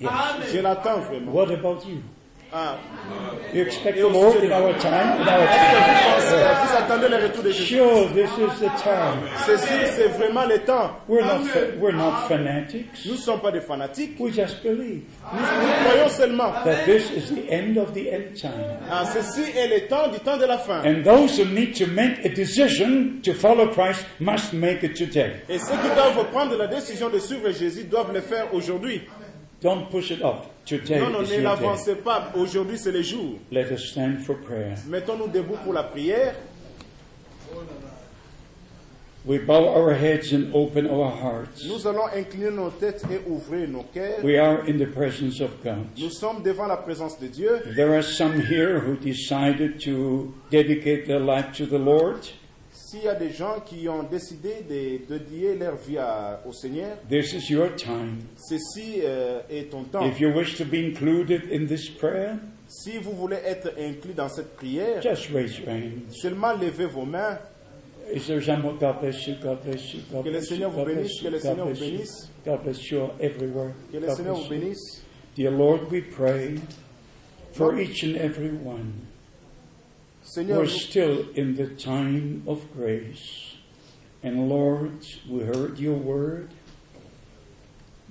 Yes. 0.00 0.10
Je 0.52 0.60
l'attends 0.60 1.00
vraiment. 1.00 1.30
What 1.32 1.52
about 1.52 1.84
you? 1.86 1.98
Ah, 2.52 2.76
You 3.54 3.62
expect 3.62 3.96
the 3.96 4.08
Lord 4.08 4.42
in 4.42 4.50
our 4.52 4.72
time? 4.78 5.22
In 5.22 5.28
our 5.28 5.42
est-ce 5.42 6.30
que 6.30 6.36
time? 6.36 6.66
vous 6.66 6.76
attendez 6.76 7.08
le 7.08 7.16
retour 7.22 7.42
de 7.44 7.50
Jésus 7.52 7.76
Sure, 7.76 8.08
this 8.12 8.30
is 8.38 8.60
the 8.60 8.70
time. 8.82 9.20
Ceci, 9.46 9.72
c'est 9.94 10.08
vraiment 10.18 10.44
le 10.46 10.58
temps. 10.58 10.90
We're 11.08 11.24
not, 11.24 11.44
fa- 11.44 11.76
we're 11.80 11.94
not 11.96 12.26
fanatics. 12.28 13.06
Nous 13.06 13.12
ne 13.12 13.16
sommes 13.18 13.40
pas 13.40 13.52
des 13.52 13.60
fanatiques. 13.60 14.16
We 14.18 14.32
just 14.34 14.62
believe 14.64 15.02
Nous, 15.32 15.38
nous 15.40 15.84
croyons 15.84 16.08
seulement. 16.08 16.52
that 16.64 16.84
this 16.86 17.10
is 17.12 17.32
the 17.32 17.48
end 17.52 17.76
of 17.78 17.92
the 17.94 18.08
end 18.12 18.34
time. 18.40 18.50
Ah, 18.90 19.04
ceci 19.04 19.42
est 19.56 19.68
le 19.68 19.86
temps 19.86 20.08
du 20.08 20.18
temps 20.18 20.36
de 20.36 20.46
la 20.46 20.58
fin. 20.58 20.82
And 20.84 21.04
those 21.04 21.38
who 21.38 21.44
need 21.44 21.74
to 21.76 21.86
make 21.86 22.24
a 22.24 22.28
decision 22.30 23.20
to 23.22 23.32
follow 23.32 23.68
Christ 23.68 24.04
must 24.18 24.52
make 24.52 24.82
it 24.82 24.94
today. 24.96 25.34
Et 25.48 25.58
ceux 25.58 25.74
qui 25.76 25.94
doivent 25.94 26.24
prendre 26.32 26.56
la 26.56 26.66
décision 26.66 27.08
de 27.10 27.18
suivre 27.20 27.50
Jésus 27.52 27.84
doivent 27.84 28.12
le 28.12 28.20
faire 28.20 28.52
aujourd'hui. 28.52 29.02
Don't 29.62 29.88
push 29.90 30.10
it 30.10 30.22
off. 30.22 30.46
Today 30.70 31.00
Non, 31.00 31.10
non, 31.10 31.22
ne 31.22 31.40
l'avancez 31.40 31.96
pas. 31.96 32.30
Aujourd'hui, 32.36 32.78
c'est 32.78 32.92
le 32.92 33.02
jour. 33.02 33.40
Let 33.50 33.72
us 33.72 33.90
stand 33.90 34.20
for 34.20 34.36
prayer. 34.36 34.76
Mettons-nous 34.86 35.26
debout 35.26 35.56
pour 35.64 35.72
la 35.72 35.82
prière. 35.82 36.36
We 39.24 39.38
bow 39.38 39.68
our 39.68 39.92
heads 39.92 40.32
and 40.32 40.54
open 40.54 40.86
our 40.86 41.10
hearts. 41.10 41.66
Nous 41.66 41.86
allons 41.88 42.06
incliner 42.14 42.52
nos 42.52 42.70
têtes 42.70 43.02
et 43.10 43.20
ouvrir 43.28 43.68
nos 43.68 43.82
cœurs. 43.82 44.22
We 44.22 44.38
are 44.38 44.62
in 44.66 44.78
the 44.78 44.86
presence 44.86 45.40
of 45.40 45.50
God. 45.62 45.86
Nous 45.98 46.10
sommes 46.10 46.42
devant 46.44 46.68
la 46.68 46.76
présence 46.76 47.18
de 47.18 47.26
Dieu. 47.26 47.60
There 47.74 47.92
are 47.92 48.02
some 48.02 48.40
here 48.40 48.78
who 48.78 48.94
decided 48.94 49.80
to 49.80 50.32
dedicate 50.52 51.06
their 51.06 51.20
life 51.20 51.52
to 51.56 51.66
the 51.66 51.78
Lord. 51.78 52.28
S'il 52.90 53.04
y 53.04 53.08
a 53.08 53.14
des 53.14 53.30
gens 53.30 53.60
qui 53.64 53.88
ont 53.88 54.02
décidé 54.02 54.64
de 54.68 55.16
dédier 55.16 55.54
leur 55.56 55.76
vie 55.76 55.98
à- 55.98 56.40
au 56.44 56.52
Seigneur, 56.52 56.96
This 57.08 57.32
is 57.34 57.52
your 57.52 57.74
time. 57.76 58.18
ceci 58.36 59.00
euh, 59.04 59.40
est 59.48 59.70
ton 59.70 59.84
temps. 59.84 60.04
If 60.04 60.18
you 60.18 60.30
wish 60.34 60.56
to 60.58 60.64
be 60.64 60.74
included 60.74 61.42
in 61.52 61.66
this 61.66 61.88
prayer, 61.88 62.34
Si 62.66 62.98
vous 62.98 63.12
voulez 63.12 63.38
être 63.44 63.72
inclus 63.78 64.12
dans 64.14 64.28
cette 64.28 64.56
prière, 64.56 65.00
just 65.02 65.30
raise 65.32 65.56
your 65.58 65.68
hand. 65.68 66.02
seulement 66.10 66.52
levez 66.54 66.86
vos 66.86 67.04
mains. 67.04 67.38
Is 68.12 68.26
there 68.26 68.42
someone? 68.42 68.76
God 68.80 69.00
bless 69.00 69.24
you. 69.26 69.34
God 69.40 69.58
bless 69.64 69.94
you. 69.94 70.00
God 70.10 70.24
Que 70.24 70.30
le. 70.30 70.40
Seigneur 70.40 70.70
vous 70.70 70.84
bénisse, 70.84 71.20
que 71.22 71.28
le 71.28 71.38
Seigneur 71.38 71.66
vous 71.66 71.72
bless 71.74 71.80
you. 71.80 71.90
bénisse. 71.98 72.28
God 72.44 72.62
bless 72.64 72.90
you 72.90 73.00
everywhere. 73.20 73.72
Que 73.92 73.98
le 73.98 74.06
God 74.06 74.16
Seigneur 74.16 74.34
bless 74.36 74.48
vous 74.48 74.54
you. 74.54 74.60
bénisse. 74.60 75.02
Dear 75.36 75.50
Lord, 75.52 75.80
we 75.92 76.00
pray 76.00 76.56
for 77.52 77.78
each 77.80 78.02
and 78.02 78.16
every 78.16 78.50
one. 78.50 78.92
We're 80.36 80.66
still 80.68 81.28
in 81.30 81.56
the 81.56 81.66
time 81.66 82.44
of 82.46 82.72
grace. 82.72 83.56
And 84.22 84.48
Lord, 84.48 85.04
we 85.28 85.40
heard 85.40 85.78
your 85.78 85.96
word. 85.96 86.50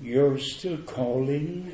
You're 0.01 0.37
still 0.37 0.77
calling. 0.77 1.73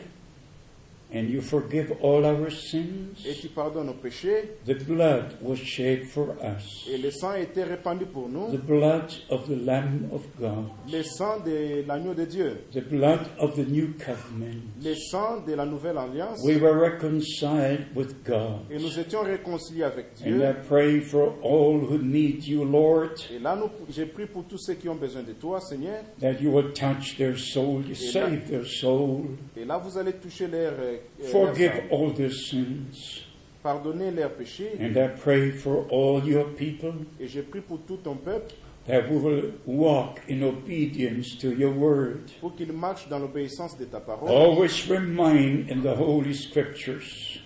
And 1.13 1.29
you 1.29 1.41
forgive 1.41 1.93
all 2.01 2.25
our 2.25 2.51
sins. 2.51 3.23
et 3.25 3.33
qui 3.33 3.47
pardonne 3.47 3.87
nos 3.87 3.93
péchés. 3.93 4.57
The 4.65 4.83
blood 4.85 5.37
was 5.41 5.57
shed 5.57 6.05
for 6.05 6.35
us. 6.43 6.87
Et 6.91 6.97
le 6.97 7.11
sang 7.11 7.29
a 7.31 7.39
été 7.39 7.63
répandu 7.63 8.05
pour 8.05 8.27
nous. 8.29 8.51
The 8.51 8.61
blood 8.61 9.11
of 9.29 9.47
the 9.47 9.65
Lamb 9.65 10.09
of 10.11 10.23
God. 10.39 10.65
Le 10.91 11.03
sang 11.03 11.39
de 11.45 11.85
l'agneau 11.87 12.13
de 12.13 12.25
Dieu. 12.25 12.57
The 12.73 12.81
blood 12.81 13.21
of 13.39 13.55
the 13.55 13.67
new 13.67 13.93
covenant. 13.97 14.61
Le 14.83 14.95
sang 14.95 15.41
de 15.45 15.53
la 15.53 15.65
nouvelle 15.65 15.97
alliance. 15.97 16.41
We 16.43 16.57
were 16.57 16.73
reconciled 16.77 17.85
with 17.95 18.23
God. 18.25 18.61
Et 18.71 18.77
nous 18.79 18.99
étions 18.99 19.21
réconciliés 19.21 19.83
avec 19.83 20.13
Dieu. 20.15 20.41
And. 20.43 20.49
I 20.49 20.53
pray 20.67 20.99
for 20.99 21.33
all 21.43 21.79
who 21.79 21.97
need 21.97 22.45
you, 22.45 22.63
Lord, 22.65 23.11
Et 23.33 23.39
là, 23.39 23.57
j'ai 23.89 24.05
pris 24.05 24.25
pour 24.25 24.43
tous 24.45 24.57
ceux 24.57 24.73
qui 24.73 24.89
ont 24.89 24.95
besoin 24.95 25.23
de 25.23 25.33
toi, 25.33 25.59
Seigneur. 25.61 26.01
that 26.19 26.41
you 26.41 26.51
will 26.51 26.73
touch 26.73 27.17
their 27.17 27.37
soul, 27.37 27.83
you 27.87 27.95
save 27.95 28.47
their 28.49 28.65
soul, 28.65 29.25
Et 29.55 29.65
là, 29.65 29.77
vous 29.77 29.97
allez 29.97 30.13
toucher 30.13 30.47
euh, 30.51 30.91
leur 30.91 30.94
Eh, 31.21 31.27
forgive 31.31 31.83
all 31.91 32.11
their 32.11 32.31
sins. 32.31 33.21
pardonner 33.63 34.11
leurs 34.11 34.31
péchés. 34.31 34.77
And 34.79 34.95
I 34.95 35.07
pray 35.07 35.51
for 35.51 35.85
all 35.89 36.23
your 36.23 36.45
people 36.55 36.93
Et 37.19 37.27
je 37.27 37.41
prie 37.41 37.61
pour 37.61 37.79
tout 37.87 37.97
ton 37.97 38.15
peuple, 38.15 38.53
that 38.87 39.09
we 39.09 39.17
will 39.17 39.53
walk 39.65 40.19
in 40.29 40.43
obedience 40.43 41.35
to 41.39 41.49
your 41.51 41.71
word. 41.71 42.31
pour 42.39 42.55
qu'ils 42.55 42.71
marchent 42.71 43.09
dans 43.09 43.19
l'obéissance 43.19 43.75
de 43.77 43.85
ta 43.85 43.99
parole. 43.99 44.29
Always 44.29 44.87
remain 44.87 45.65
in 45.69 45.81
the 45.81 45.95
Holy 45.95 46.33
Scriptures 46.33 47.39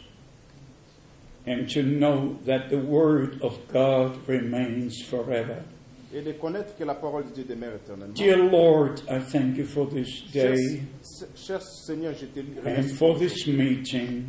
and 1.47 1.68
to 1.70 1.82
know 1.82 2.38
that 2.45 2.70
the 2.70 2.78
Word 2.78 3.39
of 3.41 3.58
God 3.72 4.18
remains 4.28 5.02
forever. 5.02 5.64
Et 6.14 6.22
de 6.22 6.32
connaître 6.32 6.76
que 6.76 6.84
la 6.84 6.95
parole 6.95 7.26
de 7.26 7.34
Dieu 7.36 7.43
demeure 7.43 7.76
éternellement. 7.76 8.14
Dear 8.16 8.38
Lord, 8.38 8.95
I 9.10 9.20
thank 9.20 9.57
you 9.57 9.66
for 9.66 9.88
this 9.88 10.24
day 10.34 10.82
cher 11.36 11.62
Seigneur, 11.62 12.14
je 12.14 12.26
te 12.26 12.39
and 12.66 12.84
for 12.95 13.18
this 13.18 13.45
meeting, 13.47 14.24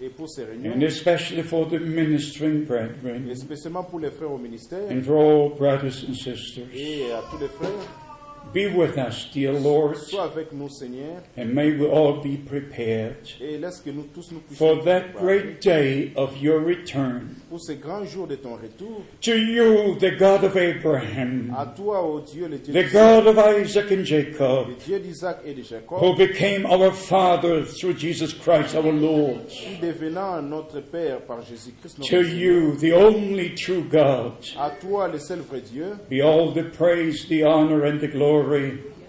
et 0.00 0.08
pour 0.08 0.28
ces 0.28 0.42
and 0.42 0.82
especially 0.82 1.42
for 1.42 1.66
the 1.68 1.80
ministering 1.80 2.62
et 2.62 2.66
brethren, 2.66 3.34
spécialement 3.34 3.82
pour 3.84 3.98
les 3.98 4.10
frères 4.10 4.32
au 4.32 4.38
ministère 4.38 4.88
and 4.90 5.02
for 5.02 5.16
all 5.16 5.50
brothers 5.56 6.04
and 6.08 6.14
sisters. 6.14 6.66
et 6.74 7.10
à 7.12 7.22
tous 7.30 7.40
les 7.40 7.48
frères. 7.48 8.05
Be 8.52 8.68
with 8.68 8.96
us, 8.96 9.28
dear 9.34 9.52
Lord, 9.52 9.96
Sois 9.98 10.24
avec 10.32 10.50
nous, 10.52 10.70
Seigneur, 10.70 11.20
and 11.36 11.52
may 11.54 11.72
we 11.76 11.84
all 11.86 12.22
be 12.22 12.38
prepared 12.38 13.16
et 13.38 13.58
laisse 13.58 13.80
que 13.84 13.90
nous 13.90 14.04
tous 14.14 14.32
nous 14.32 14.40
for 14.56 14.82
that 14.84 15.12
great 15.14 15.60
day 15.60 16.10
of 16.16 16.34
your 16.40 16.60
return. 16.60 17.36
pour 17.50 17.60
ce 17.60 17.72
grand 17.72 18.04
jour 18.06 18.26
de 18.26 18.36
ton 18.36 18.54
retour. 18.56 19.02
To 19.20 19.36
you, 19.36 19.96
the 19.98 20.16
God 20.18 20.42
of 20.44 20.56
Abraham, 20.56 21.54
À 21.54 21.66
toi, 21.66 22.00
ô 22.02 22.20
Dieu, 22.20 22.48
le 22.48 22.56
Dieu 22.56 22.72
the 22.72 22.90
God 22.90 23.26
of 23.26 23.36
Isaac 23.38 23.90
and 23.92 24.04
Jacob, 24.04 24.68
le 24.68 24.74
Dieu 24.86 25.00
d'Isaac 25.00 25.40
et 25.44 25.52
de 25.52 25.62
Jacob, 25.62 25.98
who 26.00 26.14
became 26.16 26.64
our 26.64 26.92
Father 26.92 27.62
through 27.62 27.94
Jesus 27.98 28.32
Christ 28.32 28.74
our 28.74 28.90
Lord. 28.90 29.48
qui 29.48 29.76
devenant 29.86 30.40
notre 30.40 30.80
Père 30.80 31.20
par 31.26 31.42
Jésus-Christ, 31.42 31.98
notre 31.98 32.10
To 32.10 32.22
you, 32.22 32.76
the 32.80 32.92
only 32.94 33.54
true 33.54 33.84
God, 33.90 34.32
À 34.58 34.70
toi, 34.80 35.08
le 35.08 35.18
seul 35.18 35.40
vrai 35.40 35.60
Dieu, 35.60 35.92
be 36.08 36.22
all 36.22 36.52
the 36.54 36.64
praise, 36.74 37.26
the 37.28 37.42
honor, 37.44 37.84
and 37.84 37.98
the 38.00 38.08
glory, 38.08 38.35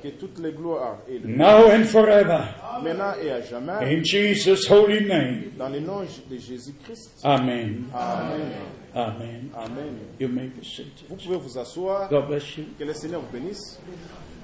que 0.03 0.09
toutes 0.09 0.39
les 0.39 0.51
gloires 0.51 0.99
et 1.09 1.17
le 1.19 1.27
now 1.27 1.69
and 1.71 1.83
forever. 1.85 2.39
maintenant 2.83 3.13
et 3.21 3.31
à 3.31 3.41
jamais, 3.41 3.73
In 3.97 4.03
Jesus' 4.03 4.69
holy 4.69 5.05
name. 5.07 5.51
dans 5.57 5.69
le 5.69 5.79
nom 5.79 6.01
de 6.01 6.37
Jésus-Christ. 6.37 7.21
Amen. 7.23 7.85
Amen. 7.93 8.51
Amen. 8.93 9.49
Amen. 9.55 9.97
You 10.19 10.27
may 10.27 10.47
be 10.47 10.63
seated. 10.63 10.91
Vous 11.09 11.15
pouvez 11.15 11.37
vous 11.37 11.57
asseoir. 11.57 12.09
God 12.09 12.27
bless 12.27 12.57
you. 12.57 12.65
Que 12.77 12.83
le 12.85 12.93
Seigneur 12.93 13.21
vous 13.21 13.31
bénisse. 13.37 13.79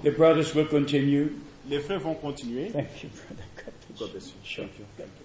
The 0.03 0.09
brothers 0.15 0.53
will 0.55 0.67
continue. 0.67 1.31
Les 1.69 1.79
frères 1.79 1.99
vont 1.99 2.15
continuer. 2.15 2.69
Thank 2.71 3.03
you, 3.03 3.09
brother. 3.09 3.43
God 3.55 3.73
bless 3.87 3.99
God 3.99 4.11
bless 4.11 4.25
you. 4.25 4.33
you. 4.33 4.43
Sure. 4.43 4.65
Thank 4.97 5.07
you. 5.19 5.22